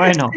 Bueno. 0.00 0.30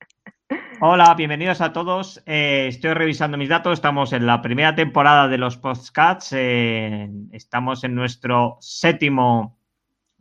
Hola, 0.80 1.12
bienvenidos 1.12 1.60
a 1.60 1.74
todos. 1.74 2.22
Eh, 2.24 2.64
estoy 2.68 2.94
revisando 2.94 3.36
mis 3.36 3.50
datos. 3.50 3.74
Estamos 3.74 4.14
en 4.14 4.24
la 4.24 4.40
primera 4.40 4.74
temporada 4.74 5.28
de 5.28 5.36
los 5.36 5.58
podcasts. 5.58 6.32
Eh, 6.34 7.06
estamos 7.30 7.84
en 7.84 7.94
nuestro 7.94 8.56
séptimo 8.58 9.58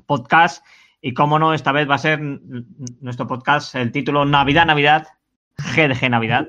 podcast. 0.06 0.62
Y 1.00 1.14
como 1.14 1.40
no, 1.40 1.54
esta 1.54 1.72
vez 1.72 1.90
va 1.90 1.96
a 1.96 2.00
ser 2.00 2.20
nuestro 3.00 3.28
podcast 3.28 3.76
el 3.76 3.94
título 3.94 4.26
Navidad, 4.26 4.66
Navidad, 4.66 5.08
GDG 5.58 6.10
Navidad. 6.10 6.46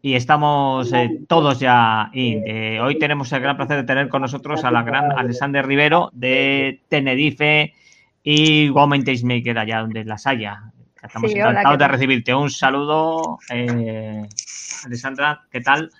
Y 0.00 0.14
estamos 0.14 0.90
eh, 0.94 1.10
todos 1.28 1.60
ya. 1.60 2.10
Y, 2.14 2.38
hoy 2.78 2.98
tenemos 2.98 3.30
el 3.34 3.42
gran 3.42 3.58
placer 3.58 3.76
de 3.76 3.84
tener 3.84 4.08
con 4.08 4.22
nosotros 4.22 4.64
a 4.64 4.70
la 4.70 4.82
gran 4.82 5.12
Alexander 5.12 5.66
Rivero 5.66 6.08
de 6.14 6.80
Tenerife 6.88 7.74
y 8.22 8.70
Woman 8.70 9.04
Tastemaker 9.04 9.58
allá 9.58 9.80
donde 9.80 10.06
las 10.06 10.26
haya. 10.26 10.69
Estamos 11.02 11.30
encantados 11.32 11.78
de 11.78 11.88
recibirte. 11.88 12.34
Un 12.34 12.50
saludo, 12.50 13.38
eh, 13.50 14.22
Alessandra, 14.84 15.42
¿qué 15.50 15.60
tal? 15.60 15.90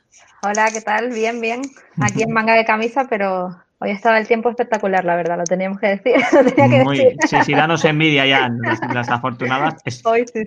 Hola, 0.42 0.70
¿qué 0.72 0.80
tal? 0.80 1.10
Bien, 1.10 1.41
bien. 1.41 1.62
Aquí 2.00 2.22
en 2.22 2.32
manga 2.32 2.54
de 2.54 2.64
camisa, 2.64 3.06
pero 3.08 3.62
hoy 3.83 3.91
estaba 3.91 4.19
el 4.19 4.27
tiempo 4.27 4.51
espectacular, 4.51 5.05
la 5.05 5.16
verdad, 5.16 5.39
lo 5.39 5.45
teníamos 5.45 5.80
que 5.80 5.89
decir. 5.89 6.15
Sí, 7.27 7.37
sí, 7.45 7.55
danos 7.55 7.84
envidia 7.84 8.27
ya, 8.27 8.48
las, 8.93 9.09
afortunadas. 9.09 9.77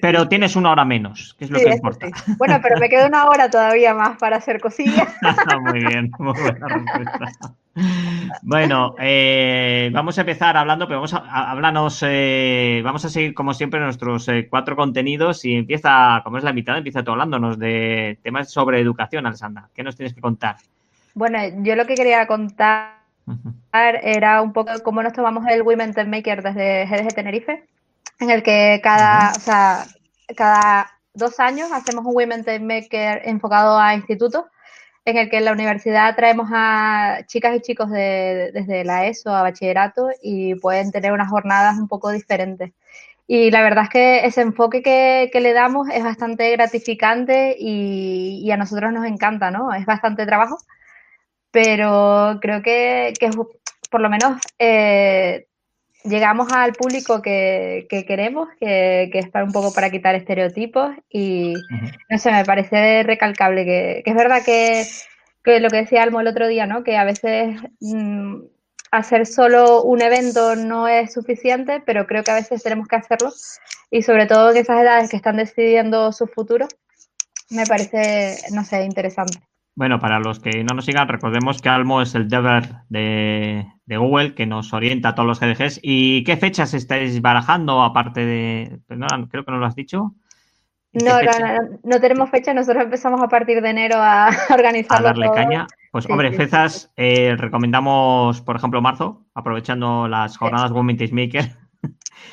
pero 0.01 0.27
tienes 0.27 0.55
una 0.55 0.71
hora 0.71 0.85
menos, 0.85 1.35
que 1.37 1.45
es 1.45 1.51
lo 1.51 1.59
que 1.59 1.69
importa. 1.69 2.07
Bueno, 2.37 2.59
pero 2.61 2.79
me 2.79 2.89
queda 2.89 3.07
una 3.07 3.25
hora 3.27 3.49
todavía 3.49 3.93
más 3.93 4.17
para 4.17 4.37
hacer 4.37 4.59
cosillas. 4.59 5.07
muy 5.61 5.79
bien, 5.79 6.11
muy 6.19 6.33
buena 6.39 6.67
respuesta. 6.67 7.53
Bueno, 8.43 8.95
eh, 8.99 9.89
vamos 9.91 10.17
a 10.17 10.21
empezar 10.21 10.55
hablando, 10.57 10.87
pero 10.87 10.99
vamos 10.99 11.13
a, 11.13 11.51
hablarnos, 11.51 12.03
eh, 12.05 12.81
vamos 12.83 13.03
a 13.05 13.09
seguir 13.09 13.33
como 13.33 13.53
siempre 13.53 13.79
nuestros 13.79 14.27
eh, 14.27 14.47
cuatro 14.49 14.75
contenidos 14.75 15.43
y 15.45 15.55
empieza, 15.55 16.21
como 16.23 16.37
es 16.37 16.43
la 16.43 16.53
mitad, 16.53 16.77
empieza 16.77 17.03
tú 17.03 17.11
hablándonos 17.11 17.57
de 17.57 18.19
temas 18.21 18.51
sobre 18.51 18.79
educación, 18.79 19.25
Alessandra. 19.25 19.69
¿Qué 19.73 19.83
nos 19.83 19.95
tienes 19.95 20.13
que 20.13 20.21
contar? 20.21 20.57
Bueno, 21.15 21.39
yo 21.63 21.75
lo 21.75 21.85
que 21.85 21.95
quería 21.95 22.27
contar 22.27 23.02
era 23.71 24.41
un 24.41 24.53
poco 24.53 24.71
cómo 24.83 25.01
nos 25.03 25.13
tomamos 25.13 25.45
el 25.47 25.61
Women 25.61 25.93
Tech 25.93 26.07
Maker 26.07 26.43
desde 26.43 26.85
GDG 26.85 27.15
Tenerife, 27.15 27.65
en 28.19 28.29
el 28.29 28.43
que 28.43 28.79
cada, 28.83 29.31
o 29.35 29.39
sea, 29.39 29.85
cada 30.35 30.91
dos 31.13 31.39
años 31.39 31.71
hacemos 31.71 32.05
un 32.05 32.15
Women 32.15 32.43
Tech 32.43 32.61
Maker 32.61 33.21
enfocado 33.25 33.79
a 33.79 33.93
institutos 33.95 34.45
en 35.05 35.17
el 35.17 35.29
que 35.29 35.37
en 35.37 35.45
la 35.45 35.51
universidad 35.51 36.15
traemos 36.15 36.49
a 36.53 37.19
chicas 37.27 37.55
y 37.55 37.61
chicos 37.61 37.89
de, 37.89 38.51
desde 38.53 38.85
la 38.85 39.07
ESO 39.07 39.31
a 39.31 39.41
bachillerato 39.41 40.09
y 40.21 40.55
pueden 40.55 40.91
tener 40.91 41.11
unas 41.11 41.29
jornadas 41.29 41.77
un 41.77 41.87
poco 41.87 42.11
diferentes. 42.11 42.71
Y 43.27 43.51
la 43.51 43.61
verdad 43.61 43.85
es 43.85 43.89
que 43.89 44.25
ese 44.25 44.41
enfoque 44.41 44.81
que, 44.81 45.39
le 45.39 45.53
damos 45.53 45.87
es 45.89 46.03
bastante 46.03 46.51
gratificante 46.51 47.55
y, 47.57 48.49
a 48.51 48.57
nosotros 48.57 48.91
nos 48.93 49.05
encanta, 49.05 49.49
¿no? 49.51 49.73
Es 49.73 49.85
bastante 49.85 50.25
trabajo, 50.25 50.57
pero 51.53 52.39
creo 52.41 52.63
que, 52.63 53.13
por 53.91 54.01
lo 54.01 54.09
menos 54.09 54.41
eh, 54.57 55.45
llegamos 56.03 56.51
al 56.51 56.73
público 56.73 57.21
que, 57.21 57.85
queremos, 58.07 58.49
que, 58.59 59.11
es 59.13 59.29
para 59.29 59.45
un 59.45 59.51
poco 59.51 59.71
para 59.71 59.91
quitar 59.91 60.15
estereotipos 60.15 60.95
y 61.09 61.53
no 62.09 62.17
sé, 62.17 62.31
me 62.31 62.43
parece 62.43 63.03
recalcable 63.03 63.65
que, 63.65 64.01
es 64.03 64.15
verdad 64.15 64.41
que, 64.43 64.83
lo 65.59 65.69
que 65.69 65.77
decía 65.77 66.01
Almo 66.01 66.21
el 66.21 66.27
otro 66.27 66.47
día, 66.47 66.65
¿no? 66.65 66.83
Que 66.83 66.97
a 66.97 67.03
veces 67.03 67.55
mm, 67.81 68.45
hacer 68.89 69.27
solo 69.27 69.83
un 69.83 70.01
evento 70.01 70.55
no 70.55 70.87
es 70.87 71.13
suficiente, 71.13 71.83
pero 71.85 72.07
creo 72.07 72.23
que 72.23 72.31
a 72.31 72.35
veces 72.35 72.63
tenemos 72.63 72.87
que 72.87 72.95
hacerlo 72.95 73.31
y 73.91 74.01
sobre 74.01 74.25
todo 74.25 74.49
en 74.49 74.57
esas 74.57 74.81
edades 74.81 75.07
que 75.07 75.17
están 75.17 75.37
decidiendo 75.37 76.11
su 76.13 76.25
futuro, 76.25 76.67
me 77.51 77.67
parece, 77.67 78.39
no 78.53 78.65
sé, 78.65 78.85
interesante. 78.85 79.37
Bueno, 79.75 79.99
para 79.99 80.19
los 80.19 80.39
que 80.39 80.63
no 80.63 80.75
nos 80.75 80.85
sigan, 80.85 81.07
recordemos 81.07 81.61
que 81.61 81.69
Almo 81.69 82.01
es 82.01 82.13
el 82.13 82.27
deber 82.27 82.75
de, 82.89 83.65
Google 83.87 84.35
que 84.35 84.45
nos 84.45 84.71
orienta 84.71 85.09
a 85.09 85.15
todos 85.15 85.27
los 85.27 85.39
GDGs. 85.39 85.79
¿Y 85.81 86.23
qué 86.23 86.37
fechas 86.37 86.73
estáis 86.73 87.21
barajando 87.21 87.81
aparte 87.81 88.25
de... 88.25 88.79
creo 88.87 89.45
que 89.45 89.51
no 89.51 89.57
lo 89.57 89.65
has 89.65 89.75
dicho. 89.75 90.13
No, 90.93 91.15
no, 91.83 91.99
tenemos 91.99 92.29
fecha, 92.29 92.53
nosotros 92.53 92.83
empezamos 92.83 93.19
a 93.23 93.27
partir 93.27 93.61
de 93.61 93.69
enero 93.71 93.95
a 93.97 94.29
organizarlo. 94.53 95.07
A 95.07 95.09
darle 95.09 95.31
caña. 95.33 95.67
Pues 95.91 96.07
hombre, 96.07 96.31
fechas, 96.33 96.91
eh, 96.95 97.35
recomendamos, 97.35 98.41
por 98.41 98.55
ejemplo, 98.55 98.81
marzo, 98.81 99.25
aprovechando 99.33 100.07
las 100.07 100.37
jornadas 100.37 100.71
Women 100.71 100.97
Maker, 101.11 101.51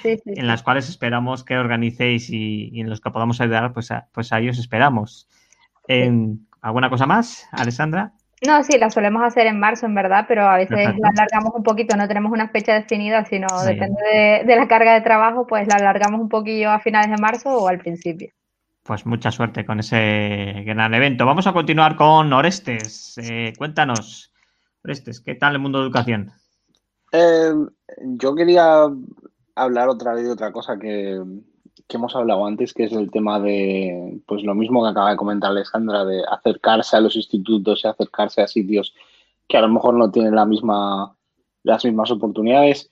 en 0.05 0.47
las 0.47 0.63
cuales 0.63 0.91
esperamos 0.91 1.43
que 1.43 1.57
organicéis 1.57 2.29
y, 2.31 2.79
en 2.79 2.91
los 2.91 3.01
que 3.01 3.11
podamos 3.11 3.41
ayudar, 3.41 3.73
pues 3.73 3.91
a, 3.91 4.09
pues 4.13 4.31
a 4.33 4.41
ellos 4.41 4.59
esperamos. 4.59 5.27
En, 5.89 6.47
¿Alguna 6.63 6.91
cosa 6.91 7.07
más, 7.07 7.49
Alessandra? 7.53 8.13
No, 8.47 8.63
sí, 8.63 8.79
la 8.79 8.89
solemos 8.89 9.23
hacer 9.23 9.47
en 9.47 9.61
marzo, 9.61 9.85
en 9.85 9.95
verdad, 9.95 10.25
pero 10.27 10.49
a 10.49 10.57
veces 10.57 10.97
la 10.99 11.09
alargamos 11.09 11.53
un 11.55 11.63
poquito, 11.63 11.95
no 11.97 12.09
tenemos 12.09 12.33
una 12.33 12.49
fecha 12.49 12.73
definida, 12.73 13.25
sino 13.27 13.47
depende 13.65 14.43
de, 14.47 14.57
la 14.57 14.67
carga 14.67 14.95
de 14.95 15.03
trabajo, 15.03 15.47
pues 15.47 15.69
la 15.69 15.75
alargamos 15.75 16.21
un 16.21 16.31
poquillo 16.31 16.71
a 16.71 16.81
finales 16.81 17.11
de 17.11 17.21
marzo 17.21 17.51
o 17.51 17.69
al 17.69 17.79
principio. 17.79 18.31
Pues 18.83 19.05
mucha 19.05 19.31
suerte 19.31 19.67
con 19.67 19.79
ese 19.81 20.63
gran 20.65 20.95
evento. 20.95 21.27
Vamos 21.27 21.47
a 21.47 21.53
continuar 21.53 21.97
con 21.97 22.33
Orestes. 22.33 23.19
Eh, 23.19 23.53
cuéntanos, 23.59 24.33
Orestes, 24.83 25.21
¿qué 25.21 25.35
tal 25.35 25.53
el 25.53 25.59
mundo 25.61 25.81
de 25.81 25.85
educación? 25.85 26.33
Eh, 27.13 27.53
yo 28.17 28.35
quería 28.35 28.87
hablar 29.55 29.91
otra 29.91 30.15
vez 30.15 30.25
de 30.25 30.31
otra 30.31 30.51
cosa 30.51 30.79
que, 30.79 31.21
que 31.89 31.97
hemos 31.97 32.15
hablado 32.15 32.47
antes, 32.47 32.73
que 32.73 32.85
es 32.85 32.93
el 32.93 33.11
tema 33.11 33.41
de, 33.41 34.21
pues 34.27 34.43
lo 34.43 34.55
mismo 34.55 34.83
que 34.83 34.91
acaba 34.91 35.11
de 35.11 35.17
comentar 35.17 35.51
Alexandra, 35.51 36.05
de 36.05 36.23
acercarse 36.31 36.97
a 36.97 37.01
los 37.01 37.17
institutos 37.17 37.83
y 37.85 37.89
acercarse 37.89 38.43
a 38.43 38.47
sitios 38.47 38.95
que 39.49 39.57
a 39.57 39.63
lo 39.63 39.69
mejor 39.69 39.95
no 39.95 40.11
tienen 40.11 40.35
la 40.35 40.45
misma, 40.45 41.17
las 41.63 41.85
mismas 41.85 42.11
oportunidades. 42.11 42.91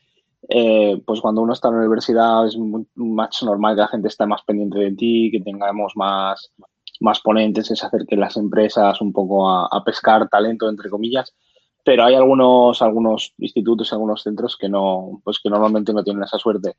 Eh, 0.49 1.01
pues 1.05 1.21
cuando 1.21 1.43
uno 1.43 1.53
está 1.53 1.69
en 1.69 1.75
la 1.75 1.81
universidad 1.81 2.47
es 2.47 2.57
más 2.95 3.43
normal 3.43 3.75
que 3.75 3.83
la 3.83 3.89
gente 3.89 4.09
esté 4.09 4.27
más 4.27 4.43
pendiente 4.43 4.79
de 4.79 4.93
ti, 4.93 5.31
que 5.33 5.41
tengamos 5.41 5.93
más, 5.97 6.53
más 7.01 7.21
ponentes, 7.21 7.67
se 7.67 7.87
acerquen 7.87 8.21
las 8.21 8.37
empresas 8.37 9.01
un 9.01 9.13
poco 9.13 9.49
a, 9.49 9.67
a 9.67 9.85
pescar 9.85 10.29
talento, 10.29 10.69
entre 10.69 10.91
comillas 10.91 11.35
pero 11.89 12.05
hay 12.05 12.15
algunos, 12.15 12.83
algunos 12.83 13.33
institutos, 13.39 13.91
algunos 13.95 14.23
centros 14.23 14.59
que 14.59 14.69
no, 14.69 15.23
pues 15.25 15.39
que 15.43 15.49
normalmente 15.49 15.95
no 15.95 16.05
tienen 16.05 16.23
esa 16.23 16.39
suerte. 16.39 16.77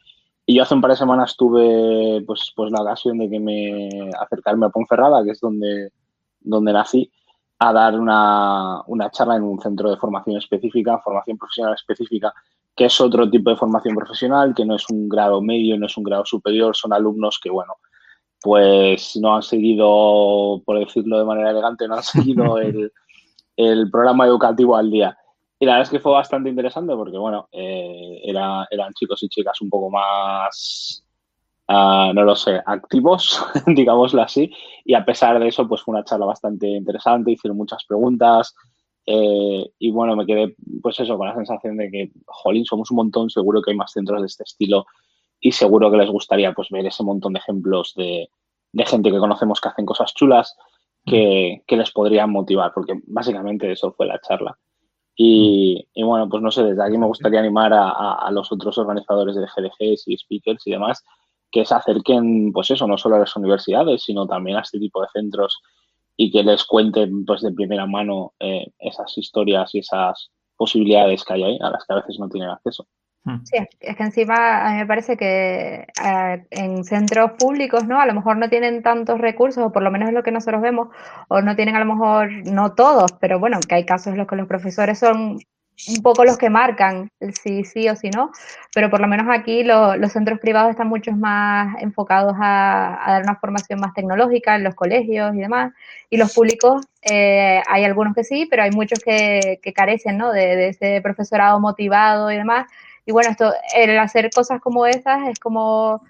Y 0.50 0.56
yo 0.56 0.64
hace 0.64 0.74
un 0.74 0.82
par 0.82 0.90
de 0.90 0.98
semanas 0.98 1.38
tuve 1.38 2.24
pues, 2.26 2.52
pues 2.56 2.72
la 2.72 2.82
ocasión 2.82 3.20
de 3.20 3.30
que 3.30 3.40
me 3.40 4.10
acercarme 4.20 4.66
a 4.66 4.70
Ponferrada, 4.70 5.24
que 5.24 5.30
es 5.30 5.40
donde, 5.40 5.92
donde 6.40 6.74
nací, 6.74 7.12
a 7.60 7.72
dar 7.72 8.00
una, 8.00 8.82
una 8.88 9.12
charla 9.12 9.36
en 9.36 9.44
un 9.44 9.62
centro 9.62 9.92
de 9.92 9.98
formación 9.98 10.38
específica, 10.38 11.02
formación 11.04 11.38
profesional 11.38 11.76
específica, 11.76 12.34
que 12.76 12.86
es 12.86 13.00
otro 13.00 13.30
tipo 13.30 13.52
de 13.52 13.58
formación 13.58 13.94
profesional, 13.94 14.56
que 14.56 14.66
no 14.66 14.76
es 14.76 14.90
un 14.90 15.08
grado 15.08 15.40
medio, 15.40 15.78
no 15.78 15.86
es 15.86 15.96
un 15.96 16.04
grado 16.04 16.26
superior, 16.26 16.76
son 16.76 16.94
alumnos 16.94 17.40
que, 17.40 17.52
bueno, 17.52 17.76
pues 18.42 19.20
no 19.22 19.36
han 19.36 19.44
seguido, 19.44 20.64
por 20.66 20.80
decirlo 20.80 21.20
de 21.20 21.26
manera 21.26 21.52
elegante, 21.52 21.88
no 21.88 21.94
han 21.94 22.02
seguido 22.02 22.58
el, 22.58 22.92
el 23.56 23.92
programa 23.92 24.26
educativo 24.26 24.76
al 24.76 24.90
día. 24.90 25.16
Y 25.60 25.66
la 25.66 25.74
verdad 25.74 25.88
es 25.88 25.90
que 25.90 26.00
fue 26.00 26.14
bastante 26.14 26.50
interesante 26.50 26.96
porque, 26.96 27.18
bueno, 27.18 27.50
eh, 27.52 28.22
era, 28.24 28.66
eran 28.72 28.94
chicos 28.94 29.22
y 29.24 29.30
chicas 29.30 29.60
un 29.62 29.70
poco 29.70 29.90
más, 29.90 31.06
ah, 31.68 32.12
no 32.16 32.24
lo 32.24 32.36
sé, 32.36 32.62
activos, 32.66 33.44
digámoslo 33.68 34.22
así. 34.22 34.52
Y 34.86 34.94
a 34.94 35.04
pesar 35.04 35.38
de 35.38 35.50
eso, 35.50 35.68
pues 35.68 35.82
fue 35.82 35.94
una 35.94 36.06
charla 36.06 36.26
bastante 36.26 36.68
interesante, 36.68 37.32
hicieron 37.32 37.58
muchas 37.58 37.84
preguntas. 37.86 38.56
Eh, 39.06 39.70
y 39.80 39.92
bueno, 39.92 40.16
me 40.16 40.26
quedé, 40.26 40.56
pues 40.82 41.00
eso, 41.02 41.18
con 41.18 41.28
la 41.28 41.36
sensación 41.36 41.76
de 41.76 41.92
que, 41.92 42.12
jolín, 42.26 42.64
somos 42.64 42.90
un 42.92 42.98
montón, 42.98 43.30
seguro 43.30 43.62
que 43.62 43.72
hay 43.72 43.78
más 43.78 43.92
centros 43.92 44.22
de 44.22 44.28
este 44.28 44.44
estilo 44.44 44.86
y 45.42 45.52
seguro 45.52 45.92
que 45.92 45.98
les 45.98 46.10
gustaría 46.10 46.54
pues 46.54 46.70
ver 46.70 46.86
ese 46.86 47.04
montón 47.04 47.34
de 47.34 47.40
ejemplos 47.40 47.94
de, 47.96 48.30
de 48.72 48.86
gente 48.86 49.12
que 49.12 49.18
conocemos 49.18 49.60
que 49.60 49.70
hacen 49.70 49.86
cosas 49.86 50.14
chulas 50.14 50.56
que, 51.06 51.64
que 51.66 51.78
les 51.78 51.92
podrían 51.92 52.32
motivar, 52.32 52.72
porque 52.74 52.94
básicamente 53.08 53.72
eso 53.72 53.92
fue 53.92 54.06
la 54.06 54.20
charla. 54.22 54.58
Y, 55.22 55.86
bueno, 56.02 56.30
pues 56.30 56.42
no 56.42 56.50
sé, 56.50 56.64
desde 56.64 56.82
aquí 56.82 56.98
me 56.98 57.06
gustaría 57.06 57.42
animar 57.42 57.74
a, 57.74 58.32
los 58.32 58.50
otros 58.54 58.78
organizadores 58.78 59.36
de 59.36 59.42
GDGs 59.42 60.08
y 60.08 60.18
speakers 60.18 60.66
y 60.66 60.72
demás 60.72 61.04
que 61.52 61.66
se 61.66 61.76
acerquen, 61.76 62.54
pues 62.54 62.72
eso, 62.72 62.88
no 62.88 62.98
solo 62.98 63.18
a 63.18 63.20
las 63.20 63.36
universidades, 63.36 64.04
sino 64.04 64.26
también 64.26 64.56
a 64.56 64.62
este 64.62 64.80
tipo 64.80 65.02
de 65.02 65.10
centros 65.12 65.60
y 66.16 66.32
que 66.32 66.42
les 66.42 66.64
cuenten 66.64 67.26
pues 67.26 67.42
de 67.42 67.52
primera 67.52 67.86
mano 67.86 68.32
eh, 68.40 68.72
esas 68.80 69.18
historias 69.18 69.76
y 69.76 69.80
esas 69.80 70.32
posibilidades 70.56 71.26
que 71.26 71.34
hay 71.34 71.44
ahí 71.44 71.60
a 71.62 71.70
las 71.70 71.86
que 71.86 71.94
a 71.94 71.98
veces 71.98 72.18
no 72.18 72.30
tienen 72.30 72.52
acceso. 72.52 72.88
Hmm. 73.26 73.44
Sí, 73.44 73.58
es 73.82 73.98
que 73.98 74.04
encima 74.04 74.66
a 74.66 74.72
mí 74.72 74.78
me 74.78 74.86
parece 74.86 75.18
que 75.18 75.86
en 76.52 76.84
centros 76.84 77.32
públicos, 77.38 77.86
¿no? 77.86 78.00
A 78.00 78.06
lo 78.06 78.14
mejor 78.14 78.38
no 78.38 78.50
tienen 78.50 78.82
tantos 78.82 79.20
recursos, 79.20 79.64
o 79.64 79.72
por 79.72 79.84
lo 79.84 79.92
menos 79.92 80.10
es 80.10 80.14
lo 80.14 80.24
que 80.24 80.32
nosotros 80.32 80.62
vemos, 80.62 80.88
o 81.28 81.42
no 81.42 81.56
tienen 81.56 81.76
a 81.76 81.80
lo 81.80 81.94
mejor, 81.94 82.32
no 82.48 82.74
todos, 82.74 83.12
pero 83.20 83.40
bueno, 83.40 83.60
que 83.68 83.76
hay 83.76 83.86
casos 83.86 84.14
en 84.14 84.18
los 84.18 84.28
que 84.28 84.36
los 84.36 84.48
profesores 84.48 85.00
son 85.00 85.40
un 85.88 86.02
poco 86.02 86.26
los 86.26 86.38
que 86.38 86.50
marcan 86.50 87.10
si 87.42 87.64
sí 87.64 87.88
o 87.88 87.96
si 87.96 88.10
no, 88.10 88.32
pero 88.74 88.90
por 88.90 89.00
lo 89.00 89.08
menos 89.08 89.28
aquí 89.30 89.64
los 89.64 90.12
centros 90.12 90.40
privados 90.40 90.72
están 90.72 90.90
mucho 90.90 91.12
más 91.14 91.82
enfocados 91.82 92.36
a, 92.38 93.00
dar 93.08 93.24
una 93.24 93.36
formación 93.36 93.80
más 93.80 93.94
tecnológica 93.94 94.56
en 94.56 94.64
los 94.64 94.76
colegios 94.76 95.34
y 95.36 95.40
demás, 95.40 95.74
y 96.10 96.18
los 96.18 96.34
públicos 96.34 96.86
eh, 97.02 97.62
hay 97.68 97.86
algunos 97.86 98.14
que 98.14 98.24
sí, 98.24 98.48
pero 98.50 98.64
hay 98.64 98.72
muchos 98.72 99.00
que, 99.00 99.60
carecen 99.76 100.18
¿no? 100.18 100.32
de, 100.32 100.70
ese 100.70 101.00
profesorado 101.02 101.60
motivado 101.60 102.32
y 102.32 102.38
demás. 102.38 102.68
Y 103.10 103.12
bueno, 103.12 103.32
esto, 103.32 103.52
el 103.76 103.98
hacer 103.98 104.30
cosas 104.30 104.62
como 104.62 104.86
esas 104.86 105.30
es 105.30 105.40
como 105.40 106.04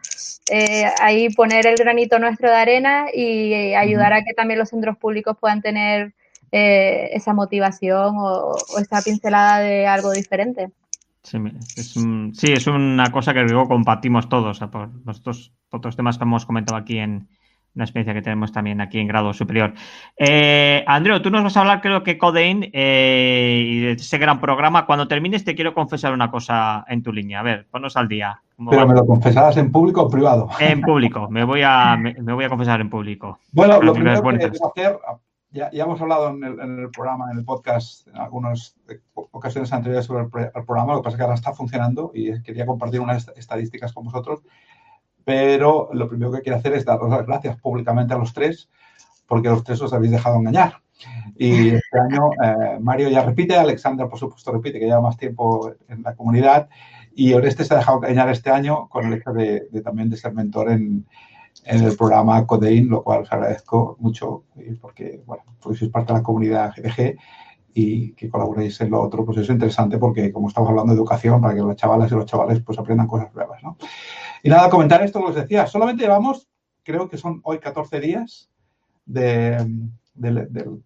eh, 0.51 0.84
ahí 1.01 1.30
poner 1.30 1.66
el 1.66 1.78
granito 1.78 2.19
nuestro 2.19 2.50
de 2.50 2.57
arena 2.57 3.06
y 3.13 3.74
ayudar 3.74 4.12
a 4.12 4.22
que 4.22 4.34
también 4.34 4.60
los 4.60 4.68
centros 4.68 4.98
públicos 4.98 5.38
puedan 5.40 5.62
tener 5.62 6.13
eh, 6.51 7.12
esa 7.13 7.34
motivación 7.34 8.16
o, 8.18 8.54
esa 8.81 9.01
pincelada 9.01 9.60
de 9.60 9.88
algo 9.88 10.12
diferente. 10.12 10.72
Sí 11.24 11.38
es, 12.51 12.68
una 12.68 13.10
cosa 13.13 13.34
que 13.34 13.44
luego 13.44 13.69
compartimos 13.69 14.28
todos, 14.28 14.60
por 14.60 14.90
los 15.06 15.54
otros 15.69 15.96
temas 15.96 16.18
que 16.18 16.25
hemos 16.25 16.46
comentado 16.46 16.78
aquí 16.78 16.98
en 16.98 17.30
la 17.80 17.86
experiencia 17.86 18.14
que 18.14 18.22
tenemos 18.22 18.52
también 18.52 18.81
aquí 18.81 19.00
en 19.00 19.08
grado 19.08 19.34
superior. 19.34 19.74
Eh, 20.18 20.84
Andreu, 20.88 21.22
tú 21.22 21.30
nos 21.30 21.44
vas 21.44 21.58
a 21.58 21.62
hablar, 21.62 21.81
creo 21.81 22.04
que 22.04 22.18
Codein 22.18 22.70
eh, 22.74 23.64
y 23.66 23.80
de 23.80 23.92
ese 23.94 24.18
gran 24.18 24.40
programa. 24.40 24.86
Cuando 24.86 25.08
termines, 25.08 25.44
te 25.44 25.56
quiero 25.56 25.74
confesar 25.74 26.14
una 26.14 26.30
cosa 26.30 26.86
en 26.88 27.02
tu 27.02 27.12
línea. 27.12 27.40
A 27.40 27.44
ver, 27.44 27.68
ponnos 27.72 27.98
al 27.98 28.08
día. 28.08 28.42
¿Pero 28.70 28.88
me 28.88 28.94
lo 28.94 29.06
confesarás 29.06 29.58
en 29.58 29.72
público 29.72 30.04
o 30.04 30.10
privado? 30.10 30.50
En 30.60 30.81
público, 30.81 31.30
me 31.30 31.44
voy 31.44 31.62
a, 31.64 31.96
me, 31.98 32.34
voy 32.34 32.46
a 32.46 32.50
confesar 32.50 32.81
en 32.81 32.90
público. 32.90 33.40
Bueno, 33.52 33.82
lo 33.82 33.94
primero 33.94 34.22
que 34.22 34.38
debo 34.38 34.68
hacer, 34.68 35.00
ya, 35.52 35.70
hemos 35.72 36.00
hablado 36.00 36.30
en 36.30 36.44
el, 36.44 36.92
programa, 36.92 37.32
en 37.32 37.40
el 37.40 37.44
podcast, 37.44 38.08
en 38.08 38.18
algunas 38.18 38.75
ocasiones 39.32 39.74
anteriores 39.74 40.06
sobre 40.06 40.24
el, 40.24 40.30
programa, 40.66 40.94
lo 40.94 41.00
que 41.00 41.06
pasa 41.06 41.16
es 41.16 41.18
que 41.18 41.24
ahora 41.24 41.36
está 41.36 41.54
funcionando 41.54 42.12
y 42.14 42.40
quería 42.44 42.68
compartir 42.68 43.00
unas 43.00 43.30
estadísticas 43.36 43.92
con 43.92 44.06
vosotros, 44.06 44.42
pero 45.25 45.89
lo 45.94 46.07
primero 46.07 46.31
que 46.31 46.42
quiero 46.42 46.57
hacer 46.57 46.74
es 46.74 46.86
daros 46.86 47.10
las 47.10 47.25
gracias 47.25 47.57
públicamente 47.60 48.13
a 48.13 48.18
los 48.18 48.33
tres, 48.33 48.69
porque 49.27 49.50
los 49.50 49.63
tres 49.63 49.81
os 49.81 49.94
habéis 49.94 50.12
dejado 50.12 50.38
engañar. 50.38 50.81
Y 51.38 51.69
este 51.69 52.00
año 52.00 52.31
eh, 52.44 52.77
Mario 52.81 53.10
ya 53.10 53.24
repite, 53.24 53.56
Alexandra 53.56 54.10
por 54.10 54.19
supuesto 54.19 54.51
repite, 54.51 54.80
que 54.80 54.86
lleva 54.86 55.01
más 55.01 55.18
tiempo 55.18 55.71
en 55.88 56.04
la 56.04 56.16
comunidad, 56.16 56.69
y 57.16 57.33
Oreste 57.33 57.63
se 57.63 57.74
ha 57.74 57.77
dejado 57.77 57.98
engañar 57.98 58.30
este 58.30 58.50
año 58.50 58.88
con 58.89 59.06
el 59.06 59.13
hecho 59.13 59.31
de, 59.31 59.68
de 59.71 59.81
también 59.81 60.10
de 60.10 60.18
ser 60.18 60.33
mentor 60.33 60.71
en, 60.71 61.06
en 61.65 61.83
el 61.83 61.95
programa 61.95 62.45
Codein, 62.45 62.89
lo 62.89 63.04
cual 63.04 63.22
os 63.22 63.31
agradezco 63.31 63.98
mucho 64.00 64.44
porque, 64.81 65.22
bueno, 65.25 65.44
pues 65.62 65.80
sois 65.80 65.92
parte 65.92 66.13
de 66.13 66.19
la 66.19 66.24
comunidad 66.24 66.74
GDG 66.75 67.18
y 67.74 68.13
que 68.13 68.30
colaboréis 68.30 68.81
en 68.81 68.92
lo 68.92 69.01
otro, 69.01 69.25
pues 69.25 69.38
es 69.38 69.50
interesante 69.50 69.98
porque 69.98 70.31
como 70.31 70.48
estamos 70.48 70.69
hablando 70.69 70.94
de 70.94 70.98
educación, 70.98 71.42
para 71.42 71.56
que 71.56 71.62
las 71.62 71.75
chavalas 71.75 72.12
y 72.12 72.15
los 72.15 72.25
chavales 72.25 72.62
pues 72.62 72.80
aprendan 72.80 73.07
cosas 73.07 73.33
nuevas, 73.33 73.62
¿no? 73.63 73.77
Y 74.44 74.50
nada, 74.50 74.69
comentar 74.69 75.03
esto, 75.03 75.19
os 75.24 75.36
decía, 75.36 75.68
solamente 75.68 76.03
llevamos, 76.03 76.47
creo 76.83 77.09
que 77.09 77.18
son 77.18 77.41
hoy 77.44 77.59
14 77.59 78.00
días 78.00 78.50
del, 79.06 79.91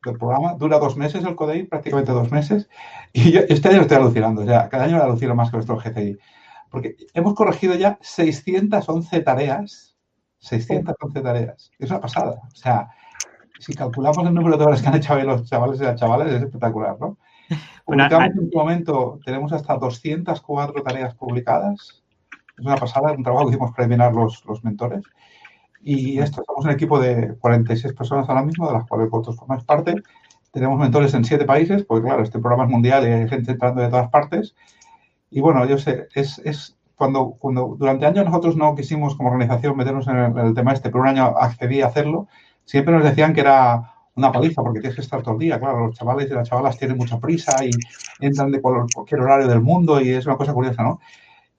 programa, 0.04 0.54
dura 0.54 0.80
dos 0.80 0.96
meses 0.96 1.24
el 1.24 1.36
CODEI, 1.36 1.64
prácticamente 1.64 2.12
dos 2.12 2.32
meses, 2.32 2.70
y 3.12 3.32
yo 3.32 3.42
este 3.50 3.70
año 3.70 3.82
estoy 3.82 3.98
alucinando, 3.98 4.44
ya, 4.44 4.70
cada 4.70 4.86
año 4.86 4.98
lo 4.98 5.04
alucino 5.04 5.36
más 5.36 5.50
que 5.50 5.58
nuestro 5.58 5.78
GCI, 5.78 6.18
porque 6.70 6.96
hemos 7.14 7.34
corregido 7.34 7.76
ya 7.76 7.98
611 8.02 9.22
tareas 9.22 9.94
611 10.44 11.22
tareas. 11.22 11.72
Es 11.80 11.90
una 11.90 12.02
pasada. 12.02 12.42
O 12.46 12.56
sea, 12.56 12.90
si 13.60 13.74
calculamos 13.74 14.26
el 14.28 14.34
número 14.34 14.58
de 14.58 14.66
horas 14.66 14.82
que 14.82 14.90
han 14.90 14.96
hecho 14.96 15.16
los 15.24 15.50
chavales 15.50 15.80
y 15.80 15.84
las 15.84 16.00
chavales, 16.00 16.34
es 16.34 16.44
espectacular, 16.44 16.98
¿no? 17.00 17.18
Publicamos 17.86 18.30
en 18.36 18.44
este 18.44 18.58
momento, 18.58 19.20
tenemos 19.26 19.54
hasta 19.54 19.78
204 19.78 20.84
tareas 20.84 21.16
publicadas. 21.16 22.03
Es 22.58 22.66
una 22.66 22.76
pasada, 22.76 23.12
un 23.12 23.24
trabajo 23.24 23.46
que 23.46 23.52
hicimos 23.52 23.72
preliminar 23.72 24.14
los, 24.14 24.44
los 24.46 24.64
mentores. 24.64 25.04
Y 25.82 26.20
esto, 26.20 26.44
somos 26.46 26.66
un 26.66 26.72
equipo 26.72 27.00
de 27.00 27.36
46 27.40 27.94
personas 27.94 28.30
ahora 28.30 28.44
mismo, 28.44 28.68
de 28.68 28.74
las 28.74 28.88
cuales 28.88 29.10
vosotros 29.10 29.36
formáis 29.36 29.64
parte. 29.64 29.96
Tenemos 30.52 30.80
mentores 30.80 31.14
en 31.14 31.26
siete 31.26 31.46
países, 31.46 31.84
porque 31.84 32.08
claro, 32.08 32.24
este 32.24 32.40
programa 32.40 32.64
es 32.66 32.70
mundial 32.70 33.08
y 33.08 33.12
hay 33.12 33.28
gente 33.28 33.52
entrando 33.52 33.82
de 33.82 33.90
todas 33.90 34.10
partes. 34.10 34.56
Y 35.30 35.42
bueno, 35.42 35.66
yo 35.66 35.78
sé, 35.78 36.08
es, 36.14 36.40
es 36.46 36.78
cuando, 36.96 37.36
cuando 37.40 37.76
durante 37.78 38.06
años 38.06 38.26
nosotros 38.26 38.56
no 38.56 38.76
quisimos 38.76 39.16
como 39.16 39.30
organización 39.30 39.76
meternos 39.76 40.08
en 40.08 40.38
el, 40.38 40.54
tema 40.54 40.74
este, 40.74 40.90
pero 40.90 41.02
un 41.02 41.10
año 41.10 41.36
accedí 41.38 41.82
a 41.82 41.88
hacerlo, 41.88 42.28
siempre 42.66 42.94
nos 42.94 43.04
decían 43.04 43.34
que 43.34 43.42
era 43.42 43.94
una 44.16 44.32
paliza 44.32 44.62
porque 44.62 44.80
tienes 44.80 44.96
que 44.96 45.02
estar 45.02 45.22
todo 45.24 45.34
el 45.34 45.40
día. 45.40 45.60
Claro, 45.60 45.88
los 45.88 45.98
chavales 45.98 46.30
y 46.30 46.34
las 46.34 46.48
chavalas 46.48 46.78
tienen 46.78 46.98
mucha 46.98 47.20
prisa 47.20 47.66
y 47.66 47.72
entran 48.20 48.52
de 48.52 48.62
cualquier 48.62 49.22
horario 49.22 49.48
del 49.48 49.62
mundo 49.62 50.00
y 50.00 50.10
es 50.10 50.26
una 50.28 50.38
cosa 50.38 50.54
curiosa, 50.54 50.84
¿no? 50.84 51.00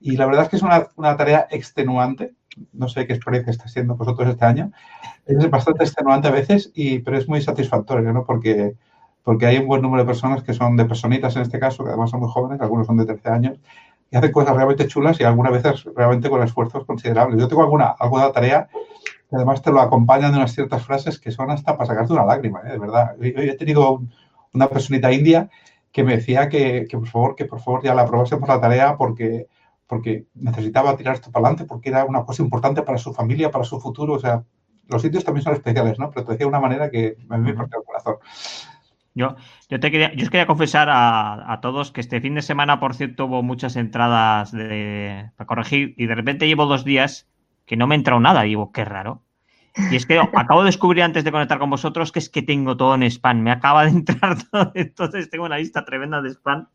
Y 0.04 0.18
la 0.18 0.26
verdad 0.26 0.42
es 0.42 0.48
que 0.50 0.56
es 0.56 0.62
una, 0.62 0.86
una 0.96 1.16
tarea 1.16 1.46
extenuante. 1.50 2.34
No 2.74 2.90
sé 2.90 3.06
qué 3.06 3.14
experiencia 3.14 3.50
está 3.50 3.68
siendo 3.68 3.96
vosotros 3.96 4.28
este 4.28 4.44
año. 4.44 4.70
Es 5.24 5.48
bastante 5.48 5.82
extenuante 5.82 6.28
a 6.28 6.30
veces, 6.30 6.70
y, 6.74 6.98
pero 6.98 7.16
es 7.16 7.26
muy 7.26 7.40
satisfactorio, 7.40 8.12
¿no? 8.12 8.26
Porque, 8.26 8.74
porque 9.22 9.46
hay 9.46 9.56
un 9.56 9.66
buen 9.66 9.80
número 9.80 10.02
de 10.02 10.06
personas 10.06 10.42
que 10.42 10.52
son 10.52 10.76
de 10.76 10.84
personitas 10.84 11.34
en 11.36 11.42
este 11.42 11.58
caso, 11.58 11.82
que 11.82 11.88
además 11.88 12.10
son 12.10 12.20
muy 12.20 12.28
jóvenes, 12.28 12.60
algunos 12.60 12.86
son 12.86 12.98
de 12.98 13.06
13 13.06 13.28
años, 13.30 13.58
y 14.10 14.16
hacen 14.16 14.30
cosas 14.30 14.54
realmente 14.54 14.86
chulas 14.86 15.18
y 15.20 15.24
algunas 15.24 15.52
veces 15.52 15.84
realmente 15.96 16.28
con 16.28 16.42
esfuerzos 16.42 16.84
considerables. 16.84 17.40
Yo 17.40 17.48
tengo 17.48 17.62
alguna, 17.62 17.86
alguna 17.98 18.30
tarea 18.30 18.68
que 19.30 19.36
además 19.36 19.62
te 19.62 19.72
lo 19.72 19.80
acompañan 19.80 20.32
de 20.32 20.36
unas 20.36 20.52
ciertas 20.52 20.84
frases 20.84 21.18
que 21.18 21.30
son 21.30 21.50
hasta 21.50 21.78
para 21.78 21.86
sacarte 21.86 22.12
una 22.12 22.26
lágrima, 22.26 22.60
¿eh? 22.66 22.72
de 22.72 22.78
verdad. 22.78 23.16
Yo 23.18 23.40
he 23.40 23.56
tenido 23.56 24.02
una 24.52 24.68
personita 24.68 25.10
india 25.10 25.48
que 25.90 26.04
me 26.04 26.16
decía 26.16 26.50
que, 26.50 26.84
que, 26.90 26.98
por 26.98 27.08
favor, 27.08 27.34
que 27.34 27.46
por 27.46 27.60
favor 27.60 27.82
ya 27.82 27.94
la 27.94 28.02
aprobase 28.02 28.36
por 28.36 28.50
la 28.50 28.60
tarea 28.60 28.98
porque, 28.98 29.46
porque 29.86 30.26
necesitaba 30.34 30.96
tirar 30.96 31.14
esto 31.14 31.30
para 31.30 31.46
adelante, 31.46 31.66
porque 31.66 31.90
era 31.90 32.04
una 32.04 32.24
cosa 32.24 32.42
importante 32.42 32.82
para 32.82 32.98
su 32.98 33.12
familia, 33.12 33.50
para 33.50 33.64
su 33.64 33.80
futuro. 33.80 34.14
O 34.14 34.18
sea, 34.18 34.44
los 34.88 35.02
sitios 35.02 35.24
también 35.24 35.44
son 35.44 35.54
especiales, 35.54 35.98
¿no? 35.98 36.10
Pero 36.10 36.24
te 36.24 36.32
decía 36.32 36.44
de 36.44 36.50
una 36.50 36.60
manera 36.60 36.90
que 36.90 37.16
me, 37.28 37.38
me 37.38 37.54
partió 37.54 37.78
el 37.78 37.84
corazón. 37.84 38.16
Yo, 39.14 39.36
yo, 39.68 39.78
te 39.78 39.90
quería, 39.92 40.12
yo 40.14 40.24
os 40.24 40.30
quería 40.30 40.46
confesar 40.46 40.88
a, 40.90 41.58
todos 41.62 41.92
que 41.92 42.00
este 42.00 42.20
fin 42.20 42.34
de 42.34 42.42
semana, 42.42 42.80
por 42.80 42.94
cierto, 42.94 43.26
hubo 43.26 43.42
muchas 43.44 43.76
entradas 43.76 44.50
de, 44.50 45.30
para 45.36 45.46
corregir 45.46 45.94
y 45.96 46.06
de 46.06 46.14
repente 46.16 46.48
llevo 46.48 46.66
dos 46.66 46.84
días 46.84 47.28
que 47.64 47.76
no 47.76 47.86
me 47.86 47.94
ha 47.94 47.98
entrado 47.98 48.20
nada. 48.20 48.44
Y 48.44 48.50
digo, 48.50 48.72
qué 48.72 48.84
raro. 48.84 49.22
Y 49.90 49.96
es 49.96 50.06
que 50.06 50.18
acabo 50.34 50.62
de 50.62 50.66
descubrir 50.66 51.04
antes 51.04 51.22
de 51.22 51.30
conectar 51.30 51.60
con 51.60 51.70
vosotros 51.70 52.10
que 52.10 52.18
es 52.18 52.28
que 52.28 52.42
tengo 52.42 52.76
todo 52.76 52.96
en 52.96 53.04
spam. 53.04 53.40
Me 53.40 53.52
acaba 53.52 53.84
de 53.84 53.90
entrar 53.90 54.36
todo. 54.50 54.72
Entonces 54.74 55.30
tengo 55.30 55.44
una 55.44 55.58
lista 55.58 55.84
tremenda 55.84 56.20
de 56.20 56.30
spam 56.30 56.66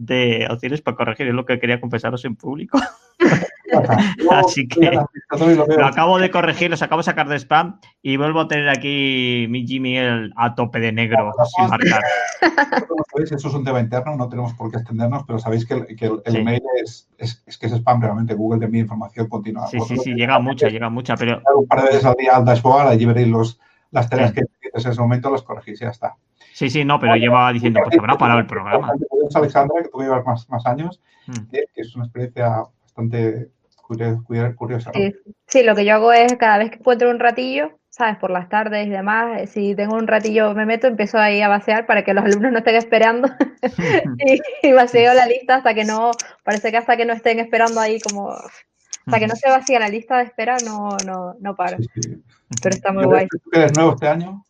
de 0.00 0.48
opciones 0.50 0.80
para 0.80 0.96
corregir. 0.96 1.28
Es 1.28 1.34
lo 1.34 1.44
que 1.44 1.58
quería 1.58 1.80
confesaros 1.80 2.24
en 2.24 2.34
público. 2.34 2.80
Así 4.30 4.66
que 4.66 4.90
lo 4.90 5.86
acabo 5.86 6.18
de 6.18 6.30
corregir, 6.30 6.70
los 6.70 6.82
acabo 6.82 7.00
de 7.00 7.04
sacar 7.04 7.28
de 7.28 7.36
spam 7.38 7.78
y 8.02 8.16
vuelvo 8.16 8.40
a 8.40 8.48
tener 8.48 8.68
aquí 8.68 9.46
mi 9.48 9.64
Gmail 9.64 10.32
a 10.36 10.54
tope 10.54 10.80
de 10.80 10.90
negro, 10.90 11.32
sin 11.56 11.68
marcar. 11.68 12.02
Eso 13.14 13.48
es 13.48 13.54
un 13.54 13.64
tema 13.64 13.80
interno, 13.80 14.16
no 14.16 14.28
tenemos 14.28 14.54
por 14.54 14.70
qué 14.70 14.78
extendernos, 14.78 15.22
pero 15.24 15.38
sabéis 15.38 15.66
que 15.66 15.74
el, 15.74 15.86
que 15.96 16.06
el, 16.06 16.36
email 16.36 16.62
es, 16.82 17.08
es, 17.18 17.58
que 17.58 17.66
es 17.66 17.72
spam 17.72 18.00
realmente. 18.00 18.34
Google 18.34 18.58
te 18.58 18.64
envía 18.64 18.80
información 18.80 19.28
continua. 19.28 19.68
Sí, 19.68 19.78
sí, 19.86 19.96
sí, 19.98 20.14
llega 20.14 20.38
mucha, 20.40 20.68
llega 20.68 20.88
mucha, 20.88 21.14
pero... 21.16 21.40
Un 21.54 21.68
par 21.68 21.82
de 21.82 21.88
veces 21.88 22.04
al 22.06 22.14
día 22.14 22.36
al 22.36 22.44
dashboard, 22.44 22.88
allí 22.88 23.04
veréis 23.04 23.28
los, 23.28 23.60
las 23.90 24.08
tareas 24.08 24.32
que 24.32 24.42
necesites 24.42 24.84
en 24.84 24.92
ese 24.92 25.00
momento, 25.00 25.30
las 25.30 25.42
corregís 25.42 25.80
y 25.80 25.84
ya 25.84 25.90
está. 25.90 26.16
Sí, 26.52 26.70
sí, 26.70 26.84
no, 26.84 26.98
pero 26.98 27.16
lleva 27.16 27.52
diciendo, 27.52 27.80
pues 27.84 27.98
habrá 27.98 28.16
parado 28.16 28.40
el 28.40 28.46
programa. 28.46 28.92
Alexandra, 29.34 29.82
que 29.82 29.88
tú 29.88 30.00
llevas 30.00 30.24
más, 30.24 30.48
más 30.48 30.66
años, 30.66 31.00
mm. 31.26 31.50
que 31.50 31.64
es 31.74 31.94
una 31.94 32.04
experiencia 32.04 32.64
bastante 32.82 33.50
curiosa. 34.54 34.92
Sí. 35.46 35.62
lo 35.62 35.74
que 35.74 35.84
yo 35.84 35.94
hago 35.94 36.12
es 36.12 36.34
cada 36.36 36.58
vez 36.58 36.70
que 36.70 36.76
encuentro 36.76 37.10
un 37.10 37.18
ratillo, 37.18 37.78
¿sabes? 37.88 38.16
Por 38.18 38.30
las 38.30 38.48
tardes 38.48 38.86
y 38.86 38.90
demás, 38.90 39.40
eh, 39.40 39.46
si 39.46 39.74
tengo 39.74 39.96
un 39.96 40.06
ratillo 40.06 40.54
me 40.54 40.66
meto, 40.66 40.86
empiezo 40.86 41.18
ahí 41.18 41.42
a 41.42 41.48
vaciar 41.48 41.86
para 41.86 42.04
que 42.04 42.14
los 42.14 42.24
alumnos 42.24 42.52
no 42.52 42.58
estén 42.58 42.76
esperando 42.76 43.28
y, 44.62 44.72
vacío 44.72 45.12
la 45.14 45.26
lista 45.26 45.56
hasta 45.56 45.74
que 45.74 45.84
no, 45.84 46.12
parece 46.44 46.70
que 46.70 46.76
hasta 46.76 46.96
que 46.96 47.04
no 47.04 47.12
estén 47.12 47.40
esperando 47.40 47.80
ahí 47.80 48.00
como, 48.00 48.32
hasta 49.06 49.18
que 49.18 49.26
no 49.26 49.36
se 49.36 49.48
vacía 49.48 49.80
la 49.80 49.88
lista 49.88 50.18
de 50.18 50.24
espera 50.24 50.56
no, 50.64 50.96
no, 51.06 51.34
no 51.40 51.56
paro. 51.56 51.78
Pero 52.62 52.74
está 52.74 52.92
muy 52.92 53.04
guay. 53.04 53.26
¿Tú 53.28 53.38
eres 53.52 53.74
nuevo 53.76 53.92
este 53.92 54.08
año? 54.08 54.44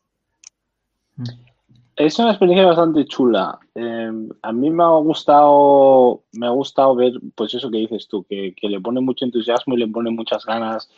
Es 1.96 2.18
una 2.18 2.30
experiencia 2.30 2.66
bastante 2.66 3.04
chula. 3.04 3.58
Em, 3.74 4.30
a 4.42 4.52
mí 4.52 4.70
me 4.70 4.82
ha 4.82 4.88
gustado, 4.88 6.22
me 6.32 6.46
ha 6.46 6.50
gustado 6.50 6.94
ver, 6.94 7.12
pues 7.34 7.52
eso 7.52 7.70
que 7.70 7.78
dices 7.78 8.08
tú, 8.08 8.24
que, 8.24 8.54
le 8.62 8.80
pone 8.80 9.00
mucho 9.00 9.24
entusiasmo 9.24 9.74
y 9.74 9.80
le 9.80 9.88
pone 9.88 10.10
muchas 10.10 10.46
ganas 10.46 10.90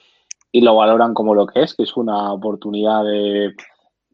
y 0.52 0.60
lo 0.60 0.76
valoran 0.76 1.12
como 1.12 1.34
lo 1.34 1.46
que 1.46 1.62
es, 1.62 1.74
que 1.74 1.82
es 1.82 1.96
una 1.96 2.32
oportunidad 2.32 3.04
de, 3.04 3.54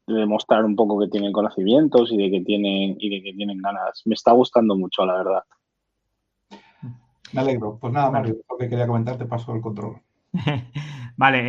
demostrar 0.07 0.65
un 0.65 0.75
poco 0.75 0.99
que 0.99 1.09
tienen 1.09 1.33
conocimientos 1.33 2.11
y 2.11 2.17
de 2.17 2.31
que 2.31 2.41
tienen 2.41 2.97
y 2.99 3.11
de 3.11 3.23
que 3.23 3.35
tienen 3.35 3.59
ganas. 3.59 4.01
Me 4.07 4.15
está 4.15 4.33
gustando 4.33 4.75
mucho, 4.75 5.05
la 5.05 5.19
verdad. 5.19 5.43
Me 7.33 7.41
alegro. 7.41 7.79
Pues 7.81 7.93
nada, 7.93 8.11
Mario, 8.11 8.37
lo 8.49 8.57
que 8.57 8.69
quería 8.69 8.87
comentar, 8.87 9.17
te 9.17 9.27
paso 9.27 9.55
el 9.55 9.61
control. 9.61 10.01
Vale, 11.17 11.41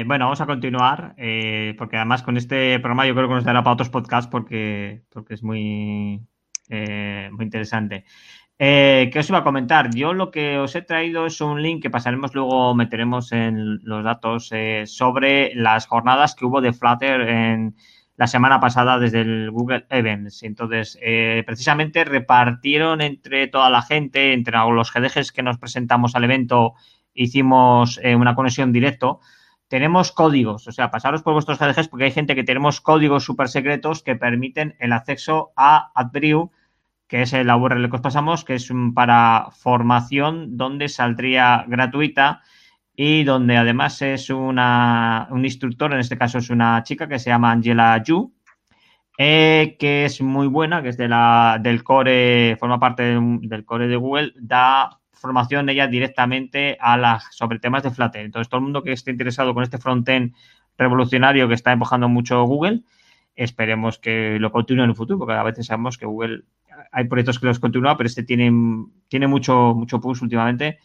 eh, 0.00 0.04
bueno, 0.04 0.24
vamos 0.24 0.40
a 0.40 0.46
continuar, 0.46 1.14
eh, 1.18 1.74
porque 1.76 1.96
además 1.96 2.22
con 2.22 2.36
este 2.36 2.78
programa 2.78 3.06
yo 3.06 3.14
creo 3.14 3.28
que 3.28 3.34
nos 3.34 3.44
dará 3.44 3.62
para 3.62 3.74
otros 3.74 3.90
podcasts 3.90 4.30
porque, 4.30 5.02
porque 5.10 5.34
es 5.34 5.42
muy 5.42 6.22
eh, 6.70 7.28
muy 7.32 7.44
interesante. 7.44 8.04
¿Qué 8.56 9.12
os 9.18 9.28
iba 9.28 9.38
a 9.38 9.44
comentar? 9.44 9.92
Yo 9.92 10.14
lo 10.14 10.30
que 10.30 10.56
os 10.56 10.76
he 10.76 10.82
traído 10.82 11.26
es 11.26 11.40
un 11.40 11.60
link 11.60 11.82
que 11.82 11.90
pasaremos 11.90 12.32
luego, 12.32 12.76
meteremos 12.76 13.32
en 13.32 13.80
los 13.82 14.04
datos 14.04 14.52
sobre 14.84 15.52
las 15.56 15.88
jornadas 15.88 16.36
que 16.36 16.44
hubo 16.46 16.60
de 16.60 16.72
Flutter 16.72 17.22
en 17.22 17.74
la 18.22 18.28
semana 18.28 18.60
pasada 18.60 19.00
desde 19.00 19.22
el 19.22 19.50
Google 19.50 19.84
Events. 19.90 20.44
Entonces, 20.44 20.96
eh, 21.02 21.42
precisamente 21.44 22.04
repartieron 22.04 23.00
entre 23.00 23.48
toda 23.48 23.68
la 23.68 23.82
gente, 23.82 24.32
entre 24.32 24.56
los 24.58 24.92
GDGs 24.92 25.32
que 25.32 25.42
nos 25.42 25.58
presentamos 25.58 26.14
al 26.14 26.22
evento, 26.22 26.74
hicimos 27.14 28.00
una 28.04 28.36
conexión 28.36 28.72
directo. 28.72 29.18
Tenemos 29.66 30.12
códigos, 30.12 30.68
o 30.68 30.72
sea, 30.72 30.92
pasaros 30.92 31.24
por 31.24 31.32
vuestros 31.32 31.58
GDGs 31.58 31.88
porque 31.88 32.04
hay 32.04 32.12
gente 32.12 32.36
que 32.36 32.44
tenemos 32.44 32.80
códigos 32.80 33.24
súper 33.24 33.48
secretos 33.48 34.04
que 34.04 34.14
permiten 34.14 34.76
el 34.78 34.92
acceso 34.92 35.50
a 35.56 35.90
AdBrew 35.96 36.52
que 37.08 37.22
es 37.22 37.32
la 37.32 37.56
URL 37.56 37.90
que 37.90 37.96
os 37.96 38.02
pasamos, 38.02 38.44
que 38.44 38.54
es 38.54 38.72
para 38.94 39.48
formación 39.50 40.56
donde 40.56 40.88
saldría 40.88 41.64
gratuita 41.66 42.40
y 43.04 43.24
donde 43.24 43.56
además 43.56 44.00
es 44.00 44.30
una, 44.30 45.26
un 45.32 45.44
instructor, 45.44 45.92
en 45.92 45.98
este 45.98 46.16
caso 46.16 46.38
es 46.38 46.50
una 46.50 46.84
chica 46.84 47.08
que 47.08 47.18
se 47.18 47.30
llama 47.30 47.50
Angela 47.50 48.00
Yu, 48.00 48.32
eh, 49.18 49.74
que 49.76 50.04
es 50.04 50.22
muy 50.22 50.46
buena, 50.46 50.84
que 50.84 50.90
es 50.90 50.96
de 50.96 51.08
la, 51.08 51.58
del 51.60 51.82
core, 51.82 52.56
forma 52.60 52.78
parte 52.78 53.18
del 53.18 53.64
core 53.64 53.88
de 53.88 53.96
Google, 53.96 54.32
da 54.36 55.00
formación 55.10 55.68
ella 55.68 55.88
directamente 55.88 56.78
a 56.80 56.96
las, 56.96 57.24
sobre 57.32 57.58
temas 57.58 57.82
de 57.82 57.90
Flutter. 57.90 58.24
Entonces, 58.24 58.48
todo 58.48 58.58
el 58.58 58.64
mundo 58.66 58.84
que 58.84 58.92
esté 58.92 59.10
interesado 59.10 59.52
con 59.52 59.64
este 59.64 59.78
frontend 59.78 60.36
revolucionario 60.78 61.48
que 61.48 61.54
está 61.54 61.72
empujando 61.72 62.08
mucho 62.08 62.44
Google, 62.44 62.82
esperemos 63.34 63.98
que 63.98 64.38
lo 64.38 64.52
continúe 64.52 64.84
en 64.84 64.90
el 64.90 64.96
futuro, 64.96 65.18
porque 65.18 65.34
a 65.34 65.42
veces 65.42 65.66
sabemos 65.66 65.98
que 65.98 66.06
Google 66.06 66.44
hay 66.92 67.08
proyectos 67.08 67.40
que 67.40 67.46
los 67.46 67.58
continúan, 67.58 67.96
pero 67.96 68.06
este 68.06 68.22
tiene, 68.22 68.52
tiene 69.08 69.26
mucho, 69.26 69.74
mucho 69.74 70.00
push 70.00 70.22
últimamente. 70.22 70.78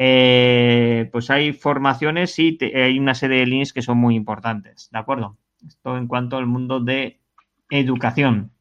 Eh, 0.00 1.08
pues 1.10 1.28
hay 1.28 1.52
formaciones 1.52 2.38
y 2.38 2.56
hay 2.72 3.00
una 3.00 3.14
serie 3.14 3.40
de 3.40 3.46
links 3.46 3.72
que 3.72 3.82
son 3.82 3.98
muy 3.98 4.14
importantes, 4.14 4.88
¿de 4.92 4.98
acuerdo? 4.98 5.36
Esto 5.66 5.96
en 5.96 6.06
cuanto 6.06 6.36
al 6.36 6.46
mundo 6.46 6.78
de 6.78 7.20
educación. 7.68 8.52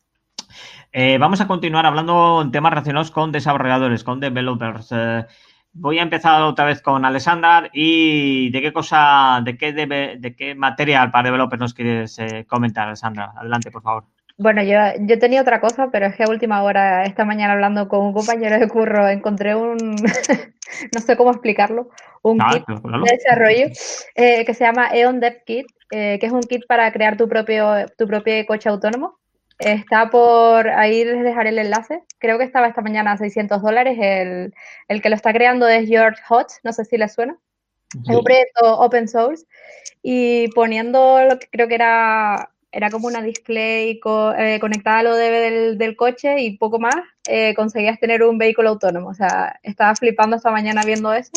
Eh, 0.92 1.20
vamos 1.20 1.40
a 1.40 1.48
continuar 1.48 1.86
hablando 1.86 2.42
en 2.42 2.50
temas 2.52 2.72
relacionados 2.72 3.12
con 3.12 3.32
desarrolladores, 3.32 4.04
con 4.04 4.20
developers. 4.20 4.90
Eh, 4.92 5.28
voy 5.74 6.00
a 6.00 6.02
empezar 6.02 6.42
otra 6.42 6.66
vez 6.66 6.82
con 6.82 7.06
Alessandra 7.06 7.70
y 7.72 8.50
de 8.50 8.60
qué 8.60 8.74
cosa, 8.74 9.40
de 9.44 9.58
qué 9.60 9.74
debe, 9.74 10.18
de 10.18 10.36
qué 10.36 10.56
material 10.56 11.12
para 11.12 11.26
developers 11.26 11.60
nos 11.60 11.74
quieres 11.76 12.18
comentar, 12.48 12.88
Alessandra. 12.88 13.34
Adelante, 13.38 13.70
por 13.70 13.84
favor. 13.84 14.17
Bueno, 14.38 14.62
yo, 14.62 14.78
yo 15.00 15.18
tenía 15.18 15.42
otra 15.42 15.60
cosa, 15.60 15.90
pero 15.92 16.06
es 16.06 16.16
que 16.16 16.24
a 16.24 16.30
última 16.30 16.62
hora, 16.62 17.06
esta 17.06 17.26
mañana 17.26 17.54
hablando 17.54 17.88
con 17.88 18.02
un 18.02 18.14
compañero 18.14 18.60
de 18.60 18.68
curro, 18.68 19.08
encontré 19.08 19.56
un, 19.56 19.78
no 20.94 21.02
sé 21.02 21.18
cómo 21.18 21.32
explicarlo, 21.32 21.90
un 22.22 22.40
ah, 22.42 22.50
kit 22.52 22.64
de 22.68 23.12
desarrollo 23.12 23.68
eh, 24.16 24.46
que 24.46 24.54
se 24.54 24.64
llama 24.64 24.90
EON 24.94 25.20
Dev 25.20 25.44
Kit, 25.44 25.66
eh, 25.90 26.20
que 26.20 26.28
es 26.28 26.32
un 26.32 26.42
kit 26.42 26.68
para 26.68 26.92
crear 26.92 27.18
tu 27.18 27.28
propio, 27.28 27.88
tu 27.98 28.08
propio 28.08 28.46
coche 28.46 28.70
autónomo. 28.70 29.18
Está 29.58 30.12
por, 30.12 30.70
ahí 30.70 31.04
les 31.04 31.24
dejaré 31.24 31.50
el 31.50 31.58
enlace, 31.58 32.04
creo 32.20 32.38
que 32.38 32.44
estaba 32.44 32.68
esta 32.68 32.82
mañana 32.82 33.14
a 33.14 33.18
600 33.18 33.60
dólares, 33.64 33.98
el, 34.00 34.54
el 34.88 35.02
que 35.02 35.10
lo 35.10 35.16
está 35.16 35.34
creando 35.34 35.68
es 35.68 35.88
George 35.88 36.22
Hotz, 36.30 36.60
no 36.64 36.74
sé 36.74 36.86
si 36.86 36.98
les 36.98 37.12
suena. 37.12 37.36
Es 38.04 38.16
un 38.16 38.24
proyecto 38.24 38.80
open 38.80 39.08
source. 39.08 39.46
Y 40.04 40.50
poniendo 40.50 41.24
lo 41.24 41.40
que 41.40 41.48
creo 41.50 41.68
que 41.68 41.76
era 41.76 42.52
era 42.72 42.90
como 42.90 43.08
una 43.08 43.22
display 43.22 44.00
eh, 44.38 44.58
conectada 44.60 45.00
a 45.00 45.04
lo 45.04 45.16
del, 45.16 45.78
del, 45.78 45.96
coche 45.96 46.42
y 46.42 46.58
poco 46.58 46.80
más, 46.80 46.96
eh, 47.28 47.54
conseguías 47.56 48.00
tener 48.00 48.24
un 48.24 48.38
vehículo 48.38 48.70
autónomo. 48.70 49.10
O 49.10 49.14
sea, 49.14 49.60
estaba 49.64 49.96
flipando 49.96 50.36
esta 50.36 50.52
mañana 50.52 50.84
viendo 50.84 51.14
eso. 51.14 51.32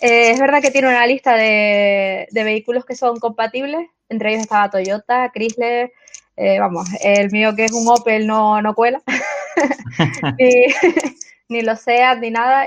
Eh, 0.00 0.30
es 0.30 0.40
verdad 0.40 0.62
que 0.62 0.70
tiene 0.70 0.88
una 0.88 1.06
lista 1.06 1.34
de, 1.34 2.28
de, 2.30 2.44
vehículos 2.44 2.84
que 2.84 2.94
son 2.94 3.18
compatibles, 3.18 3.88
entre 4.08 4.30
ellos 4.30 4.42
estaba 4.42 4.70
Toyota, 4.70 5.30
Chrysler, 5.32 5.92
vamos, 6.58 6.88
el 7.04 7.30
mío 7.30 7.54
que 7.54 7.66
es 7.66 7.72
un 7.72 7.86
Opel 7.86 8.26
no, 8.26 8.62
no 8.62 8.74
cuela, 8.74 9.02
ni, 10.38 10.66
ni 11.48 11.60
lo 11.60 11.76
SEAT 11.76 12.18
ni 12.20 12.30
nada, 12.30 12.66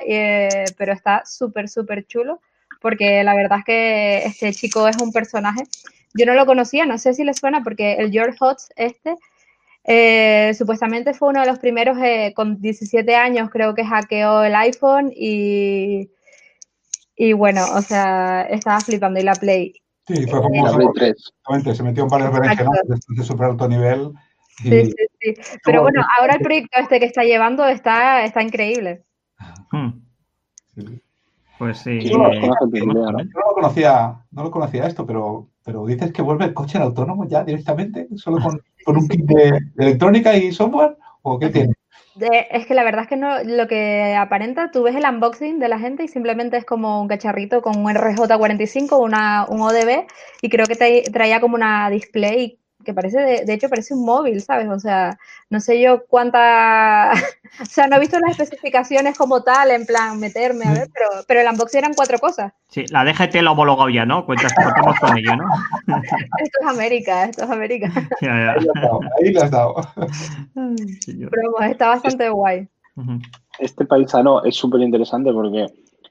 pero 0.77 0.93
está 0.93 1.23
súper, 1.25 1.67
súper 1.69 2.05
chulo, 2.05 2.39
porque 2.81 3.23
la 3.23 3.33
verdad 3.33 3.59
es 3.59 3.65
que 3.65 4.17
este 4.25 4.53
chico 4.53 4.87
es 4.87 4.97
un 5.01 5.11
personaje 5.11 5.63
yo 6.13 6.25
no 6.25 6.33
lo 6.33 6.45
conocía, 6.45 6.85
no 6.85 6.97
sé 6.97 7.13
si 7.13 7.23
le 7.23 7.33
suena, 7.33 7.63
porque 7.63 7.93
el 7.93 8.11
George 8.11 8.37
Hotz 8.39 8.69
este, 8.75 9.15
eh, 9.85 10.53
supuestamente 10.57 11.13
fue 11.13 11.29
uno 11.29 11.41
de 11.41 11.47
los 11.47 11.59
primeros 11.59 11.97
eh, 11.99 12.33
con 12.35 12.61
17 12.61 13.15
años, 13.15 13.49
creo 13.49 13.73
que 13.75 13.85
hackeó 13.85 14.43
el 14.43 14.55
iPhone 14.55 15.11
y, 15.15 16.09
y 17.15 17.33
bueno, 17.33 17.65
o 17.75 17.81
sea, 17.81 18.43
estaba 18.43 18.79
flipando 18.79 19.19
y 19.19 19.23
la 19.23 19.35
Play. 19.35 19.73
Sí, 20.07 20.27
fue 20.27 20.41
como 20.41 20.67
eh, 20.99 21.75
se 21.75 21.83
metió 21.83 22.03
en 22.03 22.09
varios 22.09 22.33
berenjenales 22.33 23.05
de 23.07 23.23
súper 23.23 23.47
alto 23.47 23.67
nivel. 23.67 24.11
Sí, 24.61 24.85
sí, 24.85 24.93
sí. 25.19 25.33
Pero 25.63 25.81
bueno, 25.81 26.05
ahora 26.19 26.35
el 26.35 26.41
proyecto 26.41 26.79
este 26.79 26.99
que 26.99 27.05
está 27.05 27.23
llevando 27.23 27.65
está, 27.65 28.23
está 28.23 28.43
increíble. 28.43 29.03
Hmm. 29.71 30.03
Pues 31.63 31.77
sí. 31.77 32.01
Yo 32.01 32.17
no, 32.17 32.29
lo 32.29 33.53
conocía, 33.53 34.19
no 34.31 34.43
lo 34.43 34.51
conocía 34.51 34.85
esto, 34.85 35.05
pero 35.05 35.47
pero 35.63 35.85
dices 35.85 36.11
que 36.11 36.21
vuelve 36.21 36.43
el 36.43 36.53
coche 36.53 36.77
autónomo 36.77 37.25
ya 37.25 37.45
directamente, 37.45 38.09
solo 38.17 38.37
con, 38.43 38.97
un 38.97 39.07
kit 39.07 39.23
de, 39.23 39.59
electrónica 39.77 40.35
y 40.35 40.51
software, 40.51 40.97
¿o 41.21 41.39
qué 41.39 41.49
tiene? 41.49 41.73
es 42.51 42.67
que 42.67 42.73
la 42.73 42.83
verdad 42.83 43.03
es 43.03 43.07
que 43.07 43.15
no, 43.15 43.41
lo 43.45 43.65
que 43.69 44.13
aparenta, 44.13 44.71
tú 44.71 44.83
ves 44.83 44.95
el 44.97 45.05
unboxing 45.09 45.57
de 45.59 45.69
la 45.69 45.79
gente 45.79 46.03
y 46.03 46.09
simplemente 46.09 46.57
es 46.57 46.65
como 46.65 47.01
un 47.01 47.07
cacharrito 47.07 47.61
con 47.61 47.77
un 47.77 47.95
RJ45, 47.95 49.01
una, 49.01 49.45
un 49.47 49.61
ODB, 49.61 50.05
y 50.41 50.49
creo 50.49 50.65
que 50.65 51.03
traía 51.11 51.39
como 51.39 51.55
una 51.55 51.89
display 51.89 52.59
que 52.83 52.93
parece, 52.93 53.45
de, 53.45 53.53
hecho, 53.53 53.69
parece 53.69 53.93
un 53.93 54.05
móvil, 54.05 54.41
¿sabes? 54.41 54.67
O 54.69 54.79
sea, 54.79 55.17
no 55.49 55.59
sé 55.59 55.81
yo 55.81 56.05
cuánta, 56.07 57.11
o 57.61 57.65
sea, 57.65 57.87
no 57.87 57.95
he 57.95 57.99
visto 57.99 58.19
las 58.19 58.39
especificaciones 58.39 59.17
como 59.17 59.43
tal, 59.43 59.71
en 59.71 59.85
plan, 59.85 60.19
meterme, 60.19 60.65
a 60.65 60.73
ver, 60.73 60.89
pero, 60.93 61.07
pero 61.27 61.41
el 61.41 61.47
unboxing 61.47 61.79
eran 61.79 61.93
cuatro 61.93 62.17
cosas. 62.19 62.53
Sí, 62.69 62.85
la 62.89 63.05
DGT 63.05 63.35
lo 63.41 63.51
homologado 63.51 63.89
ya, 63.89 64.05
¿no? 64.05 64.25
Cuentas, 64.25 64.53
contamos 64.53 64.99
con 64.99 65.17
ello, 65.17 65.35
¿no? 65.35 65.43
esto 66.43 66.59
es 66.61 66.67
América, 66.67 67.25
esto 67.25 67.43
es 67.43 67.49
América. 67.49 67.91
Ahí 68.21 69.31
lo 69.31 69.41
has 69.41 69.51
dado. 69.51 69.75
Pero 70.55 71.51
vamos, 71.51 71.71
está 71.71 71.89
bastante 71.89 72.29
guay. 72.29 72.67
Este 73.59 73.85
paisano 73.85 74.43
es 74.43 74.55
súper 74.55 74.81
interesante 74.81 75.31
porque 75.31 75.67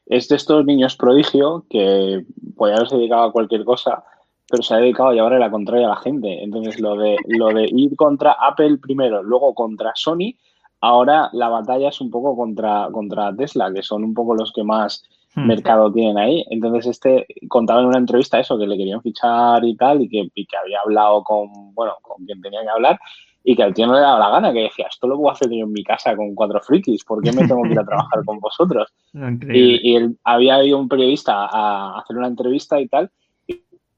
es 0.07 0.29
de 0.29 0.37
estos 0.37 0.65
niños 0.65 0.97
prodigio 0.97 1.65
que 1.71 2.25
podía 2.57 2.77
haberse 2.77 2.97
dedicado 2.97 3.25
a 3.25 3.33
cualquier 3.33 3.65
cosa, 3.65 4.05
pero 4.53 4.63
se 4.63 4.75
ha 4.75 4.77
dedicado 4.77 5.09
a 5.09 5.15
llevarle 5.15 5.39
la 5.39 5.51
contraria 5.51 5.87
a 5.87 5.91
la 5.95 5.97
gente. 5.97 6.45
Entonces, 6.45 6.79
lo 6.79 6.95
de, 6.95 7.17
lo 7.27 7.49
de 7.49 7.71
ir 7.73 7.97
contra 7.97 8.33
Apple 8.33 8.77
primero, 8.77 9.23
luego 9.23 9.55
contra 9.55 9.93
Sony, 9.95 10.35
ahora 10.83 11.31
la 11.33 11.49
batalla 11.49 11.89
es 11.89 12.03
un 12.03 12.11
poco 12.11 12.37
contra, 12.37 12.91
contra 12.93 13.35
Tesla, 13.35 13.73
que 13.73 13.83
son 13.83 14.05
un 14.05 14.13
poco 14.13 14.35
los 14.35 14.53
que 14.53 14.63
más 14.63 15.09
hmm. 15.35 15.47
mercado 15.47 15.91
tienen 15.91 16.19
ahí. 16.19 16.45
Entonces, 16.51 16.85
este 16.85 17.27
contaba 17.49 17.81
en 17.81 17.87
una 17.87 17.97
entrevista 17.97 18.39
eso, 18.39 18.59
que 18.59 18.67
le 18.67 18.77
querían 18.77 19.01
fichar 19.01 19.65
y 19.65 19.75
tal, 19.75 20.03
y 20.03 20.09
que, 20.11 20.29
que 20.35 20.57
había 20.63 20.81
hablado 20.85 21.25
con, 21.25 21.49
bueno, 21.73 21.95
con 22.03 22.23
quien 22.27 22.43
tenía 22.43 22.61
que 22.61 22.69
hablar, 22.69 23.01
y 23.43 23.57
que 23.57 23.63
al 23.63 23.73
tío 23.73 23.87
no 23.87 23.95
le 23.95 24.01
daba 24.01 24.19
la 24.19 24.29
gana, 24.29 24.53
que 24.53 24.65
decía, 24.65 24.87
esto 24.91 25.09
lo 25.09 25.17
puedo 25.17 25.33
hacer 25.33 25.49
yo 25.49 25.65
en 25.65 25.73
mi 25.73 25.83
casa 25.83 26.15
con 26.15 26.35
cuatro 26.35 26.61
frikis, 26.61 27.05
¿por 27.05 27.23
qué 27.23 27.33
me 27.33 27.49
tengo 27.49 27.63
que 27.63 27.71
ir 27.71 27.81
a 27.81 27.87
trabajar 27.87 28.23
con 28.27 28.39
vosotros? 28.39 28.93
Y, 29.51 29.93
y 29.93 29.97
él, 29.97 30.19
había 30.25 30.63
ido 30.63 30.79
un 30.79 30.89
periodista 30.89 31.47
a 31.47 31.99
hacer 31.99 32.19
una 32.19 32.29
entrevista 32.29 32.79
y 32.79 32.89
tal, 32.89 33.11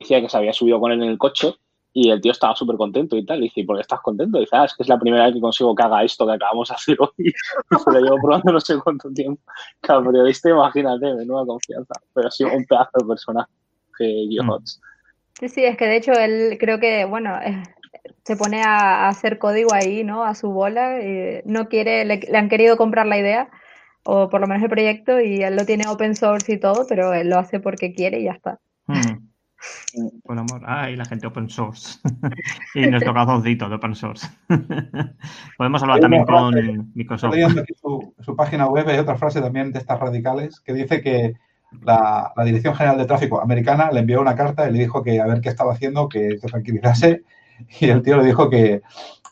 decía 0.04 0.20
que 0.20 0.28
se 0.28 0.36
había 0.36 0.52
subido 0.52 0.78
con 0.80 0.92
él 0.92 1.02
en 1.02 1.10
el 1.10 1.18
coche 1.18 1.54
y 1.96 2.10
el 2.10 2.20
tío 2.20 2.32
estaba 2.32 2.56
súper 2.56 2.76
contento 2.76 3.16
y 3.16 3.24
tal. 3.24 3.38
Y 3.38 3.42
dice, 3.44 3.60
¿y 3.60 3.64
por 3.64 3.76
qué 3.76 3.82
estás 3.82 4.00
contento? 4.00 4.38
Y 4.38 4.40
dice, 4.40 4.56
ah, 4.56 4.64
es 4.64 4.74
que 4.74 4.82
es 4.82 4.88
la 4.88 4.98
primera 4.98 5.26
vez 5.26 5.34
que 5.34 5.40
consigo 5.40 5.76
que 5.76 5.82
haga 5.84 6.02
esto 6.02 6.26
que 6.26 6.32
acabamos 6.32 6.68
de 6.68 6.74
hacer 6.74 6.96
hoy. 6.98 7.08
y 7.18 7.30
se 7.30 7.92
lo 7.92 8.00
llevo 8.00 8.16
probando 8.20 8.52
no 8.52 8.60
sé 8.60 8.76
cuánto 8.82 9.10
tiempo. 9.12 9.40
Cada 9.80 10.04
periodista, 10.04 10.50
imagínate, 10.50 11.14
menuda 11.14 11.46
confianza. 11.46 11.94
Pero 12.12 12.26
ha 12.28 12.30
sido 12.32 12.52
un 12.52 12.64
pedazo 12.64 12.90
de 12.98 13.06
personaje, 13.06 13.50
mm. 14.00 14.50
Sí, 15.38 15.48
sí, 15.48 15.64
es 15.64 15.76
que 15.76 15.86
de 15.86 15.96
hecho 15.96 16.12
él 16.12 16.56
creo 16.58 16.80
que, 16.80 17.04
bueno, 17.04 17.40
eh, 17.40 17.62
se 18.24 18.36
pone 18.36 18.62
a, 18.62 19.08
hacer 19.08 19.38
código 19.38 19.72
ahí, 19.72 20.02
¿no? 20.02 20.24
A 20.24 20.34
su 20.34 20.50
bola. 20.50 21.00
Y 21.00 21.42
no 21.44 21.68
quiere, 21.68 22.04
le, 22.04 22.28
han 22.36 22.48
querido 22.48 22.76
comprar 22.76 23.06
la 23.06 23.18
idea, 23.18 23.50
o 24.02 24.28
por 24.28 24.40
lo 24.40 24.48
menos 24.48 24.64
el 24.64 24.70
proyecto, 24.70 25.20
y 25.20 25.44
él 25.44 25.54
lo 25.54 25.64
tiene 25.64 25.86
open 25.86 26.16
source 26.16 26.52
y 26.52 26.58
todo, 26.58 26.86
pero 26.88 27.12
él 27.14 27.30
lo 27.30 27.38
hace 27.38 27.60
porque 27.60 27.94
quiere 27.94 28.18
y 28.18 28.24
ya 28.24 28.32
está. 28.32 28.58
Por 30.24 30.38
amor. 30.38 30.62
Ah, 30.64 30.90
y 30.90 30.96
la 30.96 31.04
gente 31.04 31.26
open 31.26 31.48
source. 31.48 31.98
y 32.74 32.86
nuestro 32.86 33.12
corazoncito 33.12 33.68
de 33.68 33.74
open 33.76 33.94
source. 33.94 34.28
Podemos 35.58 35.82
hablar 35.82 36.00
también 36.00 36.24
con 36.24 36.92
Microsoft. 36.94 37.34
Su, 37.80 38.14
su, 38.20 38.36
página 38.36 38.66
web 38.66 38.88
hay 38.88 38.98
otra 38.98 39.16
frase 39.16 39.40
también 39.40 39.72
de 39.72 39.78
estas 39.78 40.00
radicales 40.00 40.60
que 40.60 40.72
dice 40.72 41.00
que 41.00 41.34
la, 41.82 42.32
Dirección 42.44 42.74
General 42.74 42.98
de 42.98 43.06
Tráfico 43.06 43.40
americana 43.40 43.90
le 43.90 44.00
envió 44.00 44.20
una 44.20 44.36
carta 44.36 44.68
y 44.68 44.72
le 44.72 44.80
dijo 44.80 45.02
que 45.02 45.20
a 45.20 45.26
ver 45.26 45.40
qué 45.40 45.48
estaba 45.48 45.72
haciendo, 45.72 46.08
que 46.08 46.38
se 46.38 46.48
tranquilizase. 46.48 47.22
Y 47.80 47.88
el 47.88 48.02
tío 48.02 48.16
le 48.16 48.26
dijo 48.26 48.50
que, 48.50 48.82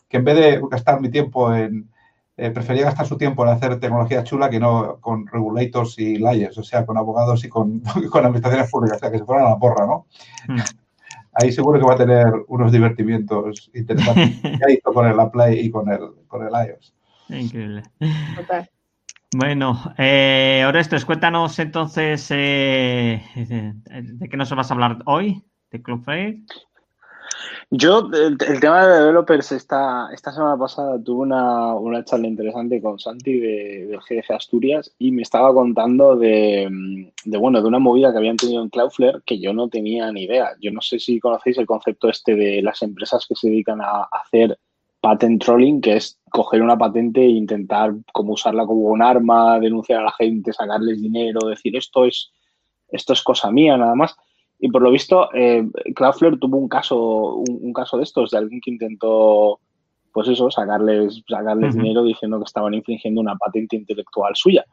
que 0.07 0.17
en 0.17 0.23
vez 0.23 0.35
de 0.35 0.61
gastar 0.69 1.01
mi 1.01 1.09
tiempo 1.09 1.53
en, 1.53 1.89
eh, 2.35 2.49
prefería 2.49 2.85
gastar 2.85 3.05
su 3.05 3.17
tiempo 3.17 3.43
en 3.43 3.51
hacer 3.51 3.79
tecnología 3.79 4.23
chula 4.23 4.49
que 4.49 4.59
no 4.59 4.97
con 4.99 5.27
regulators 5.27 5.99
y 5.99 6.17
layers, 6.17 6.57
o 6.57 6.63
sea, 6.63 6.85
con 6.85 6.97
abogados 6.97 7.43
y 7.45 7.49
con, 7.49 7.81
con 8.11 8.25
administraciones 8.25 8.71
públicas, 8.71 8.97
o 8.97 8.99
sea, 8.99 9.11
que 9.11 9.19
se 9.19 9.25
fueran 9.25 9.45
a 9.45 9.49
la 9.51 9.59
porra, 9.59 9.85
¿no? 9.85 10.07
Hmm. 10.47 10.59
Ahí 11.35 11.51
seguro 11.51 11.79
que 11.79 11.85
va 11.85 11.93
a 11.93 11.97
tener 11.97 12.27
unos 12.47 12.71
divertimientos 12.71 13.71
interesantes. 13.73 14.41
ya 14.43 14.71
hizo 14.71 14.93
con 14.93 15.07
el 15.07 15.19
Apply 15.19 15.59
y 15.59 15.69
con 15.71 15.91
el, 15.91 15.99
con 16.27 16.45
el 16.45 16.51
iOS. 16.51 16.93
Increíble. 17.29 17.83
Bueno, 19.35 19.81
eh, 19.97 20.63
Orestes, 20.67 21.05
cuéntanos 21.05 21.57
entonces 21.57 22.27
eh, 22.29 23.23
de 23.35 24.29
qué 24.29 24.37
nos 24.37 24.51
vas 24.55 24.69
a 24.69 24.73
hablar 24.75 24.99
hoy, 25.05 25.43
de 25.71 25.81
Cloudflare. 25.81 26.39
Yo, 27.75 28.07
el, 28.13 28.37
tema 28.37 28.85
de 28.85 28.99
developers, 28.99 29.51
esta, 29.51 30.07
esta 30.13 30.31
semana 30.31 30.55
pasada 30.55 31.01
tuve 31.03 31.23
una, 31.23 31.73
una 31.73 32.05
charla 32.05 32.27
interesante 32.27 32.79
con 32.79 32.99
Santi 32.99 33.39
de, 33.39 33.87
del 33.87 33.99
GDG 33.99 34.31
Asturias 34.31 34.93
y 34.99 35.11
me 35.11 35.23
estaba 35.23 35.51
contando 35.55 36.15
de, 36.15 36.69
de, 37.25 37.37
bueno, 37.39 37.63
de 37.63 37.67
una 37.67 37.79
movida 37.79 38.11
que 38.11 38.19
habían 38.19 38.37
tenido 38.37 38.61
en 38.61 38.69
Cloudflare 38.69 39.23
que 39.25 39.39
yo 39.39 39.53
no 39.53 39.69
tenía 39.69 40.11
ni 40.11 40.25
idea. 40.25 40.51
Yo 40.61 40.71
no 40.71 40.81
sé 40.81 40.99
si 40.99 41.19
conocéis 41.19 41.57
el 41.57 41.65
concepto 41.65 42.09
este 42.09 42.35
de 42.35 42.61
las 42.61 42.83
empresas 42.83 43.25
que 43.27 43.33
se 43.33 43.49
dedican 43.49 43.81
a 43.81 44.03
hacer 44.03 44.59
patent 45.01 45.43
trolling, 45.43 45.81
que 45.81 45.95
es 45.95 46.19
coger 46.29 46.61
una 46.61 46.77
patente 46.77 47.21
e 47.21 47.29
intentar 47.29 47.95
como 48.11 48.33
usarla 48.33 48.67
como 48.67 48.81
un 48.81 49.01
arma, 49.01 49.59
denunciar 49.59 50.01
a 50.01 50.05
la 50.05 50.11
gente, 50.11 50.53
sacarles 50.53 51.01
dinero, 51.01 51.39
decir 51.49 51.75
esto 51.75 52.05
es, 52.05 52.31
esto 52.89 53.13
es 53.13 53.23
cosa 53.23 53.49
mía 53.49 53.77
nada 53.77 53.95
más. 53.95 54.15
Y 54.65 54.69
por 54.69 54.81
lo 54.81 54.91
visto, 54.91 55.27
eh, 55.33 55.67
Cloudflare 55.93 56.37
tuvo 56.37 56.55
un 56.55 56.69
caso, 56.69 57.35
un, 57.35 57.73
caso 57.73 57.97
de 57.97 58.03
estos, 58.03 58.31
de 58.31 58.37
alguien 58.37 58.61
que 58.61 58.71
intentó, 58.71 59.59
pues 60.13 60.29
eso, 60.29 60.49
sacarles, 60.49 61.21
sacarles 61.27 61.75
dinero 61.75 62.01
diciendo 62.01 62.37
que 62.39 62.45
estaban 62.45 62.73
infringiendo 62.73 63.19
una 63.19 63.35
patente 63.35 63.75
intelectual 63.75 64.33
suya. 64.37 64.63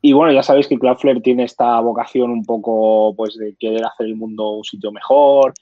Y 0.00 0.12
bueno, 0.12 0.32
ya 0.32 0.44
sabéis 0.44 0.68
que 0.68 0.78
Cloudflare 0.78 1.20
tiene 1.20 1.42
esta 1.42 1.80
vocación 1.80 2.30
un 2.30 2.44
poco, 2.44 3.12
pues, 3.16 3.36
de 3.36 3.56
querer 3.58 3.84
hacer 3.86 4.06
el 4.06 4.14
mundo 4.14 4.50
un 4.50 4.62
sitio 4.62 4.92
mejor. 4.92 5.52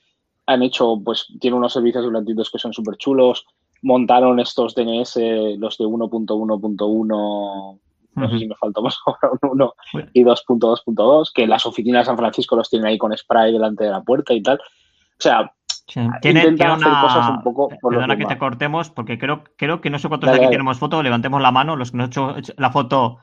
Han 0.45 0.63
hecho, 0.63 1.01
pues, 1.03 1.27
tiene 1.41 1.57
unos 1.57 1.73
servicios 1.73 2.07
gratuitos 2.11 2.51
que 2.51 2.59
son 2.59 2.75
súper 2.75 2.99
chulos. 2.99 3.47
Montaron 3.81 4.39
estos 4.39 4.75
DNS, 4.75 5.17
los 5.57 5.79
de 5.79 5.87
1.1.1 5.87 7.79
no 8.17 8.31
sé 8.31 8.39
si 8.39 8.49
me 8.49 8.55
faltó 8.57 8.83
más 8.83 8.99
uno 9.43 9.75
y 10.13 10.25
2.2.2, 10.25 11.31
que 11.35 11.47
las 11.47 11.67
oficinas 11.67 12.03
de 12.03 12.07
San 12.07 12.17
Francisco 12.17 12.57
los 12.57 12.69
tienen 12.69 12.89
ahí 12.89 12.99
con 12.99 13.17
spray 13.17 13.53
delante 13.53 13.85
de 13.85 13.91
la 13.91 14.03
puerta 14.03 14.35
y 14.35 14.43
tal. 14.43 14.57
O 14.57 15.21
sea, 15.23 15.53
tiene, 15.87 16.41
intentan 16.41 16.73
hacer 16.73 16.93
cosas 17.01 17.31
un 17.31 17.43
poco 17.43 17.69
por 17.81 17.93
Perdona 17.93 18.17
que 18.17 18.27
te 18.27 18.39
cortemos, 18.39 18.91
porque 18.91 19.19
creo, 19.19 19.45
creo 19.57 19.81
que 19.81 19.91
no 19.91 19.99
sé 19.99 20.09
cuántos 20.09 20.31
de 20.31 20.37
aquí 20.37 20.51
tenemos 20.51 20.79
foto, 20.79 21.03
levantemos 21.03 21.41
la 21.41 21.53
mano, 21.53 21.77
los 21.77 21.93
que 21.93 21.99
no 21.99 22.05
han 22.05 22.09
hecho 22.09 22.35
la 22.57 22.71
foto 22.71 23.19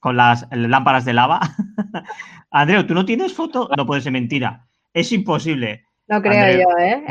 con 0.00 0.16
las 0.16 0.46
lámparas 0.50 1.04
de 1.04 1.12
lava. 1.12 1.40
Andreu, 2.50 2.86
¿tú 2.86 2.94
no 2.94 3.04
tienes 3.04 3.34
foto? 3.34 3.68
No 3.76 3.84
puede 3.84 4.00
ser 4.00 4.12
mentira. 4.12 4.66
Es 4.92 5.12
imposible. 5.12 5.84
No 6.08 6.22
creo 6.22 6.62
yo, 6.62 6.78
¿eh? 6.78 7.04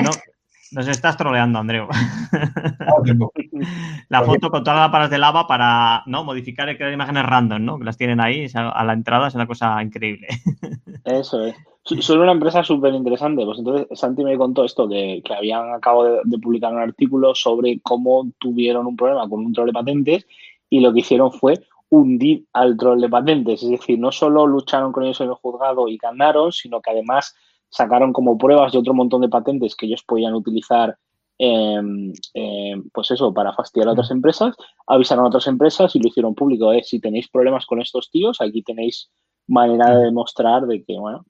Nos 0.71 0.87
estás 0.87 1.15
troleando, 1.15 1.59
Andreu. 1.59 1.87
la 4.09 4.23
foto 4.23 4.49
con 4.49 4.63
todas 4.63 4.77
las 4.77 4.85
lámparas 4.85 5.09
de 5.09 5.17
lava 5.17 5.47
para 5.47 6.03
no 6.07 6.23
modificar 6.23 6.69
y 6.69 6.75
crear 6.75 6.91
imágenes 6.91 7.25
random, 7.25 7.63
¿no? 7.63 7.77
Que 7.77 7.85
las 7.85 7.97
tienen 7.97 8.19
ahí 8.19 8.47
a 8.53 8.83
la 8.83 8.93
entrada, 8.93 9.27
es 9.27 9.35
una 9.35 9.47
cosa 9.47 9.81
increíble. 9.81 10.27
Eso 11.05 11.45
es. 11.45 11.55
Son 11.83 12.19
una 12.19 12.31
empresa 12.31 12.63
súper 12.63 12.95
interesante. 12.95 13.45
Pues 13.45 13.59
entonces 13.59 13.87
Santi 13.97 14.23
me 14.23 14.37
contó 14.37 14.65
esto, 14.65 14.89
que, 14.89 15.21
que 15.23 15.33
habían 15.35 15.71
acabado 15.71 16.21
de, 16.23 16.37
publicar 16.39 16.73
un 16.73 16.79
artículo 16.79 17.35
sobre 17.35 17.79
cómo 17.81 18.27
tuvieron 18.39 18.87
un 18.87 18.95
problema 18.95 19.29
con 19.29 19.45
un 19.45 19.53
troll 19.53 19.67
de 19.67 19.73
patentes 19.73 20.27
y 20.67 20.79
lo 20.79 20.91
que 20.91 21.01
hicieron 21.01 21.31
fue 21.31 21.59
hundir 21.89 22.45
al 22.53 22.75
troll 22.75 23.01
de 23.01 23.09
patentes. 23.09 23.61
Es 23.61 23.69
decir, 23.69 23.99
no 23.99 24.11
solo 24.11 24.47
lucharon 24.47 24.91
con 24.91 25.03
ellos 25.03 25.21
en 25.21 25.27
el 25.27 25.35
juzgado 25.35 25.87
y 25.87 25.97
ganaron, 25.97 26.51
sino 26.51 26.81
que 26.81 26.89
además 26.89 27.35
sacaron 27.69 28.13
como 28.13 28.37
pruebas 28.37 28.71
de 28.71 28.79
otro 28.79 28.93
montón 28.93 29.21
de 29.21 29.29
patentes 29.29 29.75
que 29.75 29.85
ellos 29.85 30.03
podían 30.07 30.33
utilizar, 30.33 30.97
em, 31.37 32.13
em, 32.33 32.89
pues 32.93 33.11
eso, 33.11 33.33
para 33.33 33.53
fastidiar 33.53 33.89
a 33.89 33.91
otras 33.91 34.11
empresas, 34.11 34.55
avisaron 34.87 35.25
a 35.25 35.27
otras 35.27 35.47
empresas 35.47 35.95
y 35.95 35.99
lo 35.99 36.07
hicieron 36.07 36.35
público. 36.35 36.71
Eh, 36.71 36.83
si 36.83 36.99
tenéis 36.99 37.29
problemas 37.29 37.65
con 37.65 37.81
estos 37.81 38.09
tíos, 38.09 38.39
aquí 38.39 38.61
tenéis 38.61 39.09
manera 39.47 39.95
de 39.95 40.05
demostrar 40.05 40.65
de 40.65 40.83
que, 40.83 40.97
bueno, 40.97 41.25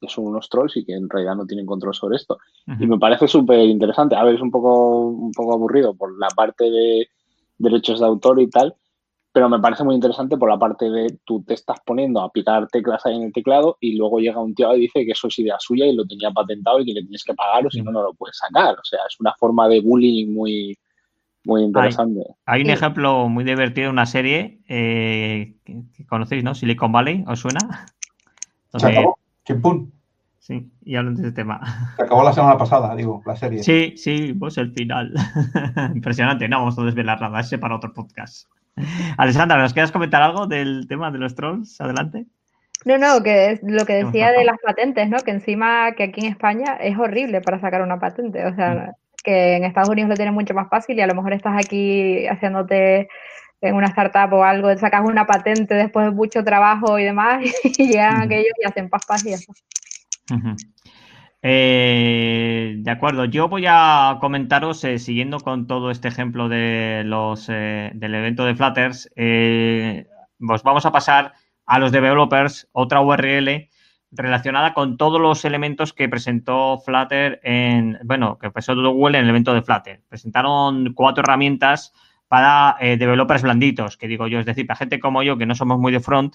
que 0.00 0.08
son 0.08 0.26
unos 0.26 0.48
trolls 0.48 0.76
y 0.76 0.84
que 0.84 0.94
en 0.94 1.08
realidad 1.08 1.36
no 1.36 1.46
tienen 1.46 1.66
control 1.66 1.94
sobre 1.94 2.16
esto. 2.16 2.38
Y 2.78 2.86
me 2.86 2.98
parece 2.98 3.28
súper 3.28 3.60
interesante. 3.60 4.14
A 4.14 4.24
ver, 4.24 4.34
es 4.34 4.40
un 4.40 4.50
poco, 4.50 5.08
un 5.08 5.32
poco 5.32 5.54
aburrido 5.54 5.94
por 5.94 6.18
la 6.18 6.28
parte 6.28 6.70
de 6.70 7.08
derechos 7.58 8.00
de 8.00 8.06
autor 8.06 8.40
y 8.40 8.48
tal, 8.48 8.74
pero 9.36 9.50
me 9.50 9.60
parece 9.60 9.84
muy 9.84 9.94
interesante 9.94 10.38
por 10.38 10.48
la 10.48 10.58
parte 10.58 10.88
de 10.88 11.18
tú 11.26 11.42
te 11.42 11.52
estás 11.52 11.78
poniendo 11.84 12.22
a 12.22 12.32
picar 12.32 12.68
teclas 12.68 13.04
ahí 13.04 13.16
en 13.16 13.24
el 13.24 13.32
teclado 13.34 13.76
y 13.82 13.94
luego 13.94 14.18
llega 14.18 14.40
un 14.40 14.54
tío 14.54 14.74
y 14.74 14.80
dice 14.80 15.04
que 15.04 15.12
eso 15.12 15.28
es 15.28 15.38
idea 15.38 15.56
suya 15.58 15.84
y 15.84 15.94
lo 15.94 16.06
tenía 16.06 16.30
patentado 16.30 16.80
y 16.80 16.86
que 16.86 16.94
le 16.94 17.02
tienes 17.02 17.22
que 17.22 17.34
pagar 17.34 17.66
o 17.66 17.70
si 17.70 17.82
no, 17.82 17.92
no 17.92 18.02
lo 18.02 18.14
puedes 18.14 18.38
sacar. 18.38 18.72
O 18.72 18.84
sea, 18.84 19.00
es 19.06 19.20
una 19.20 19.34
forma 19.38 19.68
de 19.68 19.82
bullying 19.82 20.32
muy, 20.32 20.78
muy 21.44 21.64
interesante. 21.64 22.22
Hay, 22.46 22.62
un 22.62 22.70
ejemplo 22.70 23.28
muy 23.28 23.44
divertido, 23.44 23.90
una 23.90 24.06
serie 24.06 24.62
eh, 24.70 25.56
que, 25.66 26.06
conocéis, 26.06 26.42
¿no? 26.42 26.54
Silicon 26.54 26.92
Valley, 26.92 27.22
¿os 27.26 27.38
suena? 27.38 27.58
Se 28.74 28.86
acabó. 28.86 29.18
Chimpún. 29.44 29.92
Sí, 30.38 30.66
y 30.82 30.96
hablan 30.96 31.14
de 31.14 31.24
ese 31.24 31.32
tema. 31.32 31.60
Se 31.96 32.04
acabó 32.04 32.24
la 32.24 32.32
semana 32.32 32.56
pasada, 32.56 32.96
digo, 32.96 33.20
la 33.26 33.36
serie. 33.36 33.62
Sí, 33.62 33.92
sí, 33.98 34.32
pues 34.32 34.56
el 34.56 34.72
final. 34.72 35.12
Impresionante. 35.94 36.48
No 36.48 36.60
vamos 36.60 36.78
a 36.78 36.84
desvelar 36.84 37.20
nada, 37.20 37.40
ese 37.40 37.58
para 37.58 37.76
otro 37.76 37.92
podcast. 37.92 38.48
Alessandra, 39.18 39.58
¿nos 39.58 39.72
quieres 39.72 39.92
comentar 39.92 40.22
algo 40.22 40.46
del 40.46 40.86
tema 40.88 41.10
de 41.10 41.18
los 41.18 41.34
trolls? 41.34 41.80
Adelante. 41.80 42.26
No, 42.84 42.98
no, 42.98 43.22
que 43.22 43.52
es 43.52 43.60
lo 43.62 43.84
que 43.84 44.04
decía 44.04 44.30
de 44.30 44.44
las 44.44 44.58
patentes, 44.62 45.08
¿no? 45.08 45.18
Que 45.18 45.32
encima 45.32 45.92
que 45.92 46.04
aquí 46.04 46.20
en 46.20 46.32
España 46.32 46.76
es 46.80 46.96
horrible 46.96 47.40
para 47.40 47.60
sacar 47.60 47.82
una 47.82 47.98
patente. 47.98 48.44
O 48.46 48.54
sea, 48.54 48.74
mm. 48.74 49.22
que 49.24 49.56
en 49.56 49.64
Estados 49.64 49.88
Unidos 49.88 50.10
lo 50.10 50.14
tienen 50.14 50.34
mucho 50.34 50.54
más 50.54 50.68
fácil 50.68 50.96
y 50.96 51.00
a 51.00 51.06
lo 51.06 51.14
mejor 51.14 51.32
estás 51.32 51.54
aquí 51.56 52.26
haciéndote 52.26 53.08
en 53.60 53.74
una 53.74 53.88
startup 53.88 54.32
o 54.32 54.44
algo, 54.44 54.76
sacas 54.76 55.02
una 55.04 55.26
patente 55.26 55.74
después 55.74 56.06
de 56.06 56.12
mucho 56.12 56.44
trabajo 56.44 56.98
y 56.98 57.04
demás 57.04 57.42
y 57.64 57.88
llegan 57.88 58.20
aquellos 58.20 58.52
y 58.62 58.68
hacen 58.68 58.88
paz, 58.88 59.06
paz 59.06 59.24
y 59.24 59.32
eso. 59.32 59.52
Eh, 61.48 62.74
de 62.78 62.90
acuerdo, 62.90 63.24
yo 63.24 63.48
voy 63.48 63.66
a 63.68 64.18
comentaros, 64.20 64.82
eh, 64.82 64.98
siguiendo 64.98 65.38
con 65.38 65.68
todo 65.68 65.92
este 65.92 66.08
ejemplo 66.08 66.48
de 66.48 67.04
los, 67.06 67.48
eh, 67.48 67.92
del 67.94 68.16
evento 68.16 68.44
de 68.44 68.56
Flutters, 68.56 69.08
pues 69.14 70.62
vamos 70.64 70.86
a 70.86 70.90
pasar 70.90 71.34
a 71.64 71.78
los 71.78 71.92
developers, 71.92 72.68
otra 72.72 73.00
URL 73.00 73.68
relacionada 74.10 74.74
con 74.74 74.96
todos 74.96 75.20
los 75.20 75.44
elementos 75.44 75.92
que 75.92 76.08
presentó 76.08 76.78
Flutter 76.84 77.38
en, 77.44 77.96
bueno, 78.02 78.38
que 78.38 78.50
presentó 78.50 78.90
Google 78.90 79.18
en 79.18 79.24
el 79.24 79.30
evento 79.30 79.54
de 79.54 79.62
Flutter. 79.62 80.02
Presentaron 80.08 80.94
cuatro 80.94 81.22
herramientas 81.22 81.92
para 82.26 82.76
developers 82.80 83.42
blanditos, 83.42 83.96
que 83.96 84.08
digo 84.08 84.26
yo, 84.26 84.40
es 84.40 84.46
decir, 84.46 84.66
para 84.66 84.78
gente 84.78 84.98
como 84.98 85.22
yo 85.22 85.38
que 85.38 85.46
no 85.46 85.54
somos 85.54 85.78
muy 85.78 85.92
de 85.92 86.00
front 86.00 86.34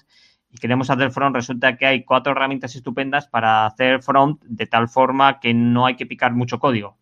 y 0.52 0.58
queremos 0.58 0.90
hacer 0.90 1.10
front, 1.10 1.34
resulta 1.34 1.76
que 1.78 1.86
hay 1.86 2.04
cuatro 2.04 2.32
herramientas 2.32 2.76
estupendas 2.76 3.26
para 3.26 3.64
hacer 3.64 4.02
front 4.02 4.44
de 4.44 4.66
tal 4.66 4.88
forma 4.88 5.40
que 5.40 5.54
no 5.54 5.86
hay 5.86 5.96
que 5.96 6.04
picar 6.04 6.34
mucho 6.34 6.58
código. 6.58 6.98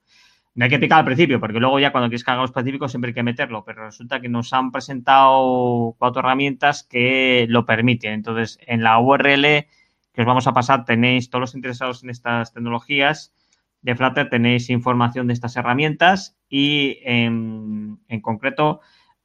No 0.55 0.65
hay 0.65 0.71
que 0.71 0.79
picar 0.79 1.01
al 1.01 1.05
principio, 1.05 1.41
porque 1.41 1.59
luego 1.59 1.81
ya 1.81 1.91
cuando 1.91 2.09
quieres 2.09 2.25
que 2.25 2.31
haga 2.31 2.45
específico 2.45 2.89
siempre 2.89 3.11
hay 3.11 3.15
que 3.15 3.23
meterlo, 3.25 3.65
pero 3.65 3.87
resulta 3.87 4.21
que 4.21 4.29
nos 4.29 4.53
han 4.53 4.71
presentado 4.71 5.97
cuatro 5.99 6.21
herramientas 6.21 6.85
que 6.85 7.47
lo 7.49 7.67
permiten. 7.67 8.13
Entonces, 8.13 8.59
en 8.67 8.83
la 8.83 8.99
URL 9.01 9.67
que 10.13 10.23
os 10.23 10.27
vamos 10.27 10.47
a 10.47 10.53
pasar 10.53 10.85
tenéis 10.85 11.31
todos 11.31 11.41
los 11.41 11.55
interesados 11.55 12.03
en 12.03 12.11
estas 12.11 12.53
tecnologías 12.53 13.35
de 13.83 13.97
Flutter, 13.97 14.29
tenéis 14.29 14.71
información 14.71 15.27
de 15.27 15.33
estas 15.33 15.57
herramientas 15.57 16.37
y 16.49 16.99
en, 17.03 17.99
en 18.09 18.21
concreto 18.21 18.81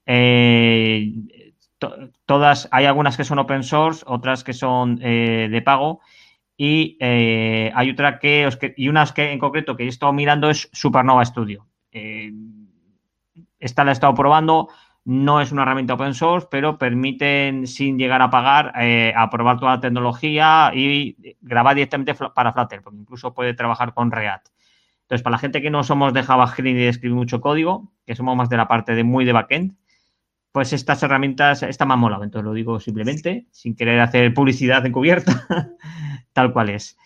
eh, 0.06 1.12
todas, 2.26 2.68
hay 2.72 2.86
algunas 2.86 3.18
que 3.18 3.24
son 3.24 3.40
open 3.40 3.64
source, 3.64 4.04
otras 4.08 4.44
que 4.44 4.54
son 4.54 5.00
eh, 5.02 5.48
de 5.52 5.62
pago 5.62 6.02
y 6.58 6.98
eh, 7.00 7.72
hay 7.76 7.92
otra 7.92 8.20
que, 8.20 8.50
y 8.78 8.88
unas 8.88 9.12
que 9.12 9.32
en 9.32 9.40
concreto 9.40 9.76
que 9.76 9.84
he 9.84 9.88
estado 9.88 10.14
mirando 10.14 10.50
es 10.50 10.70
Supernova 10.72 11.26
Studio. 11.26 11.68
Eh, 11.92 12.32
esta 13.60 13.84
la 13.84 13.92
he 13.92 13.94
estado 13.94 14.14
probando, 14.14 14.70
no 15.04 15.42
es 15.42 15.52
una 15.52 15.64
herramienta 15.64 15.96
open 15.96 16.14
source, 16.14 16.48
pero 16.50 16.78
permiten, 16.78 17.68
sin 17.68 17.98
llegar 17.98 18.22
a 18.22 18.30
pagar, 18.30 18.74
a 19.16 19.30
probar 19.30 19.60
toda 19.60 19.76
la 19.76 19.80
tecnología 19.80 20.72
y 20.74 21.36
grabar 21.42 21.76
directamente 21.76 22.14
para 22.14 22.54
Flutter, 22.54 22.82
porque 22.82 23.00
incluso 23.00 23.34
puede 23.34 23.54
trabajar 23.54 23.94
con 23.94 24.12
React. 24.12 24.48
Entonces, 25.04 25.24
para 25.24 25.36
la 25.36 25.40
gente 25.40 25.62
que 25.62 25.70
no 25.70 25.84
somos 25.84 26.14
de 26.14 26.24
JavaScript 26.24 26.68
y 26.70 26.74
de 26.74 26.90
escribir 26.90 27.16
mucho 27.16 27.40
código, 27.40 27.92
que 28.08 28.16
somos 28.16 28.36
más 28.36 28.50
de 28.50 28.58
la 28.58 28.68
parte 28.68 28.96
de 28.96 29.04
muy 29.04 29.24
de 29.26 29.34
backend, 29.34 29.76
pues 30.56 30.72
estas 30.72 31.04
herramientas, 31.04 31.64
esta 31.64 31.86
me 31.86 31.96
ha 31.96 31.98
molado, 31.98 32.24
entonces 32.24 32.46
lo 32.46 32.54
digo 32.54 32.80
simplemente, 32.80 33.46
sin 33.52 33.76
querer 33.76 34.00
hacer 34.00 34.34
publicidad 34.34 34.86
encubierta, 34.86 35.46
tal 36.32 36.54
cual 36.54 36.70
es. 36.70 36.98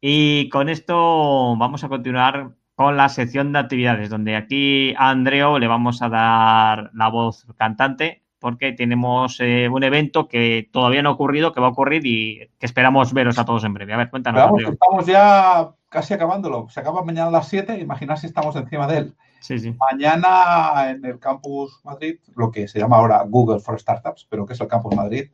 Y 0.00 0.48
con 0.50 0.68
esto 0.68 1.56
vamos 1.56 1.82
a 1.82 1.88
continuar 1.88 2.52
con 2.76 2.96
la 2.96 3.08
sección 3.08 3.52
de 3.52 3.58
actividades, 3.58 4.08
donde 4.08 4.36
aquí 4.36 4.94
a 4.96 5.10
Andreo 5.10 5.58
le 5.58 5.66
vamos 5.66 6.00
a 6.00 6.10
dar 6.10 6.92
la 6.94 7.08
voz 7.08 7.44
cantante. 7.56 8.22
porque 8.38 8.70
tenemos 8.70 9.40
eh, 9.40 9.68
un 9.68 9.82
evento 9.82 10.28
que 10.28 10.68
todavía 10.70 11.02
no 11.02 11.08
ha 11.08 11.12
ocurrido, 11.14 11.52
que 11.52 11.60
va 11.60 11.66
a 11.66 11.70
ocurrir 11.70 12.06
y 12.06 12.50
que 12.60 12.66
esperamos 12.66 13.12
veros 13.12 13.36
a 13.36 13.44
todos 13.44 13.64
en 13.64 13.74
breve. 13.74 13.94
A 13.94 13.96
ver, 13.96 14.10
cuéntanos. 14.10 14.44
Vamos, 14.44 14.62
estamos 14.62 15.06
ya 15.06 15.72
casi 15.92 16.14
acabándolo. 16.14 16.68
Se 16.70 16.80
acaba 16.80 17.04
mañana 17.04 17.28
a 17.28 17.30
las 17.30 17.48
7, 17.48 17.78
imaginad 17.78 18.16
si 18.16 18.26
estamos 18.26 18.56
encima 18.56 18.86
de 18.88 18.98
él. 18.98 19.16
Sí, 19.40 19.58
sí. 19.58 19.76
Mañana 19.78 20.90
en 20.90 21.04
el 21.04 21.18
Campus 21.18 21.80
Madrid, 21.84 22.18
lo 22.34 22.50
que 22.50 22.66
se 22.66 22.78
llama 22.78 22.96
ahora 22.96 23.24
Google 23.28 23.60
for 23.60 23.78
Startups, 23.78 24.26
pero 24.28 24.46
que 24.46 24.54
es 24.54 24.60
el 24.60 24.68
Campus 24.68 24.94
Madrid, 24.96 25.30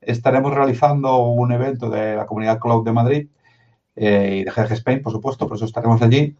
estaremos 0.00 0.52
realizando 0.52 1.18
un 1.18 1.52
evento 1.52 1.88
de 1.90 2.16
la 2.16 2.26
comunidad 2.26 2.58
Cloud 2.58 2.84
de 2.84 2.92
Madrid 2.92 3.28
eh, 3.94 4.38
y 4.40 4.44
de 4.44 4.50
GDG 4.50 4.72
Spain, 4.72 5.02
por 5.02 5.12
supuesto, 5.12 5.46
por 5.46 5.56
eso 5.56 5.66
estaremos 5.66 6.02
allí, 6.02 6.34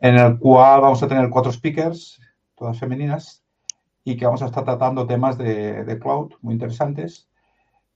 en 0.00 0.16
el 0.16 0.38
cual 0.38 0.82
vamos 0.82 1.02
a 1.02 1.08
tener 1.08 1.28
cuatro 1.30 1.52
speakers, 1.52 2.20
todas 2.54 2.78
femeninas, 2.78 3.42
y 4.04 4.16
que 4.16 4.26
vamos 4.26 4.42
a 4.42 4.46
estar 4.46 4.64
tratando 4.64 5.06
temas 5.06 5.38
de, 5.38 5.98
cloud 6.00 6.32
muy 6.42 6.54
interesantes. 6.54 7.29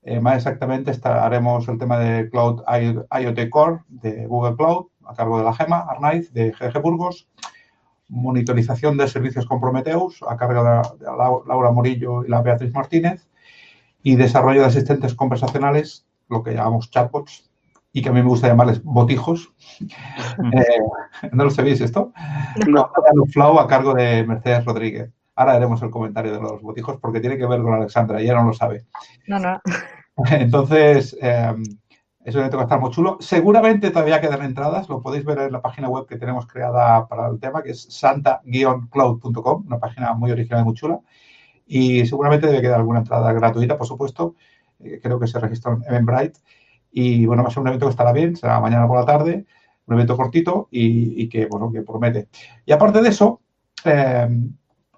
Eh, 0.07 0.21
más 0.21 0.37
exactamente 0.37 0.93
haremos 1.03 1.67
el 1.69 1.79
tema 1.79 1.99
de 1.99 2.29
Cloud 2.29 2.63
IoT 2.69 3.49
Core 3.49 3.81
de 3.89 4.27
Google 4.27 4.55
Cloud, 4.55 4.87
a 5.07 5.15
cargo 5.15 5.39
de 5.39 5.45
la 5.45 5.55
GEMA, 5.55 5.87
Arnaiz, 5.89 6.31
de 6.33 6.53
GG 6.53 6.83
Burgos, 6.83 7.27
monitorización 8.09 8.99
de 8.99 9.09
servicios 9.09 9.47
con 9.47 9.61
Prometheus, 9.61 10.23
a 10.29 10.37
cargo 10.37 10.63
de, 10.63 11.07
Laura 11.47 11.71
Morillo 11.71 12.25
y 12.25 12.29
la 12.29 12.43
Beatriz 12.43 12.73
Martínez, 12.75 13.27
y 14.03 14.17
desarrollo 14.17 14.61
de 14.61 14.67
asistentes 14.67 15.15
conversacionales, 15.15 16.07
lo 16.29 16.43
que 16.43 16.53
llamamos 16.53 16.91
chatbots, 16.91 17.51
y 17.93 18.03
que 18.03 18.11
a 18.11 18.13
mí 18.13 18.21
me 18.21 18.29
gusta 18.29 18.49
llamarles 18.49 18.83
botijos. 18.83 19.53
Eh, 20.53 21.29
¿No 21.33 21.45
lo 21.45 21.51
sabéis 21.51 21.81
esto? 21.81 22.13
No. 22.67 22.91
Flow 23.33 23.59
a 23.59 23.69
cargo 23.69 23.95
de 23.95 24.25
Mercedes 24.25 24.65
Rodríguez. 24.65 25.11
Ahora 25.37 25.55
haremos 25.55 25.83
el 25.83 25.91
comentario 25.91 26.33
de 26.33 26.41
los 26.41 26.63
botijos 26.63 26.99
porque 27.01 27.21
tiene 27.21 27.37
que 27.37 27.47
ver 27.47 27.63
con 27.63 27.75
Alexandra, 27.75 28.21
ella 28.21 28.35
no 28.35 28.45
lo 28.45 28.53
sabe. 28.53 28.87
No, 29.27 29.39
no. 29.39 29.61
Entonces, 30.31 31.17
eh, 31.21 31.55
es 32.25 32.35
un 32.35 32.41
evento 32.41 32.57
que 32.57 32.59
va 32.59 32.63
a 32.63 32.67
estar 32.67 32.81
muy 32.81 32.91
chulo. 32.91 33.19
Seguramente 33.21 33.91
todavía 33.91 34.21
quedan 34.21 34.43
entradas, 34.43 34.89
lo 34.89 35.03
podéis 35.03 35.25
ver 35.25 35.39
en 35.41 35.53
la 35.53 35.61
página 35.61 35.89
web 35.89 36.07
que 36.07 36.17
tenemos 36.17 36.47
creada 36.47 37.07
para 37.07 37.29
el 37.29 37.39
tema, 37.39 37.63
que 37.63 37.73
es 37.73 37.83
santa-cloud.com, 37.83 39.65
una 39.67 39.79
página 39.79 40.15
muy 40.15 40.31
original 40.31 40.63
y 40.63 40.65
muy 40.65 40.75
chula. 40.75 41.01
Y 41.67 42.07
seguramente 42.07 42.47
debe 42.47 42.63
quedar 42.63 42.81
alguna 42.81 43.01
entrada 43.01 43.33
gratuita, 43.33 43.77
por 43.77 43.87
supuesto. 43.87 44.37
Eh, 44.81 45.01
creo 45.03 45.21
que 45.21 45.27
se 45.27 45.39
registra 45.39 45.73
en 45.73 45.83
Eventbrite. 45.85 46.41
Y 46.93 47.27
bueno, 47.27 47.43
va 47.43 47.49
a 47.49 47.53
ser 47.53 47.61
un 47.61 47.69
evento 47.69 47.87
que 47.87 47.91
estará 47.91 48.13
bien, 48.13 48.37
será 48.37 48.61
mañana 48.61 48.87
por 48.87 48.99
la 48.99 49.05
tarde, 49.05 49.45
un 49.87 49.95
evento 49.95 50.17
cortito 50.17 50.69
y, 50.71 51.29
que, 51.29 51.47
bueno, 51.47 51.71
que 51.73 51.83
promete. 51.83 52.29
Y 52.65 52.73
aparte 52.73 53.03
de 53.03 53.09
eso, 53.09 53.41
eh, 53.85 54.29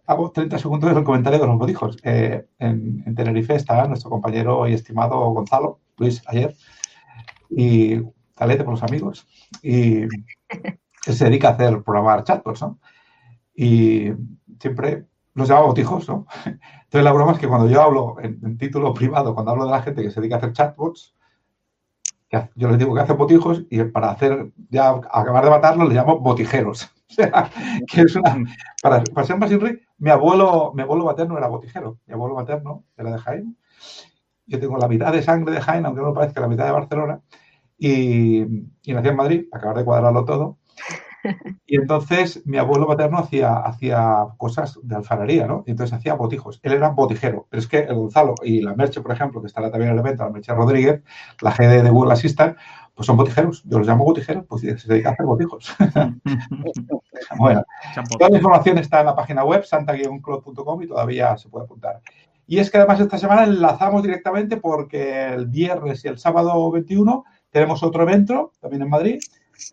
hago 0.06 0.30
30 0.30 0.58
segundos 0.58 0.94
del 0.94 1.04
comentario 1.04 1.40
de 1.40 1.46
los 1.46 1.58
bodijos. 1.58 1.96
Eh, 2.02 2.46
en, 2.58 3.14
Tenerife 3.14 3.54
está 3.54 3.86
nuestro 3.86 4.10
compañero 4.10 4.66
y 4.68 4.74
estimado 4.74 5.18
Gonzalo 5.30 5.80
Luis 5.96 6.22
ayer 6.26 6.54
y 7.50 8.00
talete 8.34 8.64
por 8.64 8.74
los 8.74 8.82
amigos 8.82 9.26
y 9.62 10.02
se 11.00 11.24
dedica 11.24 11.48
a 11.48 11.52
hacer 11.52 11.82
programar 11.82 12.24
chatbots, 12.24 12.62
¿no? 12.62 12.78
Y 13.54 14.12
siempre 14.60 15.06
los 15.34 15.48
llama 15.48 15.62
botijos, 15.62 16.08
¿no? 16.08 16.26
Entonces 16.44 17.04
la 17.04 17.12
broma 17.12 17.32
es 17.32 17.38
que 17.38 17.48
cuando 17.48 17.68
yo 17.68 17.82
hablo 17.82 18.16
en, 18.20 18.58
título 18.58 18.94
privado, 18.94 19.34
cuando 19.34 19.52
hablo 19.52 19.64
de 19.64 19.70
la 19.70 19.82
gente 19.82 20.02
que 20.02 20.10
se 20.10 20.20
dedica 20.20 20.36
a 20.36 20.38
hacer 20.38 20.52
chatbots, 20.52 21.14
yo 22.54 22.68
les 22.68 22.78
digo 22.78 22.94
que 22.94 23.00
hace 23.00 23.14
botijos 23.14 23.64
y 23.70 23.82
para 23.84 24.10
hacer, 24.10 24.52
ya 24.68 24.90
acabar 24.90 25.44
de 25.44 25.50
matarlos, 25.50 25.88
le 25.88 25.94
llamo 25.94 26.18
botijeros. 26.18 26.90
Que 27.90 28.02
es 28.02 28.16
una. 28.16 28.44
Para, 28.82 29.02
para 29.04 29.26
ser 29.26 29.38
más 29.38 29.50
rey, 29.50 29.78
mi 29.98 30.10
abuelo, 30.10 30.72
mi 30.74 30.82
abuelo 30.82 31.04
materno 31.04 31.38
era 31.38 31.48
botijero. 31.48 31.98
Mi 32.06 32.14
abuelo 32.14 32.34
materno 32.34 32.84
era 32.96 33.12
de 33.12 33.18
Jaén. 33.18 33.56
Yo 34.46 34.60
tengo 34.60 34.78
la 34.78 34.88
mitad 34.88 35.12
de 35.12 35.22
sangre 35.22 35.54
de 35.54 35.60
Jaén, 35.60 35.86
aunque 35.86 36.02
no 36.02 36.08
me 36.08 36.14
parezca 36.14 36.40
la 36.40 36.48
mitad 36.48 36.66
de 36.66 36.72
Barcelona. 36.72 37.20
Y, 37.78 38.42
y 38.42 38.94
nací 38.94 39.08
en 39.08 39.16
Madrid, 39.16 39.46
acabar 39.52 39.76
de 39.78 39.84
cuadrarlo 39.84 40.24
todo. 40.24 40.58
Y 41.66 41.76
entonces 41.76 42.42
mi 42.46 42.58
abuelo 42.58 42.86
materno 42.86 43.18
hacía, 43.18 43.56
hacía 43.58 44.26
cosas 44.38 44.78
de 44.82 44.96
alfarería, 44.96 45.46
¿no? 45.46 45.64
Y 45.66 45.72
entonces 45.72 45.96
hacía 45.96 46.14
botijos. 46.14 46.60
Él 46.62 46.72
era 46.72 46.90
botijero. 46.90 47.46
Pero 47.50 47.60
es 47.60 47.66
que 47.66 47.78
el 47.80 47.94
Gonzalo 47.94 48.34
y 48.42 48.62
la 48.62 48.74
Merche, 48.74 49.00
por 49.00 49.12
ejemplo, 49.12 49.40
que 49.40 49.48
estará 49.48 49.70
también 49.70 49.90
en 49.92 49.98
el 49.98 50.04
evento, 50.04 50.24
la 50.24 50.30
Merche 50.30 50.54
Rodríguez, 50.54 51.02
la 51.40 51.50
GD 51.52 51.82
de 51.82 51.90
Google 51.90 52.12
pues 52.96 53.06
son 53.06 53.16
botijeros. 53.18 53.62
Yo 53.64 53.78
los 53.78 53.86
llamo 53.86 54.04
botijeros, 54.04 54.46
pues 54.48 54.62
se 54.62 54.88
dedican 54.88 55.10
a 55.10 55.12
hacer 55.12 55.26
botijos. 55.26 55.76
bueno, 57.38 57.62
toda 58.18 58.30
la 58.30 58.36
información 58.36 58.78
está 58.78 59.00
en 59.00 59.06
la 59.06 59.14
página 59.14 59.44
web, 59.44 59.64
santa-club.com 59.64 60.82
y 60.82 60.86
todavía 60.88 61.36
se 61.36 61.50
puede 61.50 61.66
apuntar. 61.66 62.00
Y 62.46 62.58
es 62.58 62.70
que 62.70 62.78
además 62.78 63.00
esta 63.00 63.18
semana 63.18 63.44
enlazamos 63.44 64.02
directamente 64.02 64.56
porque 64.56 65.26
el 65.26 65.46
viernes 65.46 66.04
y 66.04 66.08
el 66.08 66.18
sábado 66.18 66.70
21 66.70 67.24
tenemos 67.50 67.82
otro 67.82 68.02
evento, 68.02 68.52
también 68.60 68.82
en 68.82 68.88
Madrid, 68.88 69.20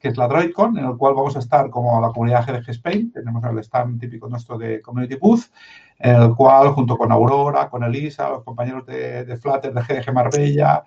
que 0.01 0.07
es 0.09 0.17
la 0.17 0.27
DroidCon, 0.27 0.77
en 0.77 0.85
el 0.85 0.97
cual 0.97 1.13
vamos 1.13 1.35
a 1.35 1.39
estar 1.39 1.69
como 1.69 1.99
la 1.99 2.09
comunidad 2.09 2.45
GDG 2.45 2.69
Spain, 2.71 3.11
tenemos 3.11 3.43
el 3.43 3.59
stand 3.59 3.99
típico 3.99 4.29
nuestro 4.29 4.57
de 4.57 4.81
Community 4.81 5.15
Booth, 5.15 5.45
en 5.99 6.15
el 6.15 6.35
cual 6.35 6.69
junto 6.69 6.97
con 6.97 7.11
Aurora, 7.11 7.69
con 7.69 7.83
Elisa, 7.83 8.29
los 8.29 8.43
compañeros 8.43 8.85
de, 8.85 9.25
de 9.25 9.37
Flutter, 9.37 9.73
de 9.73 9.81
GDG 9.81 10.13
Marbella 10.13 10.83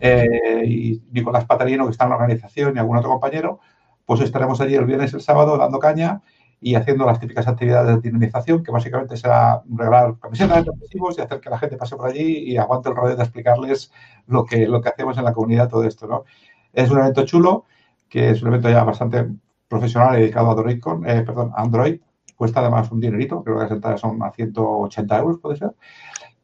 eh, 0.00 0.64
y 0.66 1.02
Nicolás 1.12 1.44
Patarino, 1.44 1.84
que 1.84 1.92
está 1.92 2.04
en 2.04 2.10
la 2.10 2.16
organización, 2.16 2.76
y 2.76 2.78
algún 2.78 2.96
otro 2.96 3.10
compañero, 3.10 3.60
pues 4.04 4.20
estaremos 4.20 4.60
allí 4.60 4.74
el 4.74 4.84
viernes 4.84 5.12
y 5.12 5.16
el 5.16 5.22
sábado 5.22 5.56
dando 5.56 5.78
caña 5.78 6.22
y 6.60 6.76
haciendo 6.76 7.04
las 7.04 7.18
típicas 7.18 7.48
actividades 7.48 7.96
de 7.96 8.02
dinamización, 8.02 8.62
que 8.62 8.70
básicamente 8.70 9.16
será 9.16 9.62
regalar 9.68 10.16
camisetas 10.20 10.64
de 10.64 10.72
y 10.92 11.20
hacer 11.20 11.40
que 11.40 11.50
la 11.50 11.58
gente 11.58 11.76
pase 11.76 11.96
por 11.96 12.08
allí 12.08 12.38
y 12.38 12.56
aguante 12.56 12.88
el 12.88 12.94
rollo 12.94 13.16
de 13.16 13.22
explicarles 13.22 13.92
lo 14.28 14.44
que, 14.44 14.68
lo 14.68 14.80
que 14.80 14.88
hacemos 14.88 15.18
en 15.18 15.24
la 15.24 15.32
comunidad, 15.32 15.68
todo 15.68 15.82
esto, 15.84 16.06
¿no? 16.06 16.24
Es 16.72 16.88
un 16.90 16.98
evento 17.00 17.24
chulo 17.24 17.64
que 18.12 18.28
es 18.28 18.42
un 18.42 18.48
evento 18.48 18.68
ya 18.68 18.84
bastante 18.84 19.26
profesional 19.68 20.16
dedicado 20.16 20.48
a 20.48 20.52
Android, 20.52 20.78
eh, 21.06 21.22
perdón, 21.22 21.50
Android. 21.56 21.98
Cuesta 22.36 22.60
además 22.60 22.92
un 22.92 23.00
dinerito, 23.00 23.42
creo 23.42 23.56
que 23.56 23.62
las 23.62 23.72
entradas 23.72 24.00
son 24.00 24.22
a 24.22 24.30
180 24.30 25.18
euros, 25.18 25.38
puede 25.40 25.56
ser. 25.56 25.70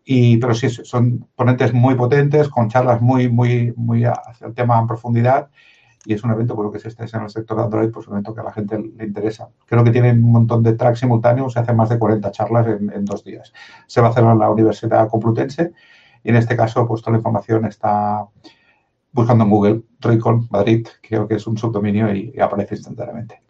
Y, 0.02 0.38
pero 0.38 0.54
sí, 0.54 0.70
son 0.70 1.28
ponentes 1.36 1.74
muy 1.74 1.94
potentes, 1.94 2.48
con 2.48 2.70
charlas 2.70 3.02
muy, 3.02 3.28
muy, 3.28 3.74
muy 3.76 4.06
hacia 4.06 4.46
el 4.46 4.54
tema 4.54 4.78
en 4.78 4.86
profundidad. 4.86 5.50
Y 6.06 6.14
es 6.14 6.24
un 6.24 6.30
evento, 6.30 6.56
por 6.56 6.64
lo 6.64 6.72
que 6.72 6.78
se 6.78 6.88
esté 6.88 7.04
en 7.14 7.24
el 7.24 7.28
sector 7.28 7.58
de 7.58 7.64
Android, 7.64 7.90
pues 7.90 8.06
un 8.06 8.14
evento 8.14 8.34
que 8.34 8.40
a 8.40 8.44
la 8.44 8.52
gente 8.52 8.78
le 8.78 9.04
interesa. 9.04 9.50
Creo 9.66 9.84
que 9.84 9.90
tienen 9.90 10.24
un 10.24 10.32
montón 10.32 10.62
de 10.62 10.72
tracks 10.72 11.00
simultáneos, 11.00 11.52
se 11.52 11.60
hacen 11.60 11.76
más 11.76 11.90
de 11.90 11.98
40 11.98 12.30
charlas 12.30 12.66
en, 12.66 12.90
en 12.90 13.04
dos 13.04 13.22
días. 13.24 13.52
Se 13.86 14.00
va 14.00 14.06
a 14.06 14.10
hacer 14.10 14.24
en 14.24 14.38
la 14.38 14.48
Universidad 14.48 15.10
Complutense 15.10 15.72
y 16.24 16.30
en 16.30 16.36
este 16.36 16.56
caso, 16.56 16.88
pues 16.88 17.02
toda 17.02 17.12
la 17.12 17.18
información 17.18 17.66
está, 17.66 18.26
buscando 19.12 19.44
en 19.44 19.50
Google 19.50 19.82
Recon 20.00 20.48
Madrid, 20.50 20.86
creo 21.02 21.26
que 21.26 21.34
es 21.34 21.46
un 21.46 21.56
subdominio 21.56 22.14
y, 22.14 22.38
aparece 22.40 22.76
instantáneamente. 22.76 23.42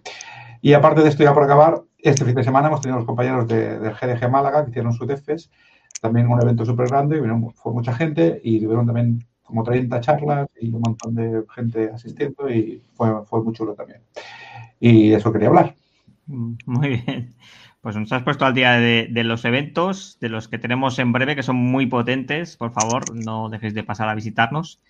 Y 0.61 0.73
aparte 0.73 1.03
de 1.03 1.09
esto, 1.09 1.23
ya 1.23 1.35
por 1.35 1.44
acabar, 1.44 1.83
este 1.99 2.25
fin 2.25 2.35
de 2.35 2.44
semana 2.44 2.68
hemos 2.68 2.81
tenido 2.81 2.99
los 2.99 3.07
compañeros 3.07 3.47
de, 3.49 3.79
del 3.79 3.94
GDG 3.94 4.31
Málaga 4.31 4.64
que 4.64 4.71
hicieron 4.71 4.92
su 4.92 5.07
DEFES, 5.07 5.51
también 6.01 6.29
un 6.29 6.40
evento 6.40 6.64
súper 6.64 6.88
grande, 6.88 7.21
fue 7.55 7.73
mucha 7.73 7.92
gente 7.92 8.40
y 8.42 8.61
tuvieron 8.61 8.87
también 8.87 9.25
como 9.42 9.62
30 9.62 10.01
charlas 10.01 10.49
y 10.61 10.73
un 10.73 10.83
montón 10.83 11.14
de 11.14 11.42
gente 11.55 11.90
asistiendo 11.92 12.49
y 12.51 12.83
fue, 12.94 13.25
fue 13.25 13.42
muy 13.42 13.55
chulo 13.55 13.75
también. 13.75 14.03
Y 14.79 15.12
eso 15.12 15.33
quería 15.33 15.49
hablar. 15.49 15.75
Mm, 16.27 16.53
muy 16.66 16.88
bien. 16.88 17.35
Pues 17.81 17.97
nos 17.97 18.12
has 18.12 18.23
puesto 18.23 18.44
al 18.44 18.55
día 18.55 18.73
de, 18.73 19.09
de, 19.11 19.25
los 19.25 19.44
eventos, 19.44 20.18
de 20.21 20.29
los 20.29 20.49
que 20.49 20.59
tenemos 20.59 20.99
en 20.99 21.12
breve, 21.12 21.37
que 21.37 21.42
son 21.42 21.57
muy 21.57 21.87
potentes. 21.87 22.57
Por 22.57 22.73
favor, 22.73 23.14
no 23.14 23.49
dejéis 23.49 23.73
de 23.73 23.85
pasar 23.85 24.09
a 24.09 24.14
visitarnos 24.14 24.81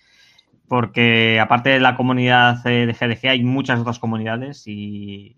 porque 0.69 1.41
aparte 1.41 1.71
de 1.71 1.81
la 1.81 1.97
comunidad 1.97 2.63
de 2.63 2.93
GDG 2.93 3.29
hay 3.29 3.43
muchas 3.43 3.81
otras 3.81 3.99
comunidades 3.99 4.65
y, 4.67 5.37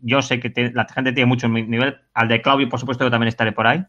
yo 0.00 0.22
sé 0.22 0.40
que 0.40 0.72
la 0.72 0.86
gente 0.86 1.12
tiene 1.12 1.26
mucho 1.26 1.46
nivel. 1.48 1.96
Al 2.14 2.28
de 2.28 2.40
Claudio, 2.40 2.68
por 2.68 2.80
supuesto, 2.80 3.04
yo 3.04 3.10
también 3.10 3.28
estaré 3.28 3.52
por 3.52 3.66
ahí 3.66 3.84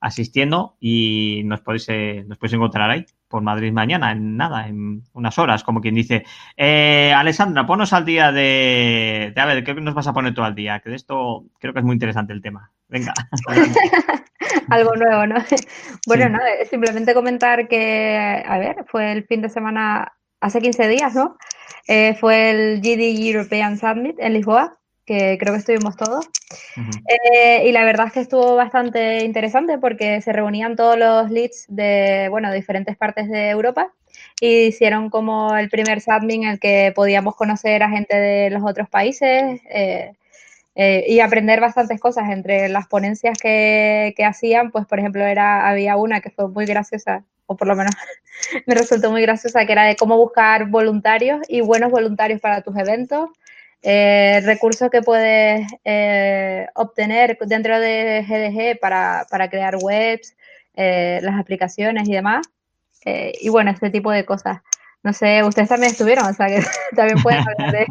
asistiendo 0.00 0.76
y 0.78 1.42
nos 1.46 1.60
podéis, 1.62 1.88
eh, 1.88 2.24
nos 2.28 2.38
podéis 2.38 2.54
encontrar 2.54 2.90
ahí 2.90 3.06
por 3.28 3.42
Madrid 3.42 3.72
mañana, 3.72 4.12
en 4.12 4.36
nada, 4.36 4.68
en 4.68 5.02
unas 5.14 5.38
horas, 5.38 5.64
como 5.64 5.80
quien 5.80 5.94
dice. 5.94 6.24
Eh, 6.56 7.12
Alessandra, 7.16 7.66
ponos 7.66 7.92
al 7.92 8.04
día 8.04 8.30
de, 8.30 9.32
de, 9.34 9.40
A 9.40 9.46
ver, 9.46 9.64
¿qué 9.64 9.74
nos 9.74 9.94
vas 9.94 10.06
a 10.06 10.12
poner 10.12 10.34
tú 10.34 10.42
al 10.42 10.54
día? 10.54 10.80
Que 10.80 10.90
de 10.90 10.96
esto 10.96 11.46
creo 11.58 11.72
que 11.72 11.80
es 11.80 11.84
muy 11.84 11.94
interesante 11.94 12.32
el 12.32 12.42
tema. 12.42 12.70
Venga. 12.88 13.12
Algo 14.70 14.94
nuevo, 14.94 15.26
¿no? 15.26 15.36
Bueno, 16.06 16.28
no, 16.28 16.38
simplemente 16.70 17.14
comentar 17.14 17.68
que, 17.68 18.42
a 18.46 18.58
ver, 18.58 18.84
fue 18.86 19.12
el 19.12 19.24
fin 19.24 19.42
de 19.42 19.48
semana, 19.48 20.12
hace 20.40 20.60
15 20.60 20.88
días, 20.88 21.14
¿no? 21.14 21.36
Eh, 21.88 22.14
fue 22.20 22.50
el 22.50 22.80
GD 22.80 23.26
European 23.28 23.78
Summit 23.78 24.16
en 24.18 24.34
Lisboa, 24.34 24.78
que 25.04 25.36
creo 25.38 25.52
que 25.52 25.60
estuvimos 25.60 25.96
todos. 25.96 26.28
eh, 27.08 27.66
y 27.66 27.72
la 27.72 27.84
verdad 27.84 28.06
es 28.06 28.12
que 28.12 28.20
estuvo 28.20 28.54
bastante 28.56 29.24
interesante 29.24 29.78
porque 29.78 30.20
se 30.20 30.32
reunían 30.32 30.76
todos 30.76 30.96
los 30.98 31.30
leads 31.30 31.66
de, 31.68 32.28
bueno, 32.30 32.50
de 32.50 32.56
diferentes 32.56 32.96
partes 32.96 33.28
de 33.28 33.50
Europa 33.50 33.92
y 34.40 34.66
hicieron 34.66 35.10
como 35.10 35.56
el 35.56 35.68
primer 35.68 36.00
summit 36.00 36.42
en 36.42 36.48
el 36.48 36.60
que 36.60 36.92
podíamos 36.94 37.36
conocer 37.36 37.82
a 37.82 37.90
gente 37.90 38.16
de 38.16 38.50
los 38.50 38.62
otros 38.64 38.88
países. 38.88 39.60
Eh, 39.70 40.12
eh, 40.76 41.04
y 41.08 41.20
aprender 41.20 41.60
bastantes 41.60 41.98
cosas 41.98 42.30
entre 42.30 42.68
las 42.68 42.86
ponencias 42.86 43.38
que, 43.38 44.14
que, 44.16 44.24
hacían, 44.24 44.70
pues 44.70 44.86
por 44.86 44.98
ejemplo 44.98 45.24
era, 45.24 45.68
había 45.68 45.96
una 45.96 46.20
que 46.20 46.30
fue 46.30 46.48
muy 46.48 46.66
graciosa, 46.66 47.24
o 47.46 47.56
por 47.56 47.66
lo 47.66 47.74
menos 47.74 47.94
me 48.66 48.74
resultó 48.74 49.10
muy 49.10 49.22
graciosa, 49.22 49.66
que 49.66 49.72
era 49.72 49.84
de 49.84 49.96
cómo 49.96 50.16
buscar 50.16 50.66
voluntarios 50.68 51.40
y 51.48 51.62
buenos 51.62 51.90
voluntarios 51.90 52.40
para 52.40 52.62
tus 52.62 52.76
eventos, 52.76 53.30
eh, 53.82 54.42
recursos 54.44 54.90
que 54.90 55.00
puedes 55.00 55.66
eh, 55.84 56.66
obtener 56.74 57.38
dentro 57.46 57.78
de 57.78 58.24
GDG 58.26 58.80
para, 58.80 59.26
para 59.30 59.48
crear 59.48 59.76
webs, 59.80 60.36
eh, 60.74 61.20
las 61.22 61.38
aplicaciones 61.38 62.08
y 62.08 62.12
demás. 62.12 62.46
Y 63.04 63.48
bueno, 63.50 63.70
este 63.70 63.88
tipo 63.88 64.10
de 64.10 64.24
cosas. 64.24 64.62
No 65.04 65.12
sé, 65.12 65.44
ustedes 65.44 65.68
también 65.68 65.92
estuvieron, 65.92 66.26
o 66.26 66.34
sea 66.34 66.48
que 66.48 66.60
también 66.96 67.22
pueden 67.22 67.44
hablar 67.46 67.72
de... 67.72 67.86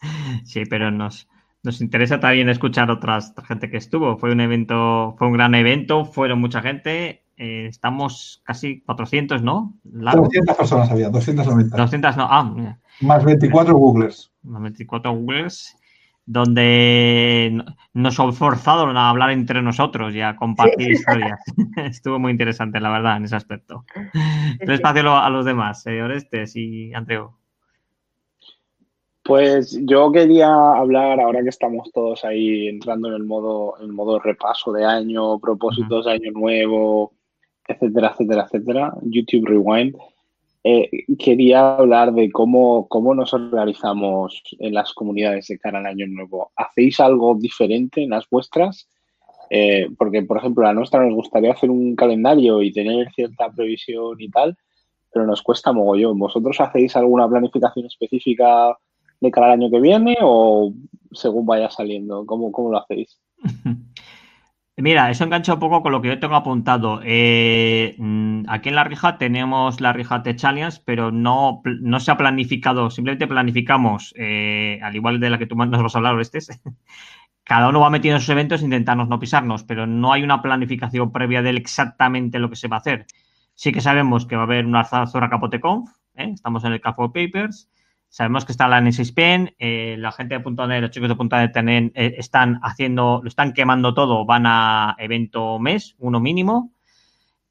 Sí, 0.46 0.64
pero 0.64 0.90
nos, 0.90 1.28
nos 1.64 1.80
interesa 1.80 2.20
también 2.20 2.50
escuchar 2.50 2.90
otras 2.90 3.34
gente 3.48 3.70
que 3.70 3.78
estuvo. 3.78 4.18
Fue 4.18 4.30
un 4.30 4.40
evento, 4.40 5.14
fue 5.18 5.28
un 5.28 5.32
gran 5.32 5.54
evento, 5.54 6.04
fueron 6.04 6.38
mucha 6.38 6.60
gente. 6.60 7.24
Eh, 7.36 7.66
estamos 7.68 8.42
casi 8.44 8.82
400, 8.82 9.42
¿no? 9.42 9.74
¿Largo? 9.90 10.24
200 10.24 10.56
personas 10.56 10.90
había, 10.90 11.08
290. 11.08 11.76
200, 11.76 12.16
no, 12.18 12.28
ah, 12.30 12.44
mira. 12.44 12.78
Más 13.00 13.24
24 13.24 13.74
Googlers. 13.74 14.30
Más 14.42 14.62
24 14.62 15.12
Googlers, 15.14 15.74
donde 16.26 17.64
nos 17.94 18.20
han 18.20 18.34
forzado 18.34 18.86
a 18.86 19.08
hablar 19.08 19.30
entre 19.30 19.62
nosotros 19.62 20.14
y 20.14 20.20
a 20.20 20.36
compartir 20.36 20.88
sí. 20.88 20.92
historias. 20.92 21.40
Estuvo 21.76 22.18
muy 22.18 22.30
interesante, 22.30 22.78
la 22.78 22.90
verdad, 22.90 23.16
en 23.16 23.24
ese 23.24 23.36
aspecto. 23.36 23.86
El 24.60 24.70
espacio 24.70 25.16
a 25.16 25.30
los 25.30 25.46
demás, 25.46 25.86
eh, 25.86 26.02
Orestes 26.02 26.54
y 26.56 26.92
Andreu. 26.92 27.32
Pues 29.24 29.80
yo 29.86 30.12
quería 30.12 30.52
hablar, 30.52 31.18
ahora 31.18 31.42
que 31.42 31.48
estamos 31.48 31.90
todos 31.92 32.26
ahí 32.26 32.68
entrando 32.68 33.08
en 33.08 33.14
el 33.14 33.24
modo, 33.24 33.74
en 33.78 33.86
el 33.86 33.92
modo 33.92 34.18
repaso 34.18 34.70
de 34.70 34.84
año, 34.84 35.38
propósitos 35.38 36.04
de 36.04 36.12
año 36.12 36.30
nuevo, 36.32 37.14
etcétera, 37.66 38.08
etcétera, 38.12 38.42
etcétera, 38.44 38.94
YouTube 39.02 39.46
Rewind, 39.46 39.96
eh, 40.62 40.90
quería 41.18 41.76
hablar 41.76 42.12
de 42.12 42.30
cómo, 42.30 42.86
cómo 42.88 43.14
nos 43.14 43.32
organizamos 43.32 44.42
en 44.58 44.74
las 44.74 44.92
comunidades 44.92 45.46
de 45.48 45.58
cara 45.58 45.78
al 45.78 45.86
año 45.86 46.06
nuevo. 46.06 46.52
¿Hacéis 46.54 47.00
algo 47.00 47.34
diferente 47.34 48.02
en 48.02 48.10
las 48.10 48.28
vuestras? 48.28 48.88
Eh, 49.48 49.88
porque, 49.96 50.22
por 50.22 50.36
ejemplo, 50.36 50.66
a 50.66 50.74
nuestra 50.74 51.02
nos 51.02 51.14
gustaría 51.14 51.52
hacer 51.52 51.70
un 51.70 51.96
calendario 51.96 52.60
y 52.60 52.72
tener 52.72 53.10
cierta 53.12 53.50
previsión 53.50 54.20
y 54.20 54.28
tal, 54.28 54.54
pero 55.10 55.26
nos 55.26 55.42
cuesta 55.42 55.72
mogollón. 55.72 56.18
¿Vosotros 56.18 56.60
hacéis 56.60 56.94
alguna 56.94 57.26
planificación 57.26 57.86
específica 57.86 58.76
de 59.20 59.30
cara 59.30 59.46
al 59.46 59.52
año 59.52 59.70
que 59.70 59.80
viene 59.80 60.16
o 60.22 60.72
según 61.12 61.46
vaya 61.46 61.70
saliendo? 61.70 62.24
¿Cómo, 62.26 62.52
cómo 62.52 62.70
lo 62.70 62.78
hacéis? 62.78 63.20
Mira, 64.76 65.08
eso 65.08 65.22
engancha 65.22 65.54
un 65.54 65.60
poco 65.60 65.82
con 65.82 65.92
lo 65.92 66.02
que 66.02 66.08
yo 66.08 66.18
tengo 66.18 66.34
apuntado. 66.34 67.00
Eh, 67.04 67.96
aquí 68.48 68.68
en 68.70 68.74
la 68.74 68.82
Rija 68.82 69.18
tenemos 69.18 69.80
la 69.80 69.92
Rija 69.92 70.24
Tech 70.24 70.36
Challenge, 70.36 70.80
pero 70.84 71.12
no, 71.12 71.62
no 71.64 72.00
se 72.00 72.10
ha 72.10 72.16
planificado, 72.16 72.90
simplemente 72.90 73.28
planificamos, 73.28 74.12
eh, 74.16 74.80
al 74.82 74.96
igual 74.96 75.20
de 75.20 75.30
la 75.30 75.38
que 75.38 75.46
tú 75.46 75.54
nos 75.54 75.80
vas 75.82 75.94
a 75.94 75.98
hablar, 75.98 76.20
este 76.20 76.40
cada 77.44 77.68
uno 77.68 77.80
va 77.80 77.90
metiendo 77.90 78.18
sus 78.18 78.30
eventos 78.30 78.62
e 78.62 78.64
intentarnos 78.64 79.08
no 79.08 79.20
pisarnos, 79.20 79.62
pero 79.62 79.86
no 79.86 80.12
hay 80.12 80.24
una 80.24 80.42
planificación 80.42 81.12
previa 81.12 81.40
de 81.42 81.50
exactamente 81.50 82.40
lo 82.40 82.50
que 82.50 82.56
se 82.56 82.66
va 82.68 82.76
a 82.76 82.80
hacer. 82.80 83.06
Sí 83.54 83.70
que 83.70 83.80
sabemos 83.80 84.26
que 84.26 84.34
va 84.34 84.42
a 84.42 84.46
haber 84.46 84.66
una 84.66 84.82
Zora 84.84 85.30
CapoteConf, 85.30 85.88
¿eh? 86.16 86.30
estamos 86.34 86.64
en 86.64 86.72
el 86.72 86.80
Cafo 86.80 87.12
Papers, 87.12 87.70
Sabemos 88.14 88.44
que 88.44 88.52
está 88.52 88.68
la 88.68 88.80
N6Pen, 88.80 89.56
eh, 89.58 89.96
la 89.98 90.12
gente 90.12 90.38
de 90.38 90.68
.NET, 90.68 90.80
los 90.80 90.92
chicos 90.92 91.08
de 91.08 91.62
.NET 91.64 91.92
eh, 91.96 92.14
están 92.16 92.60
haciendo, 92.62 93.18
lo 93.20 93.28
están 93.28 93.52
quemando 93.52 93.92
todo, 93.92 94.24
van 94.24 94.44
a 94.46 94.94
evento 95.00 95.58
mes, 95.58 95.96
uno 95.98 96.20
mínimo. 96.20 96.70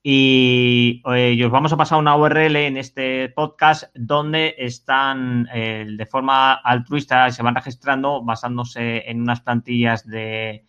Y 0.02 1.02
eh, 1.14 1.38
os 1.44 1.52
vamos 1.52 1.74
a 1.74 1.76
pasar 1.76 2.00
una 2.00 2.16
URL 2.16 2.56
en 2.56 2.78
este 2.78 3.28
podcast 3.28 3.94
donde 3.94 4.56
están 4.58 5.50
eh, 5.54 5.86
de 5.98 6.06
forma 6.06 6.54
altruista, 6.54 7.30
se 7.30 7.44
van 7.44 7.56
registrando 7.56 8.24
basándose 8.24 9.10
en 9.12 9.20
unas 9.20 9.42
plantillas 9.42 10.08
de 10.08 10.64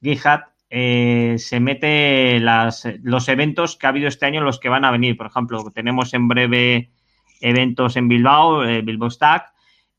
GitHub. 0.00 0.42
se 0.70 1.58
mete 1.60 2.38
las, 2.38 2.86
los 3.02 3.28
eventos 3.28 3.76
que 3.76 3.86
ha 3.86 3.88
habido 3.88 4.06
este 4.06 4.26
año, 4.26 4.42
los 4.42 4.60
que 4.60 4.68
van 4.68 4.84
a 4.84 4.92
venir. 4.92 5.16
Por 5.16 5.26
ejemplo, 5.26 5.72
tenemos 5.74 6.14
en 6.14 6.28
breve 6.28 6.92
eventos 7.40 7.96
en 7.96 8.08
Bilbao, 8.08 8.64
eh, 8.64 8.82
Bilbao 8.82 9.10
Stack, 9.10 9.52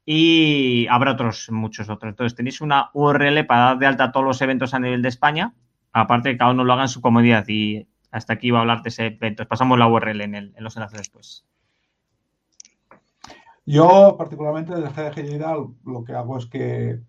y 0.06 0.88
habrá 0.88 1.12
otros, 1.12 1.50
muchos 1.52 1.90
otros. 1.90 2.10
Entonces, 2.10 2.36
tenéis 2.36 2.62
una 2.62 2.90
URL 2.94 3.46
para 3.46 3.62
dar 3.62 3.80
de 3.80 3.86
alta 3.86 4.12
todos 4.12 4.26
los 4.26 4.42
eventos 4.42 4.74
a 4.74 4.80
nivel 4.80 5.02
de 5.02 5.10
España, 5.10 5.54
aparte 5.94 6.32
que 6.32 6.38
cada 6.38 6.52
uno 6.52 6.64
lo 6.64 6.74
haga 6.74 6.84
en 6.84 6.90
su 6.90 7.02
comodidad. 7.02 7.46
Y 7.48 7.88
hasta 8.12 8.34
aquí 8.34 8.52
va 8.52 8.60
a 8.60 8.62
hablar 8.62 8.82
de 8.82 8.90
ese 8.90 9.06
evento. 9.06 9.48
Pasamos 9.48 9.78
la 9.78 9.88
URL 9.88 10.22
en, 10.22 10.36
el, 10.36 10.54
en 10.56 10.64
los 10.64 10.76
enlaces 10.76 11.00
después. 11.00 11.46
Yo, 13.66 14.16
particularmente 14.18 14.76
desde 14.76 14.90
GDG 14.90 15.24
Lleida, 15.24 15.56
lo 15.86 16.04
que 16.04 16.14
hago 16.14 16.38
es 16.38 16.48
que 16.48 17.00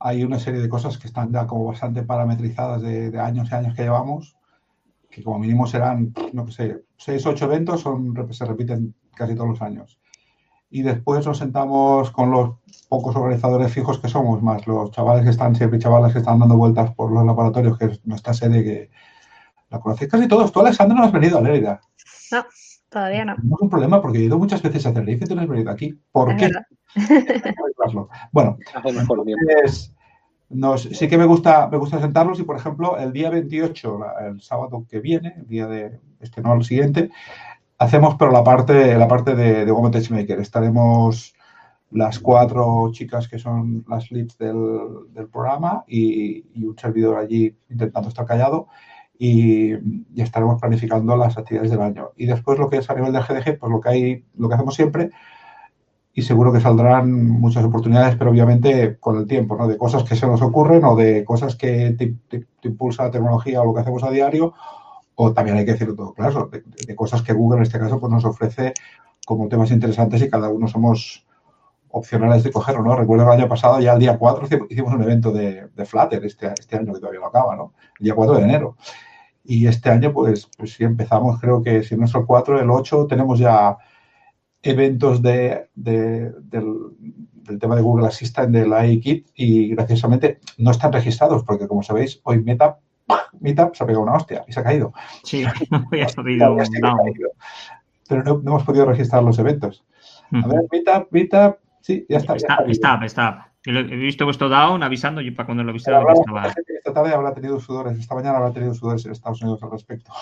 hay 0.00 0.24
una 0.24 0.38
serie 0.38 0.60
de 0.60 0.68
cosas 0.68 0.98
que 0.98 1.06
están 1.06 1.32
ya 1.32 1.46
como 1.46 1.64
bastante 1.64 2.02
parametrizadas 2.02 2.82
de 2.82 3.18
años 3.18 3.48
y 3.50 3.54
años 3.54 3.74
que 3.74 3.84
llevamos, 3.84 4.36
que 5.14 5.22
como 5.22 5.38
mínimo 5.38 5.66
serán, 5.66 6.12
no 6.32 6.46
sé, 6.48 6.82
seis, 6.96 7.24
ocho 7.24 7.44
eventos, 7.44 7.82
son, 7.82 8.14
se 8.32 8.44
repiten 8.44 8.94
casi 9.14 9.36
todos 9.36 9.50
los 9.50 9.62
años. 9.62 9.96
Y 10.70 10.82
después 10.82 11.24
nos 11.24 11.38
sentamos 11.38 12.10
con 12.10 12.32
los 12.32 12.56
pocos 12.88 13.14
organizadores 13.14 13.72
fijos 13.72 14.00
que 14.00 14.08
somos, 14.08 14.42
más 14.42 14.66
los 14.66 14.90
chavales 14.90 15.22
que 15.22 15.30
están 15.30 15.54
siempre, 15.54 15.78
chavales 15.78 16.12
que 16.12 16.18
están 16.18 16.40
dando 16.40 16.56
vueltas 16.56 16.92
por 16.96 17.12
los 17.12 17.24
laboratorios, 17.24 17.78
que 17.78 17.84
es 17.84 18.04
nuestra 18.04 18.34
sede 18.34 18.64
que 18.64 18.90
la 19.70 19.78
conocéis 19.78 20.10
casi 20.10 20.26
todos. 20.26 20.50
Tú, 20.50 20.60
Alexandra, 20.60 20.96
no 20.98 21.04
has 21.04 21.12
venido 21.12 21.38
a 21.38 21.42
Lérida. 21.42 21.80
No, 22.32 22.44
todavía 22.88 23.24
no. 23.24 23.36
Tenemos 23.36 23.60
un 23.60 23.70
problema 23.70 24.02
porque 24.02 24.18
he 24.18 24.22
ido 24.22 24.36
muchas 24.36 24.62
veces 24.62 24.84
a 24.84 24.92
Tenerife 24.92 25.26
y 25.26 25.28
tú 25.28 25.36
no 25.36 25.42
has 25.42 25.48
venido 25.48 25.70
aquí. 25.70 25.96
¿Por 26.10 26.32
Es 26.32 26.38
qué? 26.42 26.50
bueno, 28.32 28.58
entonces, 28.74 29.93
nos, 30.50 30.82
sí 30.82 31.08
que 31.08 31.18
me 31.18 31.24
gusta, 31.26 31.68
me 31.68 31.78
gusta 31.78 32.00
sentarlos 32.00 32.38
y, 32.40 32.44
por 32.44 32.56
ejemplo, 32.56 32.98
el 32.98 33.12
día 33.12 33.30
28, 33.30 33.98
la- 33.98 34.26
el 34.28 34.40
sábado 34.40 34.86
que 34.88 35.00
viene, 35.00 35.34
el 35.38 35.46
día 35.48 35.66
de 35.66 36.00
este 36.20 36.40
no, 36.42 36.54
el 36.54 36.64
siguiente, 36.64 37.10
hacemos 37.78 38.16
pero 38.18 38.30
la 38.32 38.44
parte, 38.44 38.96
la 38.96 39.08
parte 39.08 39.34
de, 39.34 39.64
de 39.64 39.72
Women 39.72 40.02
Maker. 40.10 40.40
Estaremos 40.40 41.34
las 41.90 42.18
cuatro 42.18 42.90
chicas 42.92 43.28
que 43.28 43.38
son 43.38 43.84
las 43.88 44.10
leads 44.10 44.36
del, 44.38 44.56
del 45.12 45.28
programa 45.28 45.84
y, 45.86 46.44
y 46.54 46.64
un 46.66 46.76
servidor 46.78 47.18
allí 47.18 47.56
intentando 47.70 48.08
estar 48.08 48.26
callado 48.26 48.68
y, 49.18 49.74
y 49.74 50.22
estaremos 50.22 50.60
planificando 50.60 51.16
las 51.16 51.38
actividades 51.38 51.70
del 51.70 51.80
año. 51.82 52.10
Y 52.16 52.26
después 52.26 52.58
lo 52.58 52.68
que 52.68 52.78
es 52.78 52.90
a 52.90 52.94
nivel 52.94 53.12
del 53.12 53.22
GDG, 53.22 53.58
pues 53.58 53.70
lo 53.72 53.80
que 53.80 53.88
hay, 53.88 54.24
lo 54.36 54.48
que 54.48 54.54
hacemos 54.54 54.74
siempre 54.74 55.10
y 56.14 56.22
seguro 56.22 56.52
que 56.52 56.60
saldrán 56.60 57.12
muchas 57.40 57.64
oportunidades, 57.64 58.16
pero 58.16 58.30
obviamente 58.30 58.98
con 59.00 59.16
el 59.18 59.26
tiempo, 59.26 59.56
¿no? 59.56 59.66
De 59.68 59.76
cosas 59.78 60.04
que 60.04 60.16
se 60.16 60.26
nos 60.26 60.42
ocurren 60.42 60.84
o 60.84 60.94
de 60.96 61.24
cosas 61.24 61.56
que 61.56 61.90
te, 61.98 62.14
te- 62.28 62.46
te 62.60 62.68
impulsa 62.68 63.04
la 63.04 63.10
tecnología 63.10 63.60
o 63.62 63.66
lo 63.66 63.74
que 63.74 63.80
hacemos 63.80 64.04
a 64.04 64.10
diario, 64.10 64.54
o 65.16 65.32
también 65.32 65.56
hay 65.58 65.64
que 65.64 65.72
decirlo 65.72 65.94
todo 65.94 66.14
claro, 66.14 66.48
de, 66.52 66.62
de 66.86 66.94
cosas 66.96 67.22
que 67.22 67.32
Google 67.32 67.58
en 67.58 67.62
este 67.64 67.78
caso 67.78 68.00
pues 68.00 68.12
nos 68.12 68.24
ofrece 68.24 68.74
como 69.26 69.48
temas 69.48 69.70
interesantes 69.70 70.22
y 70.22 70.30
cada 70.30 70.48
uno 70.50 70.68
somos 70.68 71.26
opcionales 71.90 72.42
de 72.42 72.50
cogerlo, 72.52 72.82
¿no? 72.82 72.96
Recuerdo 72.96 73.24
el 73.24 73.40
año 73.40 73.48
pasado, 73.48 73.80
ya 73.80 73.92
el 73.94 74.00
día 74.00 74.18
4 74.18 74.46
hici- 74.46 74.66
hicimos 74.68 74.92
un 74.94 75.02
evento 75.02 75.30
de, 75.32 75.68
de 75.74 75.84
Flutter, 75.84 76.24
este, 76.24 76.52
este 76.58 76.76
año 76.76 76.92
que 76.92 76.98
todavía 77.00 77.20
no 77.20 77.26
acaba, 77.26 77.54
¿no? 77.56 77.72
El 78.00 78.04
día 78.04 78.14
4 78.14 78.36
de 78.36 78.42
enero. 78.42 78.76
Y 79.44 79.66
este 79.66 79.90
año, 79.90 80.12
pues, 80.12 80.48
pues 80.56 80.72
sí 80.74 80.84
empezamos, 80.84 81.40
creo 81.40 81.62
que 81.62 81.82
si 81.82 81.96
no 81.96 82.06
es 82.06 82.14
el 82.14 82.24
4, 82.24 82.60
el 82.60 82.70
8, 82.70 83.06
tenemos 83.06 83.38
ya 83.38 83.76
eventos 84.64 85.22
de, 85.22 85.68
de- 85.74 86.32
del, 86.40 86.74
del 87.34 87.58
tema 87.58 87.76
de 87.76 87.82
Google 87.82 88.06
Assistant 88.06 88.50
del 88.50 88.72
AI 88.72 88.98
Kit 89.00 89.28
y 89.34 89.68
graciosamente 89.68 90.40
no 90.58 90.70
están 90.70 90.92
registrados 90.92 91.44
porque 91.44 91.68
como 91.68 91.82
sabéis 91.82 92.20
hoy 92.24 92.42
Meetup, 92.42 92.76
Meetup 93.40 93.74
se 93.74 93.84
ha 93.84 93.86
pegado 93.86 94.02
una 94.02 94.14
hostia 94.14 94.44
y 94.48 94.52
se 94.52 94.60
ha 94.60 94.64
caído. 94.64 94.92
Sí, 95.22 95.44
hoy 95.90 96.00
ha 96.00 96.06
un 96.50 96.56
caído. 97.04 97.30
Pero 98.08 98.22
no, 98.22 98.34
no 98.42 98.50
hemos 98.52 98.64
podido 98.64 98.86
registrar 98.86 99.22
los 99.22 99.38
eventos. 99.38 99.84
A 100.32 100.46
ver, 100.48 100.62
Meetup, 100.72 101.08
Meetup, 101.10 101.56
sí, 101.80 102.06
ya 102.08 102.16
está. 102.18 102.32
ya 102.32 102.36
Está, 102.38 102.58
bien. 102.60 102.70
está, 102.70 103.04
está. 103.04 103.52
He 103.66 103.96
visto 103.96 104.26
vuestro 104.26 104.50
down 104.50 104.82
avisando 104.82 105.22
y 105.22 105.30
para 105.30 105.46
cuando 105.46 105.64
lo 105.64 105.70
hablamos 105.70 106.20
con 106.26 106.36
estaba. 106.36 106.54
esta 106.66 106.92
tarde 106.92 107.14
habrá 107.14 107.32
tenido 107.32 107.58
sudores, 107.58 107.98
esta 107.98 108.14
mañana 108.14 108.36
habrá 108.36 108.52
tenido 108.52 108.74
sudores 108.74 109.06
en 109.06 109.12
Estados 109.12 109.40
Unidos 109.40 109.62
al 109.62 109.70
respecto. 109.70 110.12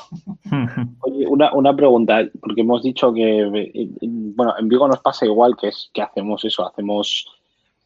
Oye, 1.01 1.27
una, 1.27 1.53
una 1.53 1.75
pregunta, 1.75 2.21
porque 2.41 2.61
hemos 2.61 2.85
dicho 2.85 3.13
que, 3.13 3.99
bueno, 4.37 4.55
en 4.57 4.69
Vigo 4.69 4.87
nos 4.87 5.01
pasa 5.01 5.27
igual, 5.27 5.57
que 5.57 5.69
es 5.69 5.91
que 5.93 6.03
hacemos 6.03 6.45
eso, 6.45 6.65
hacemos 6.65 7.27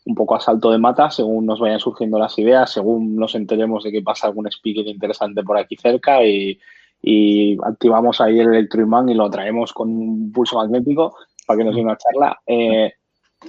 un 0.05 0.15
poco 0.15 0.37
a 0.37 0.41
salto 0.41 0.71
de 0.71 0.79
mata 0.79 1.11
según 1.11 1.47
nos 1.47 1.59
vayan 1.59 1.81
surgiendo 1.81 2.19
las 2.19 2.39
ideas, 2.39 2.71
según 2.71 3.17
nos 3.17 3.35
enteremos 3.35 3.83
de 3.83 3.93
que 3.93 4.03
pasa 4.03 4.27
algún 4.27 4.47
speaker 4.49 4.87
interesante 4.87 5.43
por 5.43 5.57
aquí 5.57 5.77
cerca 5.77 6.23
y, 6.23 6.61
y 7.01 7.57
activamos 7.65 8.21
ahí 8.21 8.39
el 8.39 8.49
electroimán 8.49 9.09
y 9.09 9.15
lo 9.15 9.31
traemos 9.31 9.73
con 9.73 9.89
un 9.89 10.33
pulso 10.33 10.57
magnético 10.57 11.17
para 11.47 11.59
que 11.59 11.65
nos 11.65 11.75
dé 11.75 11.81
una 11.81 11.97
charla. 11.97 12.41
Eh, 12.47 12.93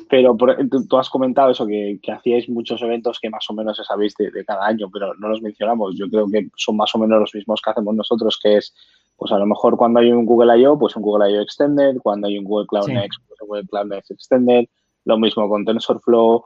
pero 0.09 0.37
tú, 0.87 0.97
has 0.97 1.09
comentado 1.09 1.51
eso, 1.51 1.65
que, 1.65 1.99
hacíais 2.11 2.49
muchos 2.49 2.81
eventos 2.81 3.19
que 3.19 3.29
más 3.29 3.49
o 3.49 3.53
menos 3.53 3.81
sabéis 3.85 4.15
de, 4.17 4.31
de, 4.31 4.45
cada 4.45 4.65
año, 4.65 4.89
pero 4.91 5.13
no 5.15 5.29
los 5.29 5.41
mencionamos. 5.41 5.95
Yo 5.97 6.09
creo 6.09 6.27
que 6.27 6.47
son 6.55 6.77
más 6.77 6.93
o 6.95 6.99
menos 6.99 7.19
los 7.19 7.35
mismos 7.35 7.61
que 7.61 7.69
hacemos 7.69 7.95
nosotros, 7.95 8.39
que 8.41 8.57
es, 8.57 8.73
pues 9.17 9.31
a 9.31 9.37
lo 9.37 9.45
mejor 9.45 9.77
cuando 9.77 9.99
hay 9.99 10.11
un 10.11 10.25
Google 10.25 10.57
I.O., 10.59 10.77
pues 10.77 10.95
un 10.95 11.03
Google 11.03 11.31
I.O. 11.31 11.41
Extended, 11.41 11.97
cuando 12.01 12.27
hay 12.27 12.37
un 12.37 12.45
Google 12.45 12.67
Cloud 12.67 12.87
Next, 12.87 13.19
pues 13.27 13.41
un 13.41 13.47
Google 13.47 13.67
Cloud 13.67 13.87
Next 13.87 14.11
Extended, 14.11 14.65
lo 15.05 15.17
mismo 15.17 15.47
con 15.49 15.65
TensorFlow, 15.65 16.43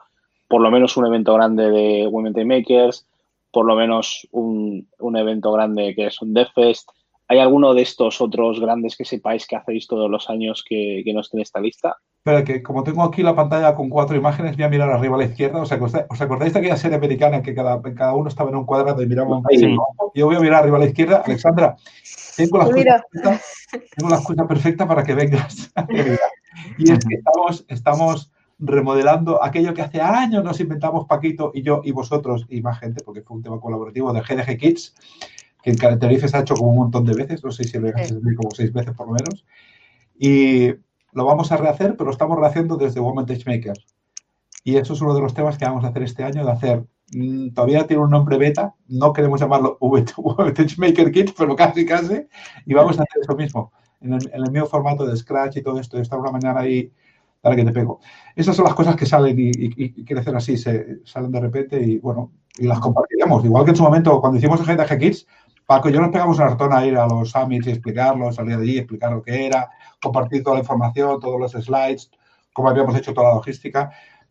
por 0.48 0.62
lo 0.62 0.72
menos 0.72 0.98
un 0.98 1.06
evento 1.06 1.34
grande 1.34 1.70
de 1.70 2.08
Women 2.08 2.48
Makers, 2.48 3.08
por 3.52 3.66
lo 3.66 3.76
menos 3.76 4.28
un, 4.32 4.88
un 5.00 5.18
evento 5.18 5.52
grande 5.52 5.94
que 5.96 6.08
es 6.08 6.22
un 6.22 6.34
DevFest. 6.34 6.90
¿Hay 7.28 7.40
alguno 7.40 7.74
de 7.74 7.82
estos 7.82 8.22
otros 8.22 8.60
grandes 8.60 8.96
que 8.98 9.06
sepáis 9.06 9.48
que 9.48 9.56
hacéis 9.56 9.88
todos 9.88 10.10
los 10.10 10.30
años 10.30 10.64
que, 10.68 11.02
que 11.06 11.14
no 11.14 11.22
esté 11.22 11.38
en 11.38 11.44
esta 11.44 11.60
lista? 11.60 11.98
Pero 12.24 12.44
que 12.44 12.62
como 12.62 12.84
tengo 12.84 13.04
aquí 13.04 13.24
la 13.24 13.36
pantalla 13.36 13.74
con 13.74 13.90
cuatro 13.90 14.16
imágenes, 14.16 14.56
voy 14.56 14.66
a 14.66 14.70
mirar 14.70 14.92
arriba 14.92 15.16
a 15.16 15.20
la 15.20 15.26
izquierda. 15.26 15.62
¿Os 15.62 15.72
acordáis, 15.72 16.06
¿os 16.08 16.22
acordáis 16.22 16.54
de 16.54 16.60
aquella 16.60 16.78
serie 16.78 16.98
americana 16.98 17.42
que 17.42 17.56
cada, 17.56 17.82
cada 17.82 18.14
uno 18.14 18.30
estaba 18.30 18.50
en 18.50 18.58
un 18.58 18.66
cuadrado 18.66 19.02
y 19.02 19.08
miraba 19.08 19.42
sí. 19.50 19.76
Yo 20.14 20.28
voy 20.28 20.36
a 20.36 20.40
mirar 20.40 20.62
arriba 20.62 20.78
a 20.78 20.82
la 20.82 20.86
izquierda. 20.86 21.24
Alexandra, 21.26 21.76
tengo 22.38 22.58
la, 22.60 22.66
excusa 22.66 23.02
perfecta, 23.12 23.42
tengo 23.96 24.10
la 24.10 24.16
excusa 24.18 24.48
perfecta 24.48 24.88
para 24.88 25.04
que 25.04 25.16
vengas. 25.16 25.72
y 26.78 26.92
es 26.92 27.06
que 27.06 27.16
estamos, 27.16 27.66
estamos 27.68 28.32
remodelando 28.60 29.44
aquello 29.44 29.74
que 29.74 29.82
hace 29.82 30.00
años 30.02 30.44
nos 30.44 30.60
inventamos 30.60 31.08
Paquito 31.08 31.52
y 31.54 31.64
yo 31.64 31.82
y 31.84 31.92
vosotros 31.92 32.46
y 32.50 32.62
más 32.62 32.80
gente, 32.80 33.04
porque 33.04 33.22
fue 33.22 33.38
un 33.38 33.44
tema 33.44 33.60
colaborativo 33.60 34.14
de 34.14 34.22
GDG 34.22 34.58
Kids, 34.58 34.94
que 35.64 35.72
en 35.72 35.78
Tenerife 35.78 36.28
se 36.28 36.38
ha 36.38 36.42
hecho 36.42 36.56
como 36.56 36.72
un 36.72 36.78
montón 36.78 37.06
de 37.06 37.16
veces, 37.16 37.44
no 37.44 37.52
sé 37.52 37.64
si 37.64 37.80
lo 37.80 37.88
he 37.88 37.90
hecho 37.90 38.16
como 38.38 38.52
seis 38.52 38.72
veces 38.72 38.94
por 38.94 39.08
lo 39.08 39.14
menos. 39.14 39.44
Y 40.20 40.74
lo 41.14 41.26
vamos 41.26 41.52
a 41.52 41.58
rehacer, 41.58 41.96
pero 41.96 42.06
lo 42.06 42.12
estamos 42.12 42.38
rehaciendo 42.40 42.78
desde 42.78 43.00
Women 43.00 43.26
Maker. 43.46 43.74
Y 44.64 44.78
eso 44.78 44.94
es 44.94 45.02
uno 45.02 45.14
de 45.14 45.22
los 45.22 45.34
temas 45.34 45.58
que 45.58 45.66
vamos 45.66 45.84
a 45.84 45.88
hacer 45.88 46.04
este 46.04 46.24
año, 46.24 46.46
de 46.46 46.52
hacer, 46.52 46.86
mm, 47.14 47.50
todavía 47.50 47.88
tiene 47.88 48.04
un 48.04 48.12
nombre 48.12 48.38
beta, 48.38 48.76
no 48.88 49.12
queremos 49.14 49.40
llamarlo 49.40 49.78
Women 49.82 50.56
Maker 50.78 51.12
Kids, 51.12 51.34
pero 51.38 51.56
casi, 51.56 51.86
casi, 51.86 52.28
y 52.66 52.74
vamos 52.74 53.00
a 53.00 53.04
hacer 53.04 53.22
eso 53.22 53.36
mismo, 53.36 53.72
en 54.02 54.14
el, 54.14 54.52
mismo 54.52 54.68
formato 54.68 55.06
de 55.06 55.16
Scratch 55.18 55.58
y 55.58 55.64
todo 55.64 55.80
esto, 55.80 55.98
de 55.98 56.04
estar 56.04 56.20
una 56.20 56.32
mañana 56.32 56.62
ahí, 56.62 56.92
para 57.42 57.56
que 57.56 57.66
te 57.66 57.72
pego. 57.72 58.00
Esas 58.36 58.56
son 58.56 58.66
las 58.66 58.76
cosas 58.76 58.96
que 58.96 59.06
salen 59.06 59.38
y, 59.38 59.50
y, 59.56 60.06
crecen 60.06 60.36
así, 60.36 60.58
se 60.58 61.00
salen 61.06 61.32
de 61.32 61.40
repente 61.40 61.82
y, 61.82 61.98
bueno, 61.98 62.32
y 62.58 62.68
las 62.68 62.80
compartiremos. 62.80 63.44
Igual 63.44 63.66
que 63.66 63.72
en 63.72 63.78
su 63.78 63.84
momento, 63.84 64.22
cuando 64.22 64.38
hicimos 64.38 64.60
el 64.60 64.68
GTG 64.68 65.00
Kids, 65.00 65.28
Paco 65.72 65.88
y 65.88 65.94
yo 65.94 66.02
nos 66.02 66.10
pegamos 66.10 66.38
una 66.38 66.50
ratón 66.50 66.74
a 66.74 66.86
ir 66.86 66.98
a 66.98 67.08
los 67.08 67.32
summits 67.32 67.66
y 67.66 67.70
explicarlo, 67.70 68.30
salir 68.34 68.58
de 68.58 68.64
allí, 68.64 68.78
explicar 68.78 69.10
lo 69.14 69.22
que 69.22 69.46
era, 69.46 69.70
compartir 70.02 70.44
toda 70.44 70.58
la 70.58 70.64
información, 70.64 71.18
todos 71.22 71.40
los 71.40 71.54
slides, 71.54 72.12
cómo 72.52 72.68
habíamos 72.68 72.94
hecho 72.98 73.14
toda 73.14 73.30
la 73.30 73.36
logística. 73.36 73.90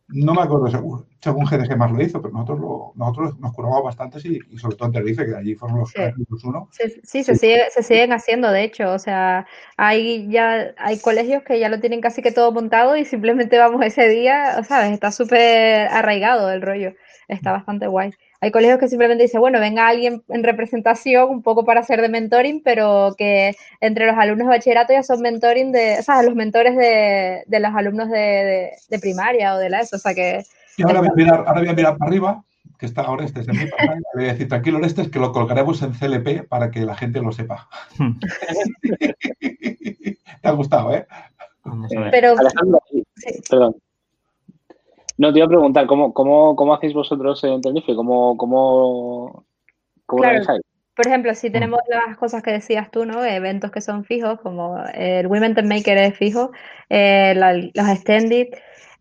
No 0.08 0.34
me 0.34 0.42
acuerdo 0.42 0.68
según, 0.68 1.06
según 1.18 1.46
GDG 1.46 1.78
más 1.78 1.92
lo 1.92 2.02
hizo, 2.02 2.20
pero 2.20 2.34
nosotros, 2.34 2.60
lo, 2.60 2.92
nosotros 2.94 3.38
nos 3.38 3.54
curamos 3.54 3.82
bastante 3.82 4.18
y, 4.22 4.38
y, 4.50 4.58
sobre 4.58 4.76
todo 4.76 4.88
en 4.88 4.92
Tenerife, 4.92 5.24
que 5.24 5.34
allí 5.34 5.54
fueron 5.54 5.78
los, 5.78 5.88
sí. 5.88 6.02
uno. 6.44 6.68
Sí, 6.72 7.00
sí, 7.04 7.24
Se, 7.24 7.34
sigue, 7.34 7.70
se 7.70 7.82
siguen 7.84 8.12
haciendo, 8.12 8.50
de 8.50 8.62
hecho. 8.64 8.92
O 8.92 8.98
sea, 8.98 9.46
hay 9.78 10.28
ya 10.30 10.74
hay 10.76 11.00
colegios 11.00 11.42
que 11.42 11.58
ya 11.58 11.70
lo 11.70 11.80
tienen 11.80 12.02
casi 12.02 12.20
que 12.20 12.32
todo 12.32 12.52
montado 12.52 12.98
y 12.98 13.06
simplemente 13.06 13.56
vamos 13.56 13.82
ese 13.82 14.10
día, 14.10 14.62
¿sabes? 14.64 14.92
Está 14.92 15.10
súper 15.10 15.88
arraigado 15.88 16.50
el 16.50 16.60
rollo. 16.60 16.92
Está 17.28 17.52
bastante 17.52 17.86
guay. 17.86 18.12
Hay 18.42 18.50
colegios 18.50 18.78
que 18.78 18.88
simplemente 18.88 19.24
dicen, 19.24 19.40
bueno, 19.40 19.60
venga 19.60 19.86
alguien 19.86 20.22
en 20.28 20.42
representación 20.42 21.28
un 21.28 21.42
poco 21.42 21.66
para 21.66 21.80
hacer 21.80 22.00
de 22.00 22.08
mentoring, 22.08 22.62
pero 22.62 23.14
que 23.18 23.54
entre 23.80 24.06
los 24.06 24.16
alumnos 24.16 24.46
de 24.46 24.56
bachillerato 24.56 24.94
ya 24.94 25.02
son 25.02 25.20
mentoring 25.20 25.72
de, 25.72 25.98
o 25.98 26.02
sea, 26.02 26.22
los 26.22 26.34
mentores 26.34 26.74
de, 26.74 27.42
de 27.46 27.60
los 27.60 27.74
alumnos 27.74 28.08
de, 28.08 28.18
de, 28.18 28.70
de, 28.88 28.98
primaria 28.98 29.54
o 29.54 29.58
de 29.58 29.68
la 29.68 29.80
ESO, 29.80 29.96
o 29.96 29.98
sea 29.98 30.14
que... 30.14 30.42
Y 30.78 30.84
ahora 30.84 31.00
voy 31.00 31.08
a 31.08 31.14
mirar, 31.14 31.44
ahora 31.46 31.60
voy 31.60 31.68
a 31.68 31.74
mirar 31.74 31.98
para 31.98 32.08
arriba, 32.08 32.42
que 32.78 32.86
está 32.86 33.02
ahora 33.02 33.26
este 33.26 33.40
es 33.40 33.48
en 33.48 33.58
mi 33.58 33.66
pantalla, 33.66 33.96
le 33.96 34.02
voy 34.14 34.24
a 34.24 34.32
decir, 34.32 34.48
tranquilo, 34.48 34.82
este 34.86 35.02
es 35.02 35.10
que 35.10 35.18
lo 35.18 35.32
colgaremos 35.32 35.82
en 35.82 35.92
CLP 35.92 36.48
para 36.48 36.70
que 36.70 36.80
la 36.80 36.96
gente 36.96 37.20
lo 37.20 37.32
sepa. 37.32 37.68
Te 40.40 40.48
ha 40.48 40.52
gustado, 40.52 40.94
¿eh? 40.94 41.06
Pero... 42.10 42.38
Alejandro, 42.38 42.80
sí. 43.16 43.42
perdón. 43.50 43.76
No, 45.20 45.34
te 45.34 45.38
iba 45.38 45.44
a 45.44 45.50
preguntar, 45.50 45.86
¿cómo, 45.86 46.14
cómo, 46.14 46.56
cómo 46.56 46.72
hacéis 46.72 46.94
vosotros 46.94 47.44
en 47.44 47.60
Tenerife? 47.60 47.94
¿Cómo, 47.94 48.38
cómo, 48.38 49.44
cómo 50.06 50.22
claro. 50.22 50.42
Por 50.94 51.06
ejemplo, 51.06 51.34
si 51.34 51.50
tenemos 51.50 51.78
las 51.88 52.16
cosas 52.16 52.42
que 52.42 52.52
decías 52.52 52.90
tú, 52.90 53.04
¿no? 53.04 53.22
Eventos 53.22 53.70
que 53.70 53.82
son 53.82 54.04
fijos, 54.04 54.40
como 54.40 54.82
el 54.94 55.26
Women 55.26 55.54
Maker 55.62 55.98
es 55.98 56.16
fijo, 56.16 56.52
eh, 56.88 57.34
la, 57.36 57.52
los 57.52 57.88
extended. 57.90 58.46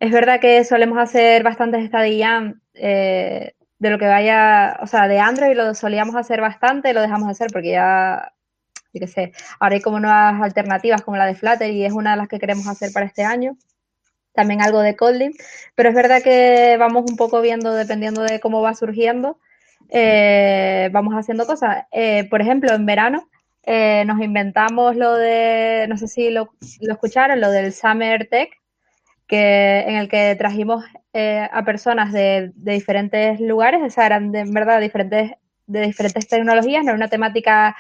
Es 0.02 0.12
verdad 0.12 0.42
que 0.42 0.66
solemos 0.66 0.98
hacer 0.98 1.42
bastantes 1.42 1.86
estadías 1.86 2.54
eh, 2.74 3.54
de 3.78 3.90
lo 3.90 3.98
que 3.98 4.08
vaya, 4.08 4.78
o 4.82 4.88
sea, 4.88 5.08
de 5.08 5.22
Android 5.22 5.56
lo 5.56 5.74
solíamos 5.74 6.18
hacer 6.18 6.42
bastante, 6.42 6.94
lo 6.94 7.02
dejamos 7.02 7.28
de 7.28 7.32
hacer 7.32 7.48
porque 7.54 7.72
ya, 7.72 8.34
yo 8.92 9.00
qué 9.00 9.08
sé, 9.08 9.32
ahora 9.62 9.76
hay 9.76 9.82
como 9.82 10.02
nuevas 10.02 10.42
alternativas 10.42 11.02
como 11.02 11.16
la 11.16 11.28
de 11.28 11.36
Flutter 11.36 11.72
y 11.72 11.86
es 11.86 11.94
una 11.94 12.12
de 12.12 12.18
las 12.18 12.28
que 12.28 12.40
queremos 12.40 12.68
hacer 12.68 12.92
para 12.92 13.06
este 13.06 13.24
año 13.24 13.56
también 14.34 14.62
algo 14.62 14.80
de 14.82 14.96
Kotlin, 14.96 15.34
pero 15.76 15.90
es 15.90 15.96
verdad 15.96 16.22
que 16.24 16.78
vamos 16.78 17.06
un 17.10 17.18
poco 17.18 17.42
viendo, 17.42 17.74
dependiendo 17.74 18.22
de 18.22 18.40
cómo 18.40 18.62
va 18.62 18.74
surgiendo, 18.74 19.38
eh, 19.90 20.90
vamos 20.92 21.14
haciendo 21.16 21.46
cosas. 21.46 21.86
Eh, 21.92 22.28
por 22.30 22.42
ejemplo, 22.42 22.74
en 22.74 22.86
verano 22.86 23.30
eh, 23.64 24.04
nos 24.06 24.22
inventamos 24.22 24.96
lo 24.96 25.16
de, 25.16 25.86
no 25.90 25.98
sé 25.98 26.08
si 26.08 26.30
lo, 26.30 26.54
escucharon, 26.82 27.42
lo 27.42 27.52
del 27.52 27.74
Summer 27.74 28.28
Tech, 28.30 28.52
que, 29.28 29.82
en 29.82 29.96
el 29.96 30.10
que 30.10 30.36
trajimos 30.36 30.86
a 31.52 31.66
personas 31.66 32.14
de, 32.14 32.52
de, 32.56 32.74
diferentes 32.74 33.40
lugares, 33.42 33.82
o 33.84 33.90
sea, 33.90 34.06
eran 34.06 34.34
en 34.34 34.54
verdad 34.54 34.80
diferentes, 34.80 35.32
de 35.68 35.82
diferentes 35.82 36.28
tecnologías, 36.28 36.84
no 36.84 36.92
era 36.92 36.98
una 36.98 37.10
temática 37.10 37.76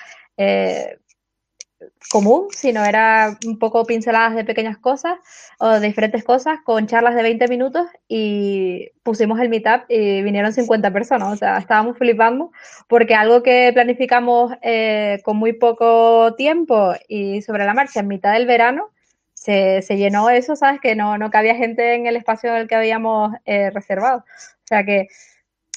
común, 2.11 2.47
sino 2.51 2.83
era 2.83 3.37
un 3.45 3.59
poco 3.59 3.85
pinceladas 3.85 4.35
de 4.35 4.43
pequeñas 4.43 4.77
cosas 4.77 5.19
o 5.59 5.69
de 5.69 5.87
diferentes 5.87 6.23
cosas 6.23 6.59
con 6.63 6.87
charlas 6.87 7.15
de 7.15 7.23
20 7.23 7.47
minutos 7.47 7.87
y 8.07 8.89
pusimos 9.03 9.39
el 9.39 9.49
meetup 9.49 9.83
y 9.89 10.21
vinieron 10.21 10.53
50 10.53 10.91
personas, 10.91 11.33
o 11.33 11.35
sea, 11.35 11.57
estábamos 11.57 11.97
flipando 11.97 12.51
porque 12.87 13.15
algo 13.15 13.43
que 13.43 13.71
planificamos 13.73 14.53
eh, 14.61 15.19
con 15.23 15.37
muy 15.37 15.53
poco 15.53 16.35
tiempo 16.35 16.93
y 17.07 17.41
sobre 17.41 17.65
la 17.65 17.73
marcha 17.73 18.01
en 18.01 18.07
mitad 18.07 18.33
del 18.33 18.47
verano, 18.47 18.89
se, 19.33 19.81
se 19.81 19.97
llenó 19.97 20.29
eso, 20.29 20.55
¿sabes? 20.57 20.81
Que 20.81 20.95
no, 20.95 21.17
no 21.17 21.31
cabía 21.31 21.55
gente 21.55 21.95
en 21.95 22.07
el 22.07 22.17
espacio 22.17 22.49
en 22.49 22.57
el 22.57 22.67
que 22.67 22.75
habíamos 22.75 23.33
eh, 23.45 23.69
reservado. 23.69 24.19
O 24.19 24.67
sea 24.67 24.83
que 24.83 25.07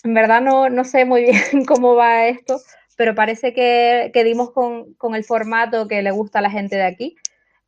en 0.04 0.14
verdad 0.14 0.40
no, 0.40 0.68
no 0.68 0.84
sé 0.84 1.04
muy 1.04 1.22
bien 1.52 1.64
cómo 1.64 1.94
va 1.94 2.26
esto, 2.26 2.58
pero 2.96 3.14
parece 3.14 3.52
que, 3.52 4.10
que 4.12 4.24
dimos 4.24 4.50
con, 4.50 4.94
con, 4.94 5.14
el 5.14 5.24
formato 5.24 5.88
que 5.88 6.02
le 6.02 6.10
gusta 6.10 6.38
a 6.38 6.42
la 6.42 6.50
gente 6.50 6.76
de 6.76 6.84
aquí, 6.84 7.16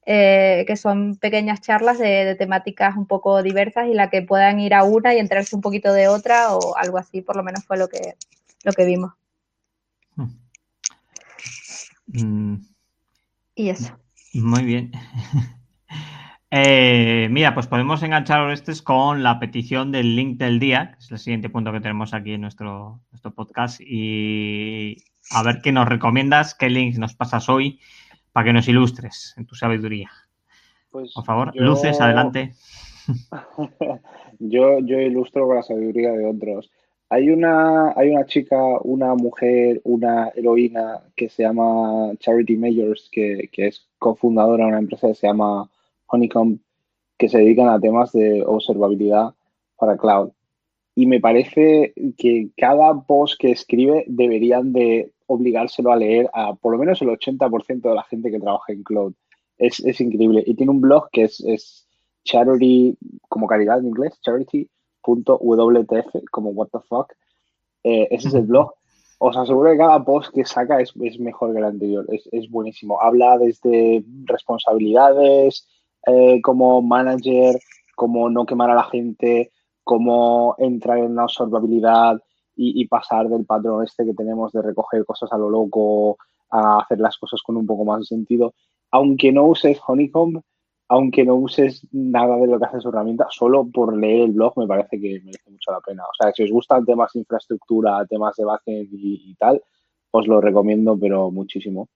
eh, 0.06 0.64
que 0.66 0.76
son 0.76 1.16
pequeñas 1.16 1.60
charlas 1.60 1.98
de, 1.98 2.24
de, 2.24 2.34
temáticas 2.34 2.96
un 2.96 3.06
poco 3.06 3.42
diversas 3.42 3.88
y 3.88 3.94
la 3.94 4.10
que 4.10 4.22
puedan 4.22 4.60
ir 4.60 4.74
a 4.74 4.84
una 4.84 5.14
y 5.14 5.18
enterarse 5.18 5.56
un 5.56 5.62
poquito 5.62 5.92
de 5.92 6.08
otra 6.08 6.54
o 6.54 6.76
algo 6.76 6.98
así, 6.98 7.22
por 7.22 7.36
lo 7.36 7.42
menos 7.42 7.64
fue 7.64 7.78
lo 7.78 7.88
que, 7.88 8.14
lo 8.64 8.72
que 8.72 8.84
vimos. 8.84 9.12
Mm. 12.06 12.56
Y 13.54 13.68
eso. 13.70 13.98
Muy 14.34 14.64
bien. 14.64 14.92
Eh, 16.56 17.26
mira, 17.32 17.52
pues 17.52 17.66
podemos 17.66 18.00
enganchar 18.04 18.38
Orestes 18.38 18.80
con 18.80 19.24
la 19.24 19.40
petición 19.40 19.90
del 19.90 20.14
link 20.14 20.38
del 20.38 20.60
día, 20.60 20.92
que 20.92 20.98
es 21.00 21.10
el 21.10 21.18
siguiente 21.18 21.48
punto 21.48 21.72
que 21.72 21.80
tenemos 21.80 22.14
aquí 22.14 22.34
en 22.34 22.42
nuestro, 22.42 23.00
nuestro 23.10 23.34
podcast, 23.34 23.80
y 23.80 24.98
a 25.30 25.42
ver 25.42 25.60
qué 25.62 25.72
nos 25.72 25.88
recomiendas, 25.88 26.54
qué 26.54 26.68
links 26.68 26.98
nos 26.98 27.14
pasas 27.14 27.48
hoy 27.48 27.80
para 28.32 28.46
que 28.46 28.52
nos 28.52 28.68
ilustres 28.68 29.34
en 29.36 29.46
tu 29.46 29.54
sabiduría. 29.54 30.10
Pues 30.90 31.12
Por 31.12 31.24
favor, 31.24 31.52
yo... 31.54 31.62
luces, 31.62 32.00
adelante. 32.00 32.54
yo, 34.38 34.78
yo 34.80 35.00
ilustro 35.00 35.46
con 35.46 35.56
la 35.56 35.62
sabiduría 35.62 36.12
de 36.12 36.26
otros. 36.26 36.70
Hay 37.10 37.30
una, 37.30 37.92
hay 37.96 38.10
una 38.10 38.26
chica, 38.26 38.56
una 38.82 39.14
mujer, 39.14 39.80
una 39.84 40.30
heroína 40.34 41.02
que 41.14 41.28
se 41.28 41.42
llama 41.42 42.12
Charity 42.18 42.56
Majors, 42.56 43.08
que, 43.12 43.48
que 43.52 43.68
es 43.68 43.88
cofundadora 43.98 44.64
de 44.64 44.70
una 44.70 44.78
empresa 44.78 45.08
que 45.08 45.14
se 45.14 45.26
llama 45.26 45.70
Honeycomb, 46.06 46.58
que 47.18 47.28
se 47.28 47.38
dedican 47.38 47.68
a 47.68 47.78
temas 47.78 48.12
de 48.12 48.42
observabilidad 48.44 49.34
para 49.76 49.96
cloud. 49.96 50.30
Y 50.96 51.06
me 51.06 51.20
parece 51.20 51.92
que 52.16 52.50
cada 52.56 53.02
post 53.02 53.38
que 53.38 53.52
escribe 53.52 54.04
deberían 54.06 54.72
de 54.72 55.13
obligárselo 55.26 55.92
a 55.92 55.96
leer 55.96 56.30
a 56.32 56.54
por 56.54 56.72
lo 56.72 56.78
menos 56.78 57.00
el 57.02 57.08
80% 57.08 57.82
de 57.82 57.94
la 57.94 58.04
gente 58.04 58.30
que 58.30 58.40
trabaja 58.40 58.72
en 58.72 58.82
cloud. 58.82 59.12
Es, 59.58 59.80
es, 59.84 60.00
increíble. 60.00 60.42
Y 60.46 60.54
tiene 60.54 60.72
un 60.72 60.80
blog 60.80 61.10
que 61.10 61.24
es, 61.24 61.40
es 61.40 61.86
charity, 62.24 62.96
como 63.28 63.46
caridad 63.46 63.78
en 63.78 63.86
inglés, 63.86 64.18
charity.wtf, 64.22 66.30
como 66.30 66.50
what 66.50 66.68
the 66.72 66.80
fuck. 66.88 67.12
Eh, 67.84 68.08
ese 68.10 68.28
es 68.28 68.34
el 68.34 68.46
blog. 68.46 68.72
Os 69.18 69.36
aseguro 69.36 69.70
que 69.70 69.78
cada 69.78 70.04
post 70.04 70.34
que 70.34 70.44
saca 70.44 70.80
es, 70.80 70.92
es 71.02 71.20
mejor 71.20 71.52
que 71.52 71.58
el 71.58 71.64
anterior. 71.64 72.04
Es, 72.08 72.28
es 72.32 72.50
buenísimo. 72.50 73.00
Habla 73.00 73.38
desde 73.38 74.04
responsabilidades, 74.24 75.68
eh, 76.06 76.40
como 76.42 76.82
manager, 76.82 77.58
cómo 77.94 78.28
no 78.28 78.44
quemar 78.44 78.70
a 78.70 78.74
la 78.74 78.84
gente, 78.84 79.52
cómo 79.84 80.56
entrar 80.58 80.98
en 80.98 81.14
la 81.14 81.24
observabilidad 81.24 82.20
y, 82.56 82.86
pasar 82.86 83.28
del 83.28 83.44
patrón 83.44 83.84
este 83.84 84.04
que 84.04 84.14
tenemos 84.14 84.52
de 84.52 84.62
recoger 84.62 85.04
cosas 85.04 85.32
a 85.32 85.38
lo 85.38 85.50
loco 85.50 86.18
a 86.50 86.78
hacer 86.78 87.00
las 87.00 87.18
cosas 87.18 87.42
con 87.42 87.56
un 87.56 87.66
poco 87.66 87.84
más 87.84 88.00
de 88.00 88.06
sentido. 88.06 88.54
Aunque 88.90 89.32
no 89.32 89.44
uses 89.46 89.80
Honeycomb, 89.86 90.40
aunque 90.88 91.24
no 91.24 91.34
uses 91.34 91.86
nada 91.92 92.36
de 92.36 92.46
lo 92.46 92.58
que 92.58 92.66
hace 92.66 92.80
su 92.80 92.88
herramienta, 92.88 93.26
solo 93.30 93.66
por 93.66 93.96
leer 93.96 94.26
el 94.26 94.32
blog 94.32 94.58
me 94.58 94.66
parece 94.66 95.00
que 95.00 95.20
merece 95.24 95.50
mucho 95.50 95.72
la 95.72 95.80
pena. 95.80 96.04
O 96.04 96.14
sea, 96.16 96.32
si 96.32 96.44
os 96.44 96.50
gustan 96.50 96.84
temas 96.84 97.12
de 97.12 97.20
infraestructura, 97.20 98.04
temas 98.06 98.36
de 98.36 98.44
backend 98.44 98.88
y, 98.92 99.34
tal, 99.34 99.60
os 100.10 100.26
lo 100.28 100.40
recomiendo, 100.40 100.96
pero 100.98 101.30
muchísimo. 101.30 101.88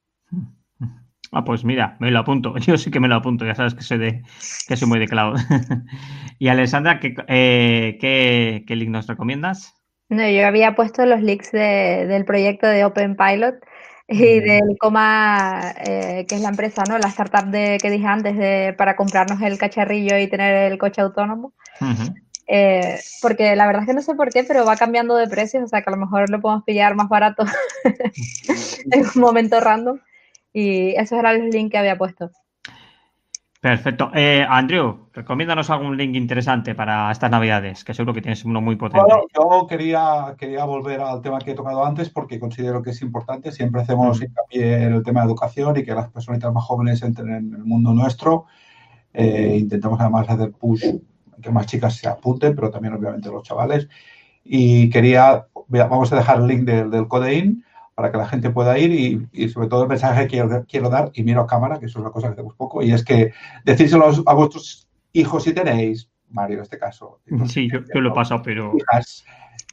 Ah, 1.30 1.44
pues 1.44 1.64
mira, 1.64 1.96
me 2.00 2.10
lo 2.10 2.20
apunto. 2.20 2.56
Yo 2.58 2.78
sí 2.78 2.90
que 2.90 3.00
me 3.00 3.08
lo 3.08 3.16
apunto, 3.16 3.44
ya 3.44 3.54
sabes 3.54 3.74
que 3.74 3.82
soy 3.82 3.98
de 3.98 4.22
que 4.66 4.76
soy 4.76 4.88
muy 4.88 4.98
de 4.98 5.08
cloud. 5.08 5.36
y 6.38 6.48
Alessandra, 6.48 7.00
¿qué, 7.00 7.14
eh, 7.28 7.98
qué, 8.00 8.76
link 8.76 8.90
nos 8.90 9.06
recomiendas? 9.06 9.74
No, 10.08 10.26
yo 10.28 10.46
había 10.46 10.74
puesto 10.74 11.04
los 11.04 11.20
links 11.20 11.52
del 11.52 12.24
proyecto 12.24 12.66
de 12.66 12.84
Open 12.84 13.16
Pilot 13.16 13.56
y 14.08 14.40
del 14.40 14.76
Coma, 14.78 15.74
eh, 15.84 16.24
que 16.26 16.36
es 16.36 16.40
la 16.40 16.48
empresa, 16.48 16.82
¿no? 16.88 16.98
La 16.98 17.08
startup 17.08 17.50
de, 17.50 17.78
que 17.80 17.90
dije 17.90 18.06
antes 18.06 18.36
de, 18.36 18.74
para 18.76 18.96
comprarnos 18.96 19.40
el 19.42 19.58
cacharrillo 19.58 20.16
y 20.18 20.28
tener 20.28 20.72
el 20.72 20.78
coche 20.78 21.02
autónomo. 21.02 21.52
Eh, 22.50 22.98
porque 23.20 23.54
la 23.54 23.66
verdad 23.66 23.82
es 23.82 23.88
que 23.88 23.94
no 23.94 24.00
sé 24.00 24.14
por 24.14 24.30
qué, 24.30 24.42
pero 24.44 24.64
va 24.64 24.76
cambiando 24.76 25.14
de 25.16 25.28
precios, 25.28 25.64
o 25.64 25.68
sea 25.68 25.82
que 25.82 25.90
a 25.90 25.92
lo 25.92 25.98
mejor 25.98 26.30
lo 26.30 26.40
podemos 26.40 26.64
pillar 26.64 26.94
más 26.94 27.10
barato 27.10 27.44
en 28.90 29.00
un 29.00 29.20
momento 29.20 29.60
random. 29.60 29.98
Y 30.54 30.94
esos 30.96 31.18
eran 31.18 31.44
los 31.44 31.54
links 31.54 31.72
que 31.72 31.78
había 31.78 31.98
puesto. 31.98 32.30
Perfecto. 33.60 34.12
Eh, 34.14 34.46
Andrew, 34.48 35.08
recomiéndanos 35.12 35.68
algún 35.70 35.96
link 35.96 36.14
interesante 36.14 36.76
para 36.76 37.10
estas 37.10 37.28
navidades, 37.28 37.82
que 37.82 37.92
seguro 37.92 38.14
que 38.14 38.22
tienes 38.22 38.44
uno 38.44 38.60
muy 38.60 38.76
potente. 38.76 39.04
Bueno, 39.04 39.24
yo 39.34 39.66
quería, 39.66 40.36
quería 40.38 40.64
volver 40.64 41.00
al 41.00 41.20
tema 41.22 41.40
que 41.40 41.50
he 41.50 41.54
tocado 41.54 41.84
antes 41.84 42.08
porque 42.08 42.38
considero 42.38 42.82
que 42.82 42.90
es 42.90 43.02
importante. 43.02 43.50
Siempre 43.50 43.82
hacemos 43.82 44.22
hincapié 44.22 44.84
en 44.84 44.94
el 44.94 45.02
tema 45.02 45.22
de 45.22 45.26
educación 45.26 45.76
y 45.76 45.82
que 45.82 45.92
las 45.92 46.08
personitas 46.08 46.52
más 46.52 46.64
jóvenes 46.64 47.02
entren 47.02 47.30
en 47.30 47.54
el 47.54 47.64
mundo 47.64 47.92
nuestro. 47.92 48.46
Eh, 49.12 49.56
intentamos 49.58 50.00
además 50.00 50.28
hacer 50.28 50.52
push, 50.52 50.84
que 51.42 51.50
más 51.50 51.66
chicas 51.66 51.96
se 51.96 52.08
apunten, 52.08 52.54
pero 52.54 52.70
también 52.70 52.94
obviamente 52.94 53.28
los 53.28 53.42
chavales. 53.42 53.88
Y 54.44 54.88
quería, 54.88 55.46
vamos 55.66 56.12
a 56.12 56.16
dejar 56.16 56.38
el 56.38 56.46
link 56.46 56.62
del, 56.62 56.90
del 56.92 57.08
Codein 57.08 57.64
para 57.98 58.12
que 58.12 58.16
la 58.16 58.28
gente 58.28 58.50
pueda 58.50 58.78
ir 58.78 59.28
y, 59.32 59.48
sobre 59.48 59.66
todo 59.66 59.82
el 59.82 59.88
mensaje 59.88 60.28
que 60.28 60.40
quiero, 60.68 60.88
dar, 60.88 61.10
y 61.14 61.24
miro 61.24 61.40
a 61.40 61.48
cámara, 61.48 61.80
que 61.80 61.86
eso 61.86 61.98
es 61.98 62.02
una 62.04 62.12
cosa 62.12 62.28
que 62.28 62.34
hacemos 62.34 62.54
poco, 62.54 62.80
y 62.80 62.92
es 62.92 63.04
que 63.04 63.32
decírselo 63.64 64.08
a 64.24 64.34
vuestros 64.34 64.86
hijos 65.12 65.42
si 65.42 65.52
tenéis, 65.52 66.08
Mario 66.30 66.58
en 66.58 66.62
este 66.62 66.78
caso. 66.78 67.18
Sí, 67.46 67.68
yo, 67.68 67.80
lo 68.00 68.10
he 68.10 68.14
pasado, 68.14 68.40
pero... 68.44 68.72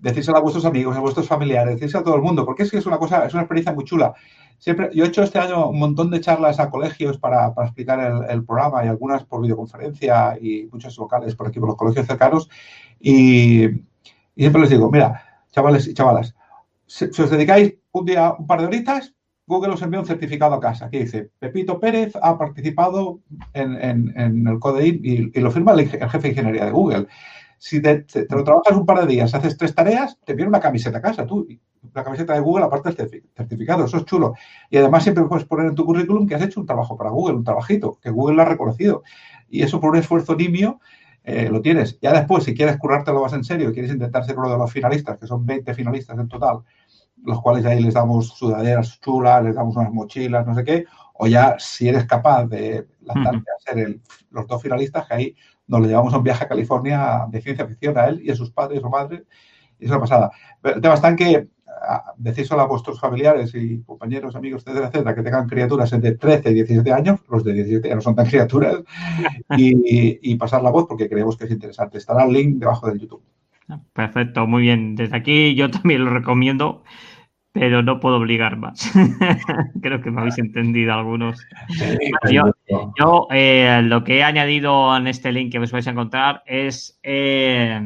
decírselo 0.01 0.39
a 0.39 0.41
vuestros 0.41 0.65
amigos, 0.65 0.97
a 0.97 1.01
vuestros 1.01 1.27
familiares, 1.27 1.75
decírselo 1.75 1.99
a 2.01 2.03
todo 2.03 2.15
el 2.15 2.23
mundo, 2.23 2.47
porque 2.47 2.63
es 2.63 2.71
que 2.71 2.79
es 2.79 2.87
una 2.87 2.97
cosa, 2.97 3.27
es 3.27 3.33
una 3.35 3.43
experiencia 3.43 3.73
muy 3.73 3.83
chula. 3.83 4.15
Siempre, 4.57 4.89
yo 4.91 5.05
he 5.05 5.07
hecho 5.07 5.21
este 5.21 5.37
año 5.37 5.69
un 5.69 5.77
montón 5.77 6.09
de 6.09 6.19
charlas 6.19 6.59
a 6.59 6.71
colegios 6.71 7.19
para, 7.19 7.53
explicar 7.55 8.25
el, 8.27 8.43
programa 8.43 8.83
y 8.83 8.87
algunas 8.87 9.23
por 9.23 9.43
videoconferencia 9.43 10.35
y 10.41 10.67
muchos 10.71 10.97
locales 10.97 11.35
por 11.35 11.45
aquí, 11.45 11.59
por 11.59 11.69
los 11.69 11.77
colegios 11.77 12.07
cercanos. 12.07 12.49
Y, 12.99 13.65
y 13.65 13.71
siempre 14.35 14.61
les 14.61 14.71
digo, 14.71 14.89
mira, 14.89 15.43
chavales 15.51 15.87
y 15.87 15.93
chavalas, 15.93 16.33
si, 16.87 17.05
os 17.05 17.29
dedicáis 17.29 17.75
un 17.91 18.05
día, 18.05 18.33
un 18.37 18.47
par 18.47 18.61
de 18.61 18.67
horitas, 18.67 19.13
Google 19.47 19.73
os 19.73 19.81
envía 19.81 19.99
un 19.99 20.05
certificado 20.05 20.55
a 20.55 20.59
casa 20.59 20.89
que 20.89 20.99
dice, 20.99 21.29
Pepito 21.39 21.79
Pérez 21.79 22.13
ha 22.21 22.37
participado 22.37 23.21
en, 23.53 24.13
el 24.47 24.59
Codein 24.59 24.99
y, 25.03 25.39
lo 25.39 25.51
firma 25.51 25.73
el, 25.73 25.87
jefe 25.87 26.19
de 26.19 26.29
ingeniería 26.29 26.65
de 26.65 26.71
Google. 26.71 27.07
Si 27.57 27.81
te, 27.81 28.05
lo 28.29 28.43
trabajas 28.43 28.75
un 28.75 28.85
par 28.85 29.01
de 29.01 29.07
días, 29.07 29.33
haces 29.33 29.57
tres 29.57 29.73
tareas, 29.73 30.17
te 30.25 30.33
viene 30.33 30.49
una 30.49 30.59
camiseta 30.59 30.97
a 30.97 31.01
casa, 31.01 31.25
tú, 31.25 31.47
la 31.93 32.03
camiseta 32.03 32.33
de 32.33 32.39
Google 32.39 32.65
aparte 32.65 32.91
del 32.91 33.23
certificado, 33.35 33.85
eso 33.85 33.97
es 33.97 34.05
chulo. 34.05 34.33
Y 34.69 34.77
además 34.77 35.03
siempre 35.03 35.23
puedes 35.25 35.45
poner 35.45 35.67
en 35.67 35.75
tu 35.75 35.85
currículum 35.85 36.27
que 36.27 36.35
has 36.35 36.41
hecho 36.41 36.59
un 36.59 36.65
trabajo 36.65 36.97
para 36.97 37.11
Google, 37.11 37.37
un 37.37 37.43
trabajito, 37.43 37.99
que 38.01 38.09
Google 38.09 38.35
lo 38.35 38.41
ha 38.41 38.45
reconocido. 38.45 39.03
Y 39.47 39.61
eso 39.61 39.79
por 39.79 39.91
un 39.91 39.97
esfuerzo 39.97 40.35
nimio 40.35 40.79
eh, 41.25 41.49
lo 41.49 41.59
tienes. 41.59 41.99
Ya 41.99 42.13
después, 42.13 42.43
si 42.43 42.53
quieres 42.53 42.77
currártelo 42.77 43.21
más 43.21 43.33
en 43.33 43.43
serio, 43.43 43.73
quieres 43.73 43.91
intentar 43.91 44.23
ser 44.23 44.37
uno 44.37 44.51
de 44.51 44.57
los 44.57 44.71
finalistas, 44.71 45.17
que 45.17 45.25
son 45.25 45.43
20 45.43 45.73
finalistas 45.73 46.17
en 46.19 46.27
total, 46.27 46.59
los 47.23 47.41
cuales 47.41 47.65
ahí 47.65 47.81
les 47.81 47.95
damos 47.95 48.27
sudaderas 48.29 48.99
chulas, 49.01 49.43
les 49.43 49.55
damos 49.55 49.75
unas 49.75 49.91
mochilas, 49.91 50.45
no 50.45 50.53
sé 50.53 50.63
qué, 50.63 50.85
o 51.15 51.25
ya 51.25 51.55
si 51.57 51.89
eres 51.89 52.05
capaz 52.05 52.45
de 52.45 52.87
lanzarte 53.01 53.39
a 53.51 53.73
ser 53.73 53.99
los 54.29 54.45
dos 54.45 54.61
finalistas, 54.61 55.07
que 55.07 55.13
ahí 55.15 55.35
nos 55.65 55.81
le 55.81 55.87
llevamos 55.87 56.13
a 56.13 56.17
un 56.17 56.23
viaje 56.23 56.43
a 56.43 56.47
California 56.47 57.25
de 57.27 57.41
ciencia 57.41 57.65
ficción 57.65 57.97
a 57.97 58.05
él 58.05 58.21
y 58.23 58.29
a 58.29 58.35
sus 58.35 58.51
padres 58.51 58.83
o 58.83 58.89
madres, 58.91 59.23
y 59.79 59.85
es 59.85 59.91
una 59.91 59.99
pasada. 59.99 60.31
El 60.61 60.79
tema 60.79 60.93
está 60.93 61.09
en 61.09 61.15
que 61.15 61.47
decíselo 62.17 62.61
a 62.61 62.67
vuestros 62.67 62.99
familiares 62.99 63.53
y 63.55 63.81
compañeros, 63.83 64.35
amigos, 64.35 64.63
etcétera, 64.65 64.87
etcétera, 64.87 65.15
que 65.15 65.23
tengan 65.23 65.47
criaturas 65.47 65.91
entre 65.93 66.15
13 66.15 66.51
y 66.51 66.53
17 66.53 66.93
años, 66.93 67.19
los 67.29 67.43
de 67.43 67.53
17 67.53 67.89
ya 67.89 67.95
no 67.95 68.01
son 68.01 68.15
tan 68.15 68.25
criaturas, 68.25 68.83
y, 69.57 70.35
pasar 70.35 70.61
la 70.61 70.69
voz 70.69 70.85
porque 70.87 71.09
creemos 71.09 71.37
que 71.37 71.45
es 71.45 71.51
interesante. 71.51 71.97
Estará 71.97 72.25
el 72.25 72.33
link 72.33 72.57
debajo 72.57 72.87
del 72.87 72.99
YouTube. 72.99 73.23
Perfecto, 73.93 74.45
muy 74.45 74.63
bien. 74.63 74.95
Desde 74.95 75.15
aquí 75.15 75.55
yo 75.55 75.71
también 75.71 76.05
lo 76.05 76.11
recomiendo, 76.11 76.83
pero 77.51 77.81
no 77.81 77.99
puedo 77.99 78.17
obligar 78.17 78.57
más. 78.57 78.91
Creo 79.81 80.01
que 80.01 80.11
me 80.11 80.21
habéis 80.21 80.37
entendido 80.37 80.93
algunos. 80.93 81.39
yo, 82.29 83.27
eh, 83.31 83.81
lo 83.83 84.03
que 84.03 84.17
he 84.17 84.23
añadido 84.23 84.95
en 84.95 85.07
este 85.07 85.31
link 85.31 85.51
que 85.51 85.59
os 85.59 85.71
vais 85.71 85.87
a 85.87 85.91
encontrar 85.91 86.43
es 86.45 86.99
eh, 87.01 87.79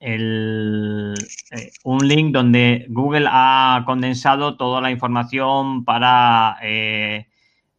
el, 0.00 1.14
eh, 1.50 1.70
un 1.84 2.06
link 2.06 2.32
donde 2.32 2.86
Google 2.88 3.26
ha 3.30 3.82
condensado 3.86 4.56
toda 4.56 4.80
la 4.80 4.90
información 4.90 5.84
para 5.84 6.58
eh, 6.62 7.28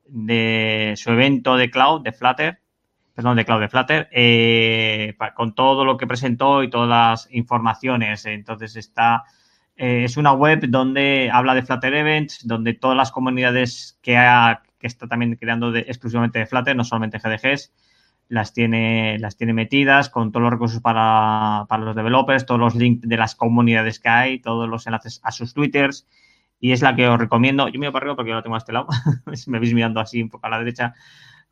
de 0.07 0.93
su 0.97 1.11
evento 1.11 1.57
de 1.57 1.69
cloud, 1.69 2.01
de 2.01 2.11
Flutter, 2.11 2.59
perdón, 3.13 3.37
de 3.37 3.45
cloud 3.45 3.61
de 3.61 3.69
Flutter, 3.69 4.09
eh, 4.11 5.15
con 5.35 5.53
todo 5.55 5.85
lo 5.85 5.97
que 5.97 6.07
presentó 6.07 6.63
y 6.63 6.69
todas 6.69 6.89
las 6.89 7.33
informaciones. 7.33 8.25
Entonces 8.25 8.75
está, 8.75 9.23
es 9.75 10.17
una 10.17 10.33
web 10.33 10.67
donde 10.69 11.29
habla 11.31 11.55
de 11.55 11.63
Flutter 11.63 11.93
Events, 11.93 12.47
donde 12.47 12.73
todas 12.73 12.97
las 12.97 13.11
comunidades 13.11 13.99
que, 14.01 14.17
ha, 14.17 14.63
que 14.79 14.87
está 14.87 15.07
también 15.07 15.35
creando 15.35 15.75
exclusivamente 15.75 16.39
de 16.39 16.45
Flutter, 16.45 16.75
no 16.75 16.83
solamente 16.83 17.19
GDGs, 17.19 17.73
las 18.29 18.53
tiene, 18.53 19.17
las 19.19 19.37
tiene 19.37 19.53
metidas 19.53 20.09
con 20.09 20.31
todos 20.31 20.43
los 20.43 20.51
recursos 20.51 20.81
para, 20.81 21.65
los 21.79 21.95
developers, 21.95 22.45
todos 22.45 22.59
los 22.59 22.75
links 22.75 23.07
de 23.07 23.17
las 23.17 23.35
comunidades 23.35 23.99
que 23.99 24.09
hay, 24.09 24.39
todos 24.39 24.67
los 24.67 24.85
enlaces 24.87 25.19
a 25.23 25.31
sus 25.31 25.53
twitters. 25.53 26.07
Y 26.59 26.71
es 26.71 26.81
la 26.81 26.95
que 26.95 27.07
os 27.07 27.19
recomiendo. 27.19 27.67
Yo 27.67 27.79
miro 27.79 27.91
para 27.91 28.03
arriba 28.03 28.15
porque 28.15 28.31
yo 28.31 28.35
la 28.35 28.41
tengo 28.41 28.55
a 28.55 28.59
este 28.59 28.73
lado. 28.73 28.87
me 29.47 29.59
veis 29.59 29.73
mirando 29.73 29.99
así 29.99 30.21
un 30.21 30.29
poco 30.29 30.47
a 30.47 30.49
la 30.49 30.59
derecha. 30.59 30.93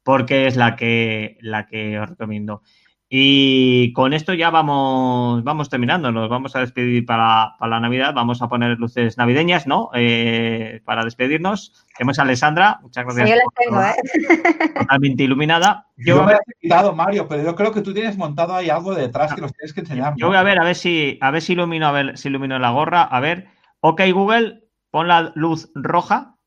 Porque 0.04 0.48
es 0.48 0.56
la 0.56 0.76
que, 0.76 1.38
la 1.42 1.68
que 1.68 2.00
os 2.00 2.10
recomiendo. 2.10 2.62
Y 3.08 3.94
con 3.94 4.14
esto 4.14 4.34
ya 4.34 4.50
vamos, 4.50 5.44
vamos 5.44 5.70
terminando, 5.70 6.12
nos 6.12 6.28
vamos 6.28 6.56
a 6.56 6.60
despedir 6.60 7.06
para, 7.06 7.56
la 7.60 7.80
Navidad, 7.80 8.16
vamos 8.16 8.42
a 8.42 8.50
poner 8.50 8.80
luces 8.80 9.18
navideñas, 9.18 9.68
¿no? 9.68 9.92
Eh, 9.94 10.82
para 10.86 11.04
despedirnos. 11.04 11.86
Tenemos 11.96 12.18
a 12.18 12.24
Alessandra, 12.24 12.80
muchas 12.82 13.06
gracias. 13.06 13.30
Yo 13.30 13.36
las 13.36 13.46
tengo, 13.56 13.82
¿eh? 13.82 14.74
Totalmente 14.80 15.24
iluminada. 15.24 15.88
Yo, 15.98 16.24
me 16.24 16.34
he 16.34 16.38
quitado, 16.60 16.96
Mario, 16.96 17.28
pero 17.28 17.44
yo 17.44 17.56
creo 17.56 17.72
que 17.72 17.82
tú 17.82 17.94
tienes 17.94 18.18
montado 18.18 18.56
ahí 18.56 18.72
algo 18.72 18.96
detrás 18.96 19.36
que 19.36 19.42
nos 19.42 19.54
tienes 19.54 19.74
que 19.74 19.82
enseñar. 19.82 20.16
Yo 20.18 20.28
voy 20.28 20.38
a 20.38 20.44
ver, 20.44 20.58
a 20.58 20.64
ver 20.64 20.76
si, 20.76 21.20
a 21.22 21.30
ver 21.30 21.44
si 21.44 21.54
ilumino, 21.54 21.88
a 21.88 21.92
ver 21.92 22.18
si 22.18 22.30
ilumino 22.30 22.58
la 22.58 22.72
gorra. 22.72 23.04
A 23.04 23.20
ver, 23.20 23.50
ok, 23.82 24.02
Google, 24.14 24.64
pon 24.90 25.08
la 25.08 25.32
luz 25.36 25.72
roja. 25.76 26.38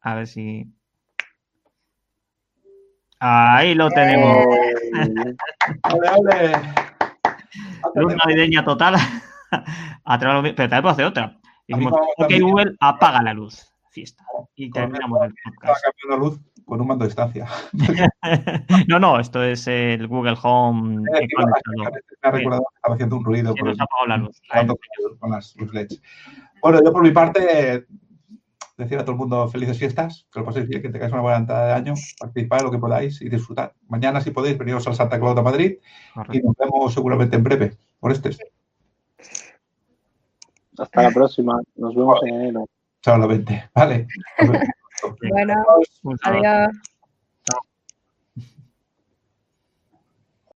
A 0.00 0.14
ver 0.14 0.26
si. 0.28 0.72
Ahí 3.28 3.74
lo 3.74 3.90
tenemos. 3.90 4.46
¡Ole, 5.92 6.52
Luz 7.96 8.14
navideña 8.24 8.64
total. 8.64 8.94
pero 10.20 10.42
también 10.54 10.54
puedo 10.54 10.88
hacer 10.90 11.06
otra. 11.06 11.36
ok, 11.68 12.32
Google, 12.40 12.76
apaga 12.78 13.22
la 13.22 13.34
luz. 13.34 13.72
Fiesta. 13.90 14.22
Y 14.54 14.70
terminamos 14.70 15.24
el 15.24 15.34
podcast. 15.44 15.84
la 16.08 16.16
luz 16.16 16.40
con 16.64 16.80
un 16.80 16.86
mando 16.86 17.04
a 17.04 17.08
distancia. 17.08 17.46
no, 18.88 19.00
no, 19.00 19.18
esto 19.18 19.42
es 19.42 19.66
el 19.66 20.06
Google 20.06 20.36
Home. 20.42 21.00
Me 21.00 21.26
ha 22.22 22.30
recordado 22.30 22.62
que 22.62 22.76
estaba 22.76 22.94
haciendo 22.94 23.16
un 23.16 23.24
ruido. 23.24 23.54
por 23.54 23.68
nos 23.68 23.80
apagado 23.80 24.06
la 24.06 24.16
luz. 24.18 24.40
Bueno, 26.62 26.80
yo 26.84 26.92
por 26.92 27.02
mi 27.02 27.10
parte 27.10 27.86
decir 28.76 28.98
a 28.98 29.02
todo 29.02 29.12
el 29.12 29.18
mundo 29.18 29.48
felices 29.48 29.78
fiestas, 29.78 30.26
que 30.32 30.40
lo 30.40 30.46
paséis 30.46 30.68
bien, 30.68 30.82
que 30.82 30.90
tengáis 30.90 31.12
una 31.12 31.22
buena 31.22 31.38
entrada 31.38 31.66
de 31.66 31.72
año, 31.72 31.94
participad 32.18 32.62
lo 32.62 32.70
que 32.70 32.78
podáis 32.78 33.20
y 33.22 33.28
disfrutar. 33.28 33.74
Mañana, 33.88 34.20
si 34.20 34.30
podéis, 34.30 34.58
veniros 34.58 34.86
al 34.86 34.94
Santa 34.94 35.18
Claus 35.18 35.34
de 35.34 35.42
Madrid 35.42 35.78
y 36.32 36.40
nos 36.40 36.54
vemos 36.56 36.92
seguramente 36.92 37.36
en 37.36 37.44
breve 37.44 37.76
por 37.98 38.12
este. 38.12 38.30
Hasta 40.78 41.02
la 41.02 41.10
próxima. 41.10 41.60
Nos 41.76 41.94
vemos 41.94 42.20
en 42.24 42.34
enero. 42.34 42.66
Chao, 43.02 43.18
la 43.18 43.26
20. 43.26 43.70
Vale. 43.74 44.06
bueno, 45.30 45.54
adiós. 46.22 46.95